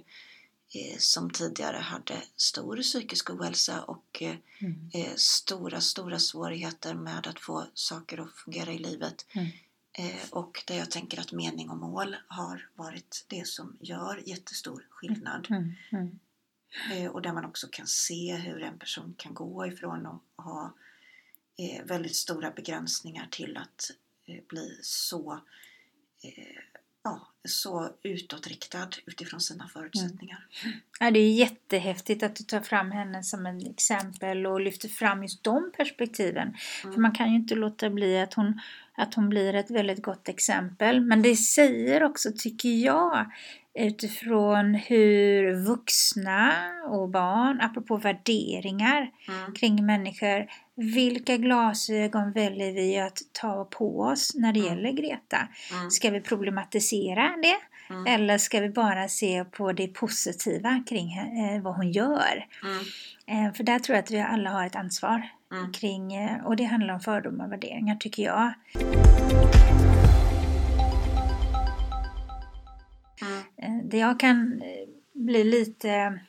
eh, 0.75 0.99
som 0.99 1.31
tidigare 1.31 1.77
hade 1.77 2.23
stor 2.37 2.77
psykisk 2.83 3.31
ohälsa 3.31 3.83
och 3.83 4.23
eh, 4.23 4.37
Mm. 4.61 4.91
eh, 4.95 5.15
stora, 5.17 5.81
stora 5.81 6.19
svårigheter 6.19 6.95
med 6.95 7.27
att 7.27 7.41
få 7.41 7.67
saker 7.75 8.19
att 8.21 8.33
fungera 8.35 8.73
i 8.73 8.79
livet. 8.79 9.27
Mm. 9.33 9.49
Och 10.31 10.63
där 10.67 10.79
jag 10.79 10.91
tänker 10.91 11.21
att 11.21 11.33
mening 11.33 11.71
och 11.71 11.77
mål 11.79 12.17
har 12.29 12.69
varit 12.75 13.25
det 13.29 13.47
som 13.47 13.77
gör 13.81 14.23
jättestor 14.29 14.87
skillnad. 14.91 15.47
Mm. 16.87 16.99
Mm. 16.99 17.07
Eh, 17.07 17.13
och 17.13 17.23
där 17.23 17.33
man 17.33 17.45
också 17.45 17.67
kan 17.73 17.87
se 17.87 18.37
hur 18.37 18.63
en 18.63 18.79
person 18.79 19.15
kan 19.19 19.35
gå 19.35 19.67
ifrån 19.67 20.07
att 20.07 20.45
ha 20.45 20.75
eh, 21.59 21.85
väldigt 21.85 22.17
stora 22.17 22.51
begränsningar 22.51 23.29
till 23.31 23.57
att 23.57 23.91
eh, 24.27 24.45
bli 24.49 24.79
så, 24.83 25.41
ja, 27.05 27.29
så 27.45 27.91
utåtriktad 28.03 28.89
utifrån 29.07 29.41
sina 29.41 29.69
förutsättningar. 29.69 30.47
Ja, 31.01 31.11
det 31.11 31.21
är 31.21 31.33
jättehäftigt 31.33 32.23
att 32.23 32.37
du 32.37 32.45
tar 32.45 32.61
fram 32.61 32.91
henne 32.91 33.23
som 33.23 33.47
ett 33.47 33.69
exempel 33.69 34.47
och 34.47 34.61
lyfter 34.61 34.89
fram 34.89 35.23
just 35.23 35.45
de 35.45 35.73
perspektiven. 35.77 36.49
Mm. 36.49 36.95
För 36.95 37.01
man 37.01 37.13
kan 37.13 37.31
ju 37.31 37.37
inte 37.37 37.55
låta 37.55 37.91
bli 37.91 38.19
att 38.19 38.35
hon, 38.35 38.61
att 38.99 39.15
hon 39.15 39.29
blir 39.29 39.55
ett 39.55 39.71
väldigt 39.71 40.03
gott 40.03 40.29
exempel. 40.29 41.01
Men 41.01 41.23
det 41.23 41.37
säger 41.37 42.03
också, 42.05 42.29
tycker 42.39 42.69
jag, 42.69 43.27
utifrån 43.79 44.75
hur 44.75 45.55
vuxna 45.65 46.53
och 46.91 47.09
barn, 47.09 47.61
apropå 47.61 47.97
värderingar 47.97 49.11
Mm. 49.29 49.55
kring 49.55 49.87
människor, 49.87 50.47
vilka 50.77 51.37
glasögon 51.37 52.33
väljer 52.33 52.73
vi 52.73 52.99
att 52.99 53.19
ta 53.33 53.65
på 53.65 54.01
oss 54.01 54.33
när 54.35 54.53
det 54.53 54.61
Mm. 54.61 54.73
gäller 54.73 54.93
Greta? 54.93 55.49
Mm. 55.73 55.91
Ska 55.91 56.11
vi 56.11 56.21
problematisera 56.21 57.35
det? 57.43 57.57
Mm. 57.95 58.07
Eller 58.07 58.39
ska 58.39 58.61
vi 58.61 58.69
bara 58.71 59.09
se 59.09 59.45
på 59.45 59.73
det 59.73 59.89
positiva 59.89 60.83
kring 60.89 61.13
eh, 61.13 61.63
vad 61.63 61.77
hon 61.77 61.93
gör? 61.93 62.47
Mm. 62.63 63.47
Eh, 63.47 63.53
för 63.55 63.65
där 63.65 63.79
tror 63.79 63.97
jag 63.97 64.03
att 64.03 64.11
vi 64.11 64.21
alla 64.21 64.51
har 64.51 64.67
ett 64.67 64.77
ansvar 64.77 65.29
Mm. 65.53 65.73
kring, 65.73 66.15
eh, 66.15 66.47
och 66.47 66.57
det 66.57 66.65
handlar 66.65 66.95
om 66.95 67.01
fördomar 67.01 67.45
och 67.45 67.53
värderingar 67.53 67.97
tycker 67.97 68.23
jag. 68.23 68.53
Mm. 73.23 73.43
Eh, 73.57 73.85
det 73.85 73.99
jag 73.99 74.21
kan 74.21 74.63
eh, 74.63 74.89
bli 75.13 75.45
lite, 75.45 76.21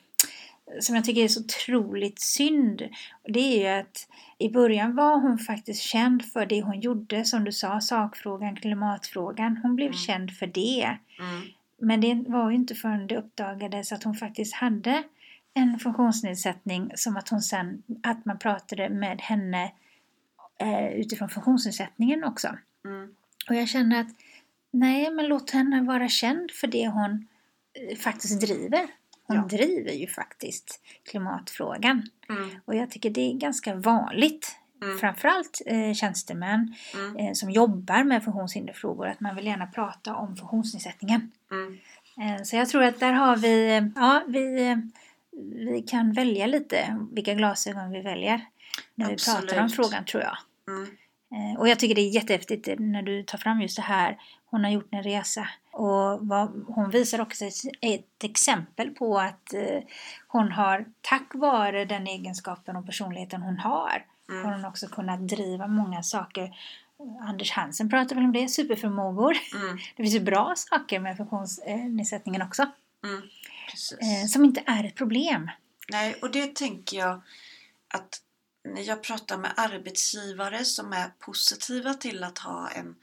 som 0.80 0.96
jag 0.96 1.06
tycker 1.06 1.24
är 1.24 1.28
så 1.28 1.40
otroligt 1.40 2.20
synd, 2.22 2.82
det 3.24 3.40
är 3.40 3.74
ju 3.74 3.82
att 3.82 4.08
i 4.38 4.50
början 4.50 4.96
var 4.96 5.20
hon 5.20 5.38
faktiskt 5.38 5.82
känd 5.82 6.26
för 6.26 6.46
det 6.46 6.62
hon 6.62 6.80
gjorde, 6.80 7.26
som 7.26 7.44
du 7.44 7.52
sa, 7.52 7.82
sakfrågan, 7.82 8.56
klimatfrågan. 8.56 9.60
Hon 9.64 9.76
blev 9.76 9.88
Mm. 9.88 9.98
känd 9.98 10.32
för 10.32 10.48
det. 10.48 10.98
Mm. 11.20 11.42
Men 11.82 12.02
det 12.02 12.32
var 12.32 12.50
ju 12.50 12.56
inte 12.56 12.76
förrän 12.76 13.08
det 13.08 13.18
uppdagades 13.18 13.92
att 13.92 14.04
hon 14.04 14.16
faktiskt 14.16 14.54
hade 14.54 15.04
en 15.54 15.80
funktionsnedsättning 15.80 16.92
som 16.96 17.18
att 17.18 17.30
hon 17.30 17.42
sen, 17.42 17.84
att 18.04 18.26
man 18.26 18.40
pratade 18.40 18.90
med 18.90 19.22
henne 19.22 19.72
eh, 20.60 20.88
utifrån 20.88 21.30
funktionsnedsättningen 21.30 22.24
också. 22.24 22.58
Mm. 22.86 23.14
Och 23.50 23.56
jag 23.56 23.68
känner 23.68 24.02
att 24.02 24.08
nej, 24.72 25.12
men 25.12 25.28
låt 25.28 25.52
henne 25.52 25.82
vara 25.82 26.10
känd 26.10 26.52
för 26.52 26.68
det 26.68 26.88
hon 26.88 27.28
eh, 27.74 27.98
faktiskt 27.98 28.42
driver. 28.42 28.88
Hon 29.24 29.38
Ja. 29.38 29.44
driver 29.44 29.92
ju 29.92 30.08
faktiskt 30.08 30.82
klimatfrågan. 31.10 32.10
Mm. 32.30 32.50
Och 32.66 32.76
jag 32.76 32.92
tycker 32.92 33.10
det 33.10 33.22
är 33.32 33.34
ganska 33.34 33.76
vanligt, 33.76 34.56
Mm. 34.84 34.98
framförallt 35.00 35.62
eh, 35.66 35.94
tjänstemän 35.94 36.76
Mm. 36.96 37.16
eh, 37.18 37.34
som 37.34 37.52
jobbar 37.52 38.04
med 38.04 38.24
funktionshinderfrågor, 38.24 39.08
att 39.08 39.20
man 39.20 39.36
vill 39.36 39.46
gärna 39.46 39.68
prata 39.68 40.16
om 40.16 40.36
funktionsnedsättningen. 40.36 41.32
Mm. 41.52 41.78
Eh, 42.38 42.44
Så 42.44 42.56
jag 42.56 42.70
tror 42.70 42.84
att 42.84 43.00
där 43.00 43.14
har 43.14 43.38
vi, 43.38 43.78
eh, 43.78 43.86
ja, 43.96 44.24
vi, 44.28 44.68
eh, 44.68 44.78
vi 45.42 45.82
kan 45.88 46.14
välja 46.14 46.48
lite 46.48 46.98
vilka 47.12 47.34
glasögon 47.34 47.92
vi 47.92 48.02
väljer 48.02 48.46
när 48.96 49.10
vi 49.10 49.16
pratar 49.16 49.58
om 49.60 49.66
Absolut. 49.66 49.76
frågan 49.76 50.06
tror 50.06 50.24
jag. 50.24 50.38
Mm. 50.68 50.90
Eh, 51.54 51.60
Och 51.60 51.68
jag 51.70 51.80
tycker 51.80 51.96
det 51.96 52.02
är 52.02 52.10
jättehäftigt 52.10 52.70
när 52.80 53.02
du 53.02 53.24
tar 53.24 53.38
fram 53.38 53.62
just 53.62 53.76
det 53.76 53.82
här. 53.82 54.18
Hon 54.46 54.64
har 54.64 54.72
gjort 54.72 54.88
en 54.92 55.04
resa 55.04 55.50
och 55.72 56.28
vad, 56.28 56.64
hon 56.68 56.90
visar 56.90 57.22
också 57.22 57.46
ett, 57.46 57.54
ett 57.82 58.24
exempel 58.24 58.90
på 58.90 59.20
att 59.20 59.54
eh, 59.54 59.80
hon 60.28 60.52
har, 60.52 60.86
tack 61.02 61.32
vare 61.34 61.86
den 61.86 62.08
egenskapen 62.08 62.76
och 62.76 62.86
personligheten 62.86 63.42
hon 63.42 63.58
har, 63.58 63.72
har 63.82 64.04
Mm. 64.32 64.54
hon 64.54 64.66
också 64.66 64.88
kunnat 64.88 65.28
driva 65.28 65.68
många 65.68 66.04
saker. 66.04 66.52
Anders 67.22 67.52
Hansen 67.52 67.90
pratar 67.90 68.16
väl 68.16 68.26
om 68.26 68.32
det, 68.32 68.48
superförmågor. 68.48 69.38
Mm. 69.56 69.78
Det 69.96 70.04
finns 70.04 70.16
ju 70.16 70.20
bra 70.20 70.54
saker 70.58 71.00
med 71.00 71.18
funktionsnedsättningen 71.18 72.42
också. 72.42 72.66
Mm. 73.04 73.22
Eh, 74.02 74.28
som 74.28 74.46
inte 74.46 74.64
är 74.66 74.84
ett 74.84 74.96
problem. 74.96 75.50
Nej, 75.92 76.14
och 76.22 76.32
det 76.32 76.56
tänker 76.56 76.98
jag 76.98 77.22
att 77.88 78.22
när 78.76 78.82
jag 78.82 79.04
pratar 79.04 79.38
med 79.38 79.52
arbetsgivare 79.58 80.66
som 80.66 80.94
är 80.94 81.10
positiva 81.20 81.94
till 81.94 82.24
att 82.24 82.38
ha 82.38 82.70
en, 82.70 82.96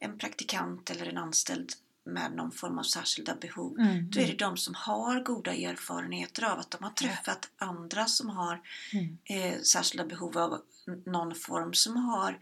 en 0.00 0.18
praktikant 0.18 0.90
eller 0.90 1.06
en 1.06 1.16
anställd 1.18 1.72
med 2.06 2.32
någon 2.32 2.52
form 2.52 2.78
av 2.78 2.82
särskilda 2.82 3.34
behov, 3.34 3.78
Mm. 3.80 4.10
då 4.10 4.20
är 4.20 4.26
det 4.26 4.36
de 4.36 4.56
som 4.56 4.74
har 4.74 5.20
goda 5.20 5.54
erfarenheter 5.54 6.44
av 6.44 6.58
att 6.58 6.70
de 6.70 6.84
har 6.84 6.90
träffat 6.90 7.48
andra 7.58 8.06
som 8.06 8.30
har 8.30 8.60
Mm. 8.92 9.18
eh, 9.24 9.60
särskilda 9.60 10.06
behov 10.06 10.38
av 10.38 10.60
någon 11.06 11.34
form 11.34 11.74
som 11.74 11.96
har 11.96 12.38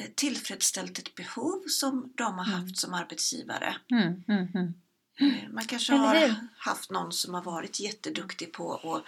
eh, 0.00 0.06
tillfredsställt 0.14 0.98
ett 0.98 1.14
behov 1.14 1.62
som 1.68 2.12
de 2.14 2.38
har 2.38 2.46
Mm. 2.46 2.60
haft 2.60 2.76
som 2.78 2.94
arbetsgivare. 2.94 3.76
Eh, 5.20 5.48
Man 5.50 5.64
kanske 5.64 5.92
har 5.94 6.34
haft 6.56 6.90
någon 6.90 7.12
som 7.12 7.34
har 7.34 7.42
varit 7.42 7.80
jätteduktig 7.80 8.52
på 8.52 8.74
att 8.74 9.04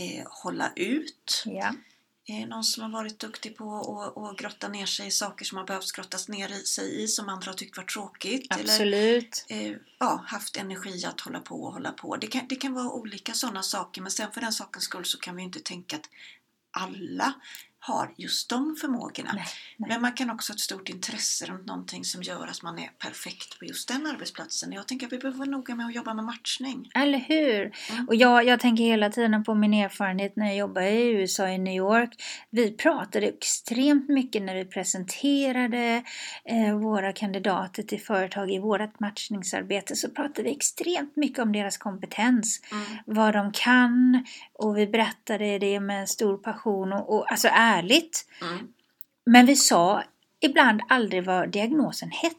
eh, 0.00 0.26
hålla 0.26 0.72
ut 0.76 1.42
Ja. 1.46 1.74
Eh, 2.28 2.48
någon 2.48 2.64
som 2.64 2.82
har 2.82 2.90
varit 2.90 3.18
duktig 3.18 3.56
på 3.56 3.78
att 3.78 4.16
och 4.16 4.38
grotta 4.38 4.68
ner 4.68 4.86
sig 4.86 5.06
i 5.06 5.10
saker 5.10 5.44
som 5.44 5.58
har 5.58 5.64
behövt 5.64 5.92
grottas 5.92 6.28
ner 6.28 6.52
i 6.52 6.64
sig 6.64 7.02
i 7.02 7.08
som 7.08 7.28
andra 7.28 7.50
har 7.50 7.56
tyckt 7.56 7.76
var 7.76 7.84
tråkigt. 7.84 8.46
Absolut. 8.50 9.44
Eller 9.48 9.70
eh, 9.70 9.76
ja, 9.98 10.24
haft 10.26 10.56
energi 10.56 11.04
att 11.04 11.20
hålla 11.20 11.40
på 11.40 11.64
och 11.64 11.72
hålla 11.72 11.92
på. 11.92 12.16
Det 12.16 12.26
kan, 12.26 12.48
det 12.48 12.56
kan 12.56 12.74
vara 12.74 12.90
olika 12.90 13.32
sådana 13.32 13.62
saker 13.62 14.02
men 14.02 14.10
sen 14.10 14.32
för 14.32 14.40
den 14.40 14.52
sakens 14.52 14.84
skull 14.84 15.04
så 15.04 15.18
kan 15.18 15.36
vi 15.36 15.42
inte 15.42 15.60
tänka 15.60 15.96
att 15.96 16.08
alla 16.70 17.34
har 17.86 18.14
just 18.16 18.48
de 18.48 18.76
förmågorna. 18.76 19.30
Nej, 19.34 19.44
nej. 19.76 19.88
Men 19.88 20.02
man 20.02 20.12
kan 20.12 20.30
också 20.30 20.52
ha 20.52 20.54
ett 20.54 20.60
stort 20.60 20.88
intresse 20.88 21.46
runt 21.46 21.66
någonting 21.66 22.04
som 22.04 22.22
gör 22.22 22.46
att 22.46 22.62
man 22.62 22.78
är 22.78 22.90
perfekt 22.98 23.58
på 23.58 23.64
just 23.64 23.88
den 23.88 24.06
arbetsplatsen. 24.06 24.72
Jag 24.72 24.88
tänker 24.88 25.06
att 25.06 25.12
vi 25.12 25.18
behöver 25.18 25.38
vara 25.38 25.50
noga 25.50 25.74
med 25.74 25.86
att 25.86 25.94
jobba 25.94 26.14
med 26.14 26.24
matchning. 26.24 26.90
Eller 26.94 27.18
hur? 27.18 27.72
Mm. 27.90 28.08
Och 28.08 28.14
jag, 28.14 28.44
jag 28.44 28.60
tänker 28.60 28.84
hela 28.84 29.10
tiden 29.10 29.44
på 29.44 29.54
min 29.54 29.74
erfarenhet 29.74 30.36
när 30.36 30.46
jag 30.46 30.56
jobbade 30.56 30.90
i 30.90 31.08
USA, 31.08 31.48
i 31.48 31.58
New 31.58 31.74
York. 31.74 32.22
Vi 32.50 32.72
pratade 32.72 33.26
extremt 33.26 34.08
mycket 34.08 34.42
när 34.42 34.54
vi 34.54 34.64
presenterade 34.64 36.02
eh, 36.44 36.78
våra 36.78 37.12
kandidater 37.12 37.82
till 37.82 38.00
företag 38.00 38.50
i 38.50 38.58
vårt 38.58 39.00
matchningsarbete. 39.00 39.96
Så 39.96 40.10
pratade 40.10 40.42
vi 40.42 40.56
extremt 40.56 41.16
mycket 41.16 41.38
om 41.38 41.52
deras 41.52 41.78
kompetens. 41.78 42.60
Mm. 42.72 42.84
Vad 43.06 43.34
de 43.34 43.52
kan. 43.52 44.24
Och 44.52 44.76
vi 44.76 44.86
berättade 44.86 45.58
det 45.58 45.80
med 45.80 46.08
stor 46.08 46.38
passion 46.38 46.92
och, 46.92 47.16
och 47.16 47.32
alltså 47.32 47.48
ärligt. 47.78 48.26
Mm. 48.42 48.68
Men 49.26 49.46
vi 49.46 49.56
sa 49.56 50.02
ibland 50.40 50.80
aldrig 50.88 51.24
vad 51.24 51.50
diagnosen 51.50 52.10
hette. 52.10 52.36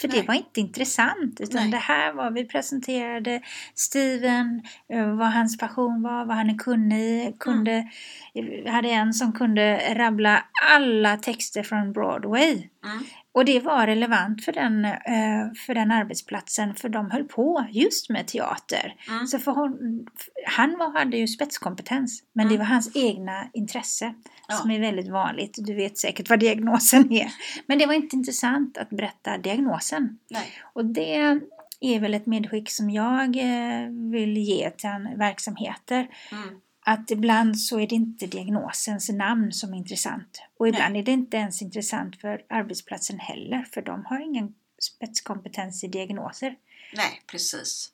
För 0.00 0.08
det 0.08 0.16
Nej. 0.16 0.26
var 0.26 0.34
inte 0.34 0.60
intressant. 0.60 1.40
Utan 1.40 1.62
Nej. 1.62 1.70
det 1.70 1.76
här 1.76 2.12
var, 2.12 2.30
vi 2.30 2.44
presenterade 2.44 3.42
Steven, 3.74 4.62
eh, 4.92 5.16
vad 5.16 5.32
hans 5.32 5.58
passion 5.58 6.02
var, 6.02 6.24
vad 6.24 6.36
han 6.36 6.50
är 6.50 6.58
kunnig 6.58 7.00
i. 7.00 7.36
Kunde, 7.38 7.88
Vi 8.34 8.68
hade 8.68 8.88
en 8.88 9.14
som 9.14 9.32
kunde 9.32 9.94
rabbla 9.94 10.44
alla 10.70 11.16
texter 11.16 11.62
från 11.62 11.92
Broadway. 11.92 12.68
Mm. 12.84 13.04
Och 13.32 13.44
det 13.44 13.60
var 13.60 13.86
relevant 13.86 14.44
för 14.44 14.52
den, 14.52 14.84
eh, 14.84 15.52
för 15.66 15.74
den 15.74 15.90
arbetsplatsen 15.90 16.74
för 16.74 16.88
de 16.88 17.10
höll 17.10 17.24
på 17.24 17.66
just 17.70 18.10
med 18.10 18.26
teater. 18.26 18.94
Mm. 19.08 19.26
Så 19.26 19.38
för 19.38 19.52
hon, 19.52 20.06
han 20.46 20.78
var, 20.78 20.98
hade 20.98 21.16
ju 21.16 21.26
spetskompetens 21.28 22.22
men 22.32 22.48
det 22.48 22.54
Mm. 22.54 22.66
var 22.66 22.74
hans 22.74 22.96
egna 22.96 23.48
intresse 23.52 24.14
Ja. 24.48 24.54
som 24.54 24.70
är 24.70 24.80
väldigt 24.80 25.08
vanligt. 25.08 25.54
Du 25.58 25.74
vet 25.74 25.98
säkert 25.98 26.30
vad 26.30 26.40
diagnosen 26.40 27.12
är. 27.12 27.28
Men 27.66 27.78
det 27.78 27.86
var 27.86 27.94
inte 27.94 28.16
intressant 28.16 28.78
att 28.78 28.90
berätta 28.90 29.38
diagnosen. 29.38 30.18
Nej. 30.30 30.46
Och 30.74 30.84
det 30.84 31.16
är 31.80 32.00
väl 32.00 32.14
ett 32.14 32.26
medskick 32.26 32.70
som 32.70 32.90
jag 32.90 33.36
eh, 33.36 33.88
vill 34.12 34.36
ge 34.36 34.70
till 34.70 35.08
verksamheter. 35.16 36.08
Mm. 36.32 36.48
Att 36.88 37.10
ibland 37.10 37.60
så 37.60 37.80
är 37.80 37.86
det 37.86 37.94
inte 37.94 38.26
diagnosens 38.26 39.08
namn 39.08 39.52
som 39.52 39.72
är 39.74 39.78
intressant. 39.78 40.42
Och 40.58 40.68
ibland 40.68 40.96
är 40.96 41.02
det 41.02 41.12
inte 41.12 41.36
ens 41.36 41.62
intressant 41.62 42.20
för 42.20 42.42
arbetsplatsen 42.48 43.18
heller. 43.18 43.66
För 43.74 43.82
de 43.82 44.04
har 44.04 44.20
ingen 44.20 44.54
spetskompetens 44.78 45.84
i 45.84 45.88
diagnoser. 45.88 46.56
Nej, 46.96 47.22
precis. 47.30 47.92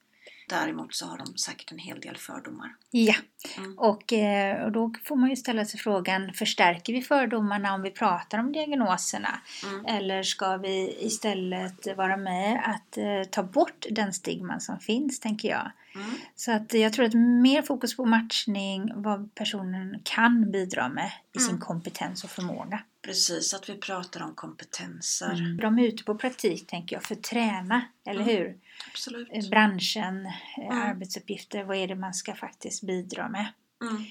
Däremot 0.49 0.95
så 0.95 1.07
har 1.07 1.19
de 1.19 1.37
säkert 1.37 1.73
en 1.73 1.79
hel 1.79 2.01
del 2.01 2.17
fördomar. 2.17 2.75
Ja, 2.91 3.15
Mm. 3.59 3.79
och, 3.79 4.13
eh, 4.13 4.65
och 4.65 4.73
då 4.73 4.93
får 5.05 5.17
man 5.17 5.31
ju 5.31 5.37
ställa 5.37 5.65
sig 5.65 5.81
frågan, 5.81 6.33
förstärker 6.33 6.93
vi 6.93 7.03
fördomarna 7.03 7.75
om 7.75 7.83
vi 7.83 7.91
pratar 7.91 8.39
om 8.39 8.53
diagnoserna? 8.53 9.41
Mm. 9.67 9.87
Eller 9.87 10.23
ska 10.23 10.57
vi 10.57 10.97
istället 11.01 11.97
vara 11.97 12.17
med 12.17 12.63
att 12.65 12.97
eh, 12.97 13.23
ta 13.31 13.43
bort 13.43 13.87
den 13.91 14.13
stigman 14.13 14.61
som 14.61 14.81
finns, 14.81 15.21
tänker 15.21 15.49
jag. 15.49 15.71
Mm. 15.95 16.11
Så 16.37 16.53
att 16.53 16.75
jag 16.75 16.93
tror 16.93 17.07
att 17.07 17.15
mer 17.15 17.63
fokus 17.63 17.97
på 17.97 18.05
matchning, 18.05 18.93
vad 18.95 19.35
personen 19.35 20.01
kan 20.05 20.51
bidra 20.51 20.89
med 20.89 21.11
i 21.33 21.39
sin 21.39 21.49
Mm. 21.49 21.61
kompetens 21.61 22.25
och 22.25 22.31
förmåga. 22.31 22.83
Precis, 23.03 23.55
att 23.55 23.69
vi 23.69 23.75
pratar 23.79 24.23
om 24.23 24.35
kompetenser. 24.35 25.59
De 25.63 25.79
är 25.79 25.83
ute 25.83 26.05
på 26.05 26.15
praktik, 26.15 26.67
tänker 26.67 26.97
jag, 26.97 27.03
för 27.03 27.15
att 27.15 27.23
träna, 27.23 27.85
eller 28.07 28.23
Mm. 28.23 28.37
hur? 28.37 28.59
Absolut. 28.91 29.29
Eh, 29.33 29.49
Branschen, 29.51 30.27
eh, 30.27 30.33
Mm. 30.67 30.83
arbetsuppgifter, 30.83 31.65
vad 31.65 31.77
är 31.77 31.89
det 31.89 31.95
man 31.97 32.15
ska 32.15 32.35
faktiskt 32.35 32.83
bidra 32.83 33.29
med? 33.29 33.47
Mm. 33.83 34.05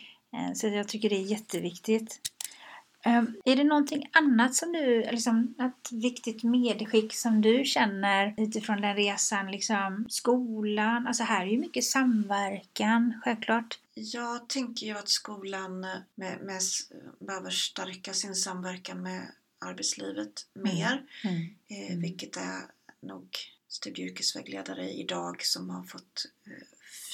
Eh, 0.50 0.54
Så 0.54 0.68
jag 0.68 0.88
tycker 0.88 1.10
det 1.10 1.16
är 1.16 1.22
jätteviktigt. 1.32 2.20
Eh, 3.06 3.24
Är 3.46 3.56
det 3.56 3.64
någonting 3.64 4.10
annat 4.14 4.56
som 4.56 4.72
du, 4.72 5.02
liksom 5.12 5.56
ett 5.60 5.92
viktigt 5.92 6.44
medskick 6.44 7.14
som 7.14 7.42
du 7.42 7.66
känner 7.66 8.34
utifrån 8.38 8.82
den 8.82 8.96
resan, 8.96 9.52
liksom 9.52 10.06
skolan, 10.10 11.08
alltså 11.08 11.24
här 11.24 11.46
är 11.46 11.50
ju 11.50 11.58
mycket 11.58 11.84
samverkan, 11.84 13.22
självklart. 13.24 13.80
Jag 13.94 14.50
tänker 14.50 14.86
ju 14.86 14.98
att 14.98 15.10
skolan 15.10 15.84
eh, 15.84 15.90
med, 16.16 16.38
med, 16.42 16.62
behöver 17.20 17.50
stärka 17.50 18.14
sin 18.14 18.36
samverkan 18.36 19.02
med 19.02 19.32
arbetslivet 19.60 20.48
mer. 20.54 21.06
Eh, 21.24 21.32
Mm. 21.32 22.02
Vilket 22.02 22.38
är 22.38 22.62
nog 23.02 23.38
studie 23.68 24.04
och 24.04 24.08
yrkesvägledare 24.10 24.90
idag 24.92 25.42
som 25.46 25.70
har 25.70 25.84
fått 25.84 26.26
eh, 26.48 26.52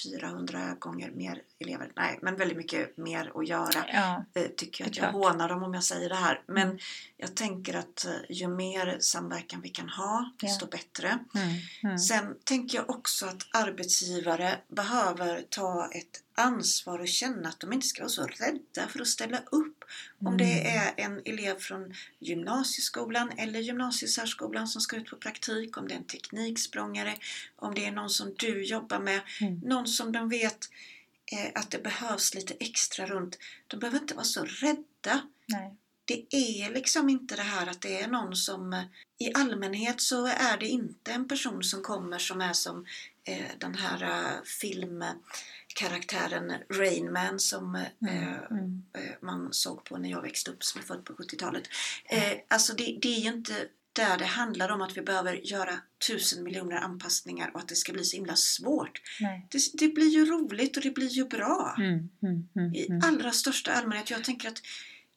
400 0.03 0.75
gånger 0.79 1.11
mer 1.11 1.41
elever. 1.59 1.91
Nej, 1.95 2.19
men 2.21 2.35
väldigt 2.35 2.57
mycket 2.57 2.97
mer 2.97 3.31
att 3.35 3.47
göra. 3.47 3.85
Ja, 3.93 4.25
Eh, 4.33 4.47
tycker 4.47 4.83
jag 4.83 4.89
att 4.91 4.97
jag 4.97 5.09
klart. 5.09 5.13
hånar 5.33 5.49
dem 5.49 5.63
om 5.63 5.73
jag 5.73 5.83
säger 5.83 6.09
det 6.09 6.15
här. 6.15 6.41
Men 6.47 6.79
jag 7.17 7.35
tänker 7.35 7.73
att 7.73 8.05
eh, 8.05 8.11
ju 8.29 8.47
mer 8.47 8.97
samverkan 8.99 9.61
vi 9.61 9.69
kan 9.69 9.89
ha, 9.89 10.31
desto 10.41 10.65
bättre. 10.67 11.19
mm. 11.35 11.49
Mm. 11.83 11.99
Sen 11.99 12.35
tänker 12.43 12.77
jag 12.77 12.89
också 12.89 13.25
att 13.25 13.47
arbetsgivare 13.51 14.59
behöver 14.67 15.41
ta 15.49 15.89
ett 15.91 16.23
ansvar 16.35 16.99
och 16.99 17.07
känna 17.07 17.49
att 17.49 17.59
de 17.59 17.73
inte 17.73 17.87
ska 17.87 18.01
vara 18.01 18.09
så 18.09 18.25
rädda 18.27 18.87
för 18.89 19.01
att 19.01 19.07
ställa 19.07 19.37
upp. 19.51 19.78
Om 20.25 20.37
det 20.37 20.59
Mm. 20.59 20.77
är 20.79 20.93
en 21.05 21.21
elev 21.25 21.59
från 21.59 21.93
gymnasieskolan 22.19 23.31
eller 23.37 23.59
gymnasiesärskolan 23.59 24.67
som 24.67 24.81
ska 24.81 24.95
ut 24.95 25.09
på 25.09 25.15
praktik, 25.15 25.77
om 25.77 25.87
det 25.87 25.93
är 25.93 25.97
en 25.97 26.03
tekniksprångare, 26.03 27.15
om 27.55 27.75
det 27.75 27.85
är 27.85 27.91
någon 27.91 28.09
som 28.09 28.33
du 28.37 28.63
jobbar 28.65 28.99
med, 28.99 29.21
Mm. 29.41 29.59
någon 29.59 29.87
som 29.87 30.11
de 30.11 30.29
vet 30.29 30.69
eh, 31.31 31.51
att 31.61 31.71
det 31.71 31.83
behövs 31.83 32.33
lite 32.33 32.53
extra 32.59 33.05
runt. 33.05 33.37
De 33.67 33.79
behöver 33.79 33.99
inte 33.99 34.13
vara 34.15 34.25
så 34.25 34.45
rädda 34.45 35.21
Nej. 35.45 35.75
det 36.05 36.25
är 36.35 36.69
liksom 36.73 37.09
inte 37.09 37.35
det 37.35 37.41
här 37.41 37.67
att 37.67 37.81
det 37.81 38.01
är 38.01 38.07
någon 38.07 38.35
som 38.35 38.73
eh, 38.73 38.83
i 39.17 39.33
allmänhet 39.33 40.01
så 40.01 40.25
är 40.25 40.57
det 40.57 40.67
inte 40.67 41.11
en 41.11 41.27
person 41.27 41.63
som 41.63 41.81
kommer 41.83 42.19
som 42.19 42.41
är 42.41 42.53
som 42.53 42.85
eh, 43.23 43.45
den 43.57 43.75
här 43.75 44.03
eh, 44.03 44.43
filmkaraktären 45.77 46.53
Rain 46.69 47.13
Man 47.13 47.39
som 47.39 47.75
eh, 47.75 47.81
Mm. 48.01 48.33
Mm. 48.51 48.83
eh, 48.93 49.15
man 49.21 49.53
såg 49.53 49.83
på 49.85 49.97
när 49.97 50.09
jag 50.09 50.21
växte 50.21 50.51
upp 50.51 50.63
som 50.63 50.81
är 50.81 50.85
född 50.85 51.05
på 51.05 51.13
70-talet. 51.13 51.63
Eh, 52.05 52.33
alltså 52.47 52.73
det, 52.73 52.97
det 53.01 53.15
är 53.15 53.19
ju 53.19 53.29
inte 53.29 53.53
där 53.93 54.17
det 54.17 54.25
handlar 54.25 54.69
om 54.69 54.81
att 54.81 54.97
vi 54.97 55.01
behöver 55.01 55.33
göra 55.33 55.73
tusen 56.07 56.43
miljoner 56.43 56.75
anpassningar 56.77 57.51
och 57.53 57.59
att 57.59 57.67
det 57.67 57.75
ska 57.75 57.93
bli 57.93 58.03
så 58.03 58.15
himla 58.17 58.35
svårt. 58.35 59.01
Det, 59.49 59.59
det 59.73 59.87
blir 59.87 60.09
ju 60.09 60.25
roligt 60.25 60.77
och 60.77 60.83
det 60.83 60.91
blir 60.91 61.07
ju 61.07 61.25
bra 61.25 61.75
Mm. 61.77 62.09
Mm. 62.23 62.47
Mm. 62.55 62.75
i 62.75 62.85
Mm. 62.87 63.01
allra 63.03 63.31
största 63.31 63.71
allmänhet. 63.71 64.09
Jag 64.09 64.23
tänker 64.23 64.47
att 64.47 64.61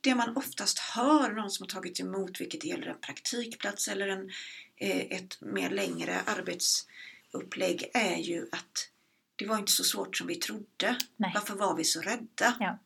det 0.01 0.15
man 0.15 0.37
oftast 0.37 0.79
hör 0.79 1.31
någon 1.33 1.51
som 1.51 1.63
har 1.65 1.69
tagit 1.69 2.01
emot, 2.01 2.41
vilket 2.41 2.65
gäller 2.65 2.87
en 2.87 3.01
praktikplats 3.01 3.89
eller 3.89 4.09
en, 4.09 4.31
eh, 4.77 5.01
ett 5.19 5.41
mer 5.41 5.71
längre 5.71 6.21
arbetsupplägg, 6.27 7.91
är 7.95 8.17
ju 8.17 8.49
att 8.53 8.89
det 9.37 9.47
var 9.47 9.59
inte 9.59 9.73
så 9.73 9.85
svårt 9.85 10.17
som 10.17 10.27
vi 10.27 10.35
trodde. 10.35 10.97
Nej. 11.17 11.31
Varför 11.35 11.55
var 11.55 11.77
vi 11.77 11.85
så 11.85 12.01
rädda? 12.01 12.55
Ja. 12.61 12.79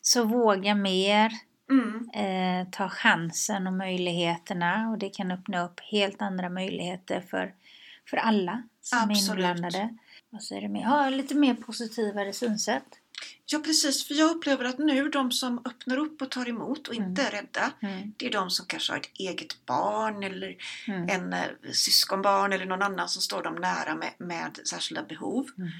Så 0.00 0.24
våga 0.24 0.74
mer, 0.74 1.32
Mm, 1.70 2.10
eh, 2.14 2.68
ta 2.70 2.88
chansen 2.88 3.66
och 3.66 3.72
möjligheterna 3.72 4.90
och 4.90 4.98
det 4.98 5.08
kan 5.08 5.30
öppna 5.30 5.64
upp 5.64 5.80
helt 5.80 6.22
andra 6.22 6.48
möjligheter 6.48 7.20
för, 7.20 7.54
för 8.10 8.16
alla 8.16 8.62
som 8.80 8.98
Absolut. 8.98 9.44
är 9.44 9.50
inblandade. 9.50 9.96
Och 10.32 10.42
så 10.42 10.54
är 10.54 10.60
det 10.60 10.68
mer, 10.68 10.84
ha 10.84 11.08
lite 11.08 11.34
mer 11.34 11.54
positivare 11.54 12.32
synsätt. 12.32 12.86
Ja 13.46 13.58
precis, 13.58 14.08
för 14.08 14.14
jag 14.14 14.30
upplever 14.36 14.64
att 14.64 14.78
nu 14.78 15.08
de 15.08 15.32
som 15.32 15.58
öppnar 15.58 15.96
upp 15.96 16.22
och 16.22 16.30
tar 16.30 16.48
emot 16.48 16.88
och 16.88 16.94
inte 16.94 17.22
är 17.22 17.30
rädda, 17.30 17.72
Mm. 17.82 18.12
det 18.16 18.26
är 18.26 18.30
de 18.32 18.50
som 18.50 18.66
kanske 18.66 18.92
har 18.92 18.98
ett 18.98 19.10
eget 19.18 19.66
barn 19.66 20.22
eller 20.22 20.56
Mm. 20.88 21.08
en 21.08 21.32
eh, 21.32 21.72
syskonbarn 21.72 22.52
eller 22.52 22.66
någon 22.66 22.82
annan 22.82 23.08
som 23.08 23.22
står 23.22 23.42
dem 23.42 23.54
nära 23.54 23.94
med, 23.94 24.12
med 24.18 24.60
särskilda 24.64 25.02
behov. 25.02 25.46
Mm. 25.58 25.70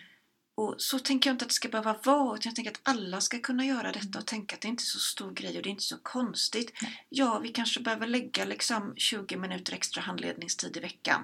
Och 0.59 0.75
så 0.79 0.99
tänker 0.99 1.31
jag 1.31 1.35
inte 1.35 1.45
att 1.45 1.49
det 1.49 1.55
ska 1.55 1.69
behöva 1.69 1.97
vara, 2.05 2.35
utan 2.37 2.51
jag 2.51 2.55
tänker 2.57 2.71
att 2.71 2.81
alla 2.83 3.21
ska 3.21 3.39
kunna 3.39 3.65
göra 3.65 3.93
detta 3.93 4.19
och 4.19 4.27
tänka 4.27 4.55
att 4.55 4.61
det 4.61 4.69
inte 4.69 4.83
är 4.83 4.85
så 4.85 4.99
stor 4.99 5.33
grej 5.33 5.57
och 5.57 5.63
det 5.63 5.69
är 5.69 5.71
inte 5.71 5.83
så 5.83 5.99
konstigt. 6.03 6.73
Ja, 7.09 7.39
vi 7.39 7.49
kanske 7.49 7.81
behöver 7.81 8.07
lägga 8.07 8.45
liksom 8.45 8.95
20 8.97 9.37
minuter 9.37 9.73
extra 9.73 10.03
handledningstid 10.03 10.77
i 10.77 10.81
veckan. 10.81 11.23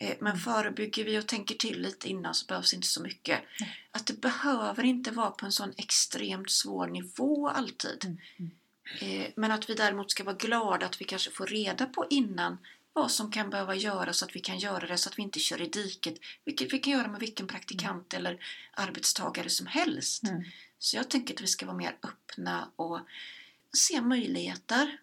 Mm. 0.00 0.12
Eh, 0.12 0.16
Men 0.20 0.36
förebygger 0.38 1.04
vi 1.04 1.18
och 1.18 1.26
tänker 1.26 1.54
till 1.54 1.82
lite 1.82 2.08
innan 2.08 2.34
så 2.34 2.46
behövs 2.46 2.74
inte 2.74 2.86
så 2.86 3.02
mycket. 3.02 3.40
Att 3.90 4.06
det 4.06 4.20
behöver 4.20 4.84
inte 4.84 5.10
vara 5.10 5.30
på 5.30 5.46
en 5.46 5.52
sån 5.52 5.72
extremt 5.76 6.50
svår 6.50 6.86
nivå 6.86 7.48
alltid. 7.48 8.04
Mm. 8.04 8.18
Mm. 8.38 8.50
Eh, 9.22 9.30
Men 9.36 9.50
att 9.52 9.70
vi 9.70 9.74
däremot 9.74 10.10
ska 10.10 10.24
vara 10.24 10.36
glada 10.36 10.86
att 10.86 11.00
vi 11.00 11.04
kanske 11.04 11.30
får 11.30 11.46
reda 11.46 11.86
på 11.86 12.06
innan 12.10 12.58
vad 12.92 13.10
som 13.10 13.30
kan 13.30 13.50
behöva 13.50 13.74
göras 13.74 14.18
så 14.18 14.24
att 14.24 14.36
vi 14.36 14.40
kan 14.40 14.58
göra 14.58 14.86
det 14.86 14.98
så 14.98 15.08
att 15.08 15.18
vi 15.18 15.22
inte 15.22 15.38
kör 15.38 15.62
i 15.62 15.66
diket. 15.66 16.14
Vilket 16.44 16.72
vi 16.72 16.78
kan 16.78 16.92
göra 16.92 17.08
med 17.08 17.20
vilken 17.20 17.46
praktikant 17.46 18.14
eller 18.14 18.38
arbetstagare 18.72 19.50
som 19.50 19.66
helst. 19.66 20.22
Mm. 20.22 20.44
Så 20.78 20.96
jag 20.96 21.10
tänker 21.10 21.34
att 21.34 21.40
vi 21.40 21.46
ska 21.46 21.66
vara 21.66 21.76
mer 21.76 21.96
öppna 22.02 22.68
och 22.76 23.00
se 23.72 24.00
möjligheter. 24.00 24.98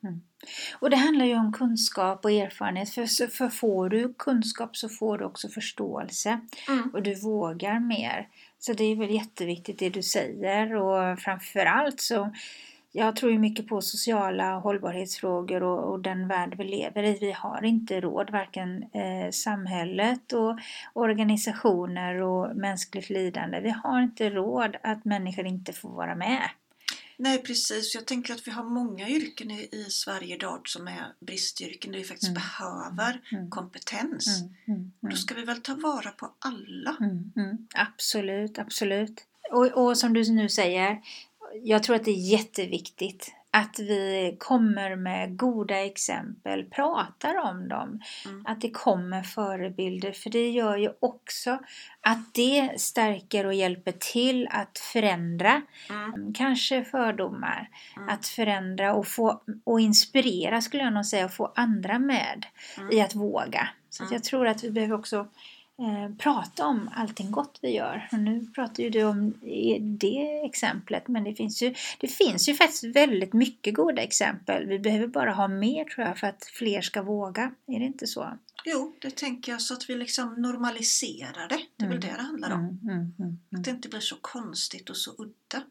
Och 0.79 0.89
det 0.89 0.95
handlar 0.95 1.25
ju 1.25 1.35
om 1.35 1.53
kunskap 1.53 2.25
och 2.25 2.31
erfarenhet. 2.31 2.89
För, 2.89 3.27
för 3.27 3.49
får 3.49 3.89
du 3.89 4.13
kunskap 4.17 4.77
så 4.77 4.89
får 4.89 5.17
du 5.17 5.25
också 5.25 5.49
förståelse. 5.49 6.39
Mm. 6.67 6.89
Och 6.93 7.03
du 7.03 7.15
vågar 7.15 7.79
mer. 7.79 8.27
Så 8.59 8.73
det 8.73 8.83
är 8.83 8.95
väl 8.95 9.09
jätteviktigt 9.09 9.79
det 9.79 9.89
du 9.89 10.03
säger. 10.03 10.75
Och 10.75 11.19
framförallt 11.19 12.01
så 12.01 12.31
jag 12.91 13.15
tror 13.15 13.31
ju 13.31 13.39
mycket 13.39 13.67
på 13.67 13.81
sociala 13.81 14.59
hållbarhetsfrågor 14.59 15.63
och, 15.63 15.91
och, 15.91 15.99
den 15.99 16.27
värld 16.27 16.55
vi 16.57 16.63
lever 16.63 17.03
i. 17.03 17.17
Vi 17.21 17.31
har 17.31 17.65
inte 17.65 18.01
råd, 18.01 18.29
varken 18.29 18.83
eh, 18.83 19.31
samhället 19.31 20.33
och 20.33 20.59
organisationer 20.93 22.21
och 22.21 22.55
mänskligt 22.55 23.09
lidande. 23.09 23.59
Vi 23.59 23.69
har 23.69 24.01
inte 24.01 24.29
råd 24.29 24.77
att 24.83 25.05
människor 25.05 25.45
inte 25.45 25.73
får 25.73 25.89
vara 25.89 26.15
med. 26.15 26.41
Nej 27.19 27.43
precis, 27.43 27.95
jag 27.95 28.05
tänker 28.05 28.33
att 28.33 28.47
vi 28.47 28.51
har 28.51 28.63
många 28.63 29.09
yrken 29.09 29.51
i, 29.51 29.69
i 29.71 29.83
Sverige 29.89 30.35
idag 30.35 30.61
som 30.67 30.87
är 30.87 31.13
bristyrken 31.19 31.91
där 31.91 31.99
vi 31.99 32.05
faktiskt 32.05 32.29
Mm. 32.31 32.41
behöver 32.41 33.21
Mm. 33.31 33.49
kompetens. 33.49 34.27
Mm, 34.41 34.53
mm, 34.67 34.91
Och 35.01 35.07
då 35.07 35.07
mm. 35.07 35.17
ska 35.17 35.35
vi 35.35 35.43
väl 35.43 35.61
ta 35.61 35.75
vara 35.75 36.11
på 36.11 36.33
alla. 36.39 36.97
Mm, 36.99 37.31
mm, 37.35 37.67
absolut, 37.75 38.59
absolut. 38.59 39.25
Och, 39.51 39.65
och 39.65 39.97
som 39.97 40.13
du 40.13 40.31
nu 40.31 40.49
säger, 40.49 41.01
jag 41.63 41.83
tror 41.83 41.95
att 41.95 42.05
det 42.05 42.11
är 42.11 42.31
jätteviktigt 42.31 43.31
att 43.57 43.79
vi 43.79 44.35
kommer 44.39 44.95
med 44.95 45.37
goda 45.37 45.85
exempel, 45.85 46.63
pratar 46.65 47.35
om 47.49 47.67
dem, 47.67 48.01
Mm. 48.25 48.45
att 48.45 48.61
det 48.61 48.71
kommer 48.71 49.21
förebilder 49.23 50.11
för 50.11 50.29
det 50.29 50.49
gör 50.49 50.77
ju 50.77 50.89
också 50.99 51.59
att 52.01 52.33
det 52.33 52.81
stärker 52.81 53.45
och 53.45 53.53
hjälper 53.53 53.91
till 53.91 54.47
att 54.51 54.77
förändra 54.77 55.61
Mm. 55.89 56.33
kanske 56.33 56.83
fördomar, 56.83 57.69
Mm. 57.97 58.09
att 58.09 58.27
förändra 58.27 58.93
och, 58.93 59.07
få, 59.07 59.41
och 59.63 59.79
inspirera 59.79 60.61
skulle 60.61 60.83
jag 60.83 60.93
nog 60.93 61.05
säga 61.05 61.25
och 61.25 61.33
få 61.33 61.51
andra 61.55 61.99
med 61.99 62.45
Mm. 62.77 62.91
i 62.91 63.01
att 63.01 63.15
våga. 63.15 63.69
Så 63.89 64.03
att 64.03 64.09
Mm. 64.09 64.15
jag 64.15 64.23
tror 64.23 64.47
att 64.47 64.63
vi 64.63 64.71
behöver 64.71 64.95
också 64.95 65.27
eh, 65.79 66.15
prata 66.17 66.65
om 66.65 66.89
allting 66.95 67.31
gott 67.31 67.59
vi 67.61 67.69
gör. 67.75 68.07
Och 68.11 68.19
nu 68.19 68.45
pratar 68.55 68.83
ju 68.83 68.89
du 68.89 69.03
om 69.03 69.33
det 69.81 70.45
exemplet 70.45 71.07
men 71.07 71.23
det 71.23 71.35
finns, 71.35 71.61
ju, 71.63 71.73
det 71.99 72.07
finns 72.07 72.49
ju 72.49 72.53
faktiskt 72.53 72.83
väldigt 72.83 73.33
mycket 73.33 73.73
goda 73.73 74.01
exempel. 74.01 74.65
Vi 74.65 74.79
behöver 74.79 75.07
bara 75.07 75.33
ha 75.33 75.47
mer 75.47 75.85
tror 75.85 76.07
jag 76.07 76.17
för 76.17 76.27
att 76.27 76.43
fler 76.45 76.81
ska 76.81 77.01
våga. 77.01 77.51
Är 77.67 77.79
det 77.79 77.85
inte 77.85 78.07
så? 78.07 78.37
Jo, 78.65 78.95
det 78.99 79.15
tänker 79.15 79.51
jag 79.51 79.61
så 79.61 79.73
att 79.73 79.89
vi 79.89 79.95
liksom 79.95 80.33
normaliserar 80.37 81.47
det. 81.49 81.59
Det 81.77 81.85
är 81.85 81.89
väl 81.89 81.97
Mm. 81.97 82.09
det 82.09 82.15
det 82.17 82.23
handlar 82.23 82.51
om. 82.51 82.59
Mm, 82.59 82.79
mm, 82.83 83.11
mm, 83.19 83.37
Att 83.55 83.63
det 83.63 83.71
inte 83.71 83.89
blir 83.89 83.99
så 83.99 84.15
konstigt 84.21 84.89
och 84.89 84.97
så 84.97 85.11
udda. 85.17 85.63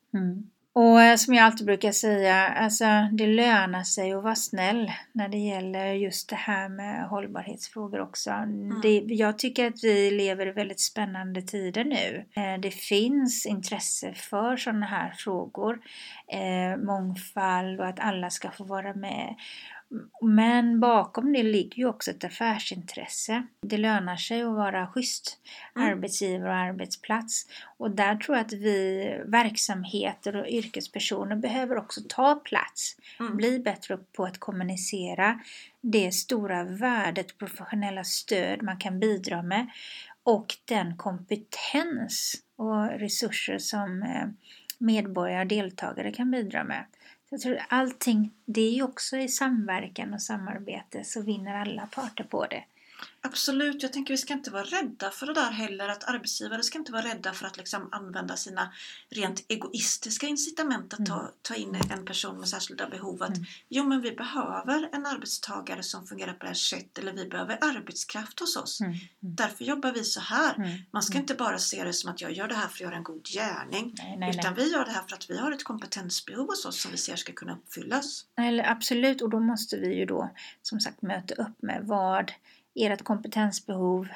Mm. 0.77 0.89
Och 0.89 1.03
eh, 1.03 1.17
som 1.17 1.35
jag 1.35 1.45
alltid 1.45 1.67
brukar 1.67 1.93
säga, 1.93 2.49
alltså 2.49 2.85
det 3.13 3.27
lönar 3.27 3.83
sig 3.83 4.13
att 4.13 4.23
vara 4.23 4.35
snäll 4.35 4.93
när 5.13 5.29
det 5.29 5.39
gäller 5.39 5.93
just 5.93 6.29
det 6.29 6.37
här 6.37 6.69
med 6.69 7.09
hållbarhetsfrågor 7.09 8.01
också. 8.01 8.31
Det, 8.83 9.03
jag 9.09 9.39
tycker 9.39 9.67
att 9.67 9.85
vi 9.85 10.11
lever 10.11 10.47
i 10.47 10.53
väldigt 10.53 10.81
spännande 10.81 11.43
tider 11.43 11.85
nu. 11.85 12.25
Eh, 12.37 12.61
Det 12.61 12.71
finns 12.71 13.47
intresse 13.47 14.15
för 14.15 14.57
sådana 14.57 14.87
här 14.87 15.15
frågor, 15.19 15.79
eh, 16.33 16.85
mångfald 16.85 17.81
och 17.81 17.87
att 17.87 18.01
alla 18.01 18.31
ska 18.31 18.51
få 18.51 18.65
vara 18.65 18.95
med. 18.95 19.35
Men 20.23 20.81
bakom 20.81 21.33
det 21.33 21.43
ligger 21.43 21.77
ju 21.77 21.87
också 21.87 22.11
ett 22.11 22.25
affärsintresse. 22.25 23.47
Det 23.61 23.77
lönar 23.79 24.17
sig 24.17 24.43
att 24.43 24.55
vara 24.55 24.87
schysst 24.87 25.39
Mm. 25.77 25.89
arbetsgivare 25.89 26.49
och 26.51 26.57
arbetsplats. 26.57 27.47
Och 27.79 27.91
där 27.91 28.17
tror 28.17 28.37
jag 28.37 28.47
att 28.47 28.53
vi 28.53 29.09
verksamheter 29.27 30.37
och 30.37 30.49
yrkespersoner 30.49 31.37
behöver 31.37 31.77
också 31.77 32.01
ta 32.09 32.35
plats. 32.35 32.97
Mm. 33.21 33.37
Bli 33.37 33.59
bättre 33.59 33.97
på 33.97 34.25
att 34.25 34.39
kommunicera 34.39 35.41
det 35.81 36.13
stora 36.13 36.65
värdet, 36.65 37.39
professionella 37.39 38.05
stöd 38.05 38.63
man 38.63 38.79
kan 38.79 39.01
bidra 39.01 39.43
med 39.43 39.67
och 40.23 40.57
den 40.65 40.97
kompetens 40.97 42.35
och 42.57 42.87
resurser 42.91 43.59
som 43.59 44.03
eh, 44.03 44.27
medborgare 44.79 45.41
och 45.41 45.47
deltagare 45.47 46.13
kan 46.13 46.31
bidra 46.31 46.65
med. 46.65 46.85
Jag 47.31 47.41
tror 47.41 47.59
allting, 47.69 48.33
det 48.45 48.61
är 48.61 48.73
ju 48.73 48.83
också 48.83 49.17
i 49.17 49.29
samverkan 49.29 50.15
och 50.15 50.23
samarbete 50.23 51.05
så 51.05 51.23
vinner 51.23 51.55
alla 51.55 51.87
parter 51.87 52.25
på 52.25 52.47
det. 52.47 52.65
Absolut, 53.21 53.83
jag 53.83 53.93
tänker 53.93 54.15
vi 54.15 54.19
ska 54.19 54.33
inte 54.33 54.51
vara 54.51 54.65
rädda 54.65 55.11
för 55.11 55.27
det 55.27 55.35
där 55.35 55.51
heller. 55.51 55.89
Att 55.89 56.05
arbetsgivare 56.09 56.63
ska 56.63 56.79
inte 56.79 56.93
vara 56.93 57.03
rädda 57.05 57.33
för 57.33 57.47
att 57.47 57.57
liksom 57.57 57.89
använda 57.93 58.37
sina 58.37 58.73
rent 59.11 59.45
egoistiska 59.49 60.27
incitament 60.27 60.95
att 60.95 61.07
ta, 61.07 61.31
ta 61.43 61.55
in 61.55 61.75
en 61.91 62.05
person 62.07 62.39
med 62.41 62.49
särskilda 62.49 62.89
behov. 62.89 63.23
Att 63.23 63.29
Mm. 63.37 63.45
jo 63.69 63.85
men 63.85 64.01
vi 64.01 64.13
behöver 64.13 64.89
en 64.93 65.07
arbetstagare 65.07 65.83
som 65.83 66.07
fungerar 66.07 66.33
på 66.33 66.39
det 66.41 66.47
här 66.47 66.55
sättet 66.55 66.99
eller 66.99 67.13
vi 67.13 67.29
behöver 67.29 67.59
arbetskraft 67.61 68.41
hos 68.41 68.57
oss. 68.57 68.81
Mm, 68.81 68.93
mm, 68.93 69.01
Därför 69.21 69.65
jobbar 69.65 69.93
vi 69.93 70.05
så 70.05 70.21
här. 70.21 70.55
mm, 70.55 70.79
Man 70.91 71.03
ska 71.03 71.13
mm. 71.15 71.23
inte 71.23 71.35
bara 71.35 71.59
se 71.59 71.85
det 71.85 71.93
som 71.93 72.11
att 72.11 72.21
jag 72.21 72.33
gör 72.33 72.49
det 72.49 72.55
här 72.55 72.69
för 72.69 72.75
att 72.75 72.81
göra 72.81 72.97
en 72.97 73.05
god 73.05 73.27
gärning. 73.27 73.95
Nej, 73.99 74.17
nej, 74.19 74.31
utan 74.31 74.55
nej. 74.55 74.65
vi 74.65 74.73
gör 74.73 74.85
det 74.85 74.91
här 74.91 75.03
för 75.09 75.17
att 75.17 75.31
vi 75.31 75.39
har 75.39 75.53
ett 75.53 75.65
kompetensbehov 75.65 76.47
hos 76.47 76.65
oss 76.65 76.81
som 76.83 76.91
vi 76.91 76.97
ser 76.97 77.17
ska 77.17 77.33
kunna 77.33 77.53
uppfyllas. 77.53 78.25
Eller 78.37 78.71
absolut, 78.71 79.23
och 79.23 79.31
då 79.31 79.41
måste 79.41 79.77
vi 79.77 79.95
ju 79.99 80.05
då 80.07 80.31
som 80.63 80.81
sagt 80.81 81.03
möta 81.03 81.35
upp 81.35 81.63
med 81.63 81.83
vad 81.85 82.33
ert 82.77 83.05
kompetensbehov 83.05 84.09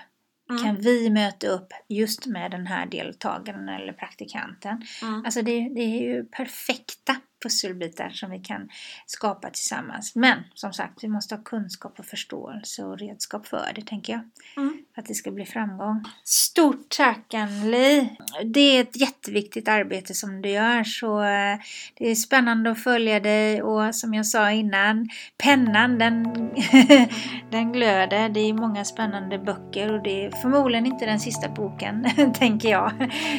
Mm. 0.50 0.62
kan 0.62 0.80
vi 0.80 1.10
möta 1.10 1.46
upp 1.46 1.72
just 1.88 2.26
med 2.26 2.50
den 2.50 2.66
här 2.66 2.86
deltagaren 2.86 3.68
eller 3.68 3.92
praktikanten. 3.92 4.82
Mm. 5.02 5.24
Alltså 5.24 5.42
det, 5.42 5.68
det 5.74 5.80
är 5.80 6.00
ju 6.00 6.24
perfekta 6.24 7.16
pusselbitar 7.42 8.10
som 8.10 8.30
vi 8.30 8.38
kan 8.38 8.68
skapa 9.06 9.50
tillsammans. 9.50 10.14
Men 10.14 10.38
som 10.54 10.72
sagt, 10.72 11.04
vi 11.04 11.08
måste 11.08 11.34
ha 11.34 11.42
kunskap 11.42 11.98
och 11.98 12.06
förståelse 12.06 12.84
och 12.84 12.98
redskap 12.98 13.46
för 13.46 13.72
det 13.74 13.86
tänker 13.86 14.12
jag. 14.12 14.22
Mm. 14.56 14.84
För 15.00 15.02
att 15.02 15.08
det 15.08 15.14
ska 15.14 15.30
bli 15.30 15.44
framgång. 15.44 16.04
Stort 16.24 16.88
tack 16.96 17.34
Anneli! 17.34 18.08
Det 18.44 18.60
är 18.60 18.80
ett 18.80 19.00
jätteviktigt 19.00 19.68
arbete 19.68 20.14
som 20.14 20.42
du 20.42 20.48
gör 20.48 20.84
så 20.84 21.20
eh, 21.22 21.58
det 21.98 22.10
är 22.10 22.14
spännande 22.14 22.70
att 22.70 22.82
följa 22.82 23.20
dig 23.20 23.62
och 23.62 23.94
som 23.94 24.14
jag 24.14 24.26
sa 24.26 24.50
innan, 24.50 25.08
pennan 25.38 25.98
den, 25.98 26.24
den 27.50 27.72
glöder. 27.72 28.28
Det 28.28 28.40
är 28.40 28.54
många 28.54 28.84
spännande 28.84 29.38
böcker 29.38 29.94
och 29.94 30.02
det 30.02 30.26
är 30.26 30.30
förmodligen 30.30 30.86
inte 30.86 31.06
den 31.06 31.20
sista 31.20 31.48
boken, 31.48 32.06
tänker 32.34 32.68
jag, 32.68 32.92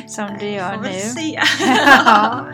som 0.07 0.29
du 0.39 0.49
gör 0.49 0.77
nu. 0.77 0.99
se. 0.99 1.39
ja. 2.05 2.45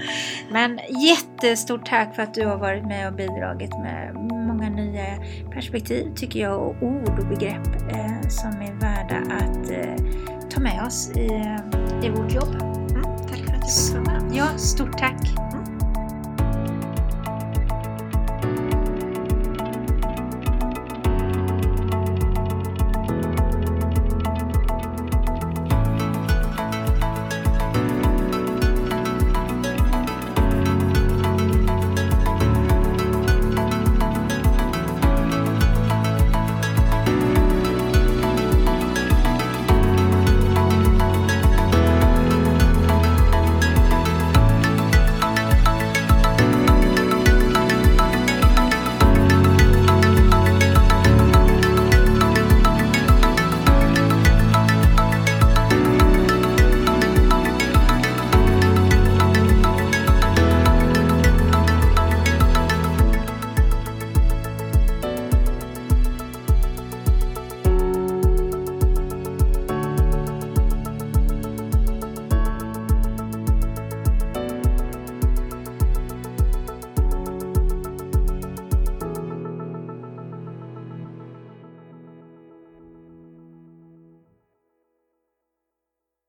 Men 0.52 0.80
jättestort 0.90 1.86
tack 1.86 2.16
för 2.16 2.24
att 2.24 2.34
du 2.34 2.46
har 2.46 2.58
varit 2.58 2.86
med 2.86 3.08
och 3.08 3.14
bidragit 3.14 3.72
med 3.72 4.16
många 4.48 4.70
nya 4.70 5.06
perspektiv 5.54 6.14
tycker 6.16 6.40
jag 6.40 6.62
och 6.62 6.84
ord 6.84 7.20
och 7.20 7.28
begrepp 7.28 7.68
eh, 7.92 8.28
som 8.30 8.62
är 8.62 8.74
värda 8.80 8.97
att 9.06 9.70
eh, 9.70 10.50
ta 10.50 10.60
med 10.60 10.84
oss 10.88 11.10
i, 11.10 11.58
i 12.04 12.10
vårt 12.10 12.34
jobb. 12.34 12.56
Mm. 12.56 13.04
Tack 13.30 13.40
för 13.40 13.54
att 13.56 13.66
fick 13.66 13.96
vara 13.96 14.04
med. 14.04 14.36
Ja, 14.36 14.58
stort 14.58 14.98
tack! 14.98 15.47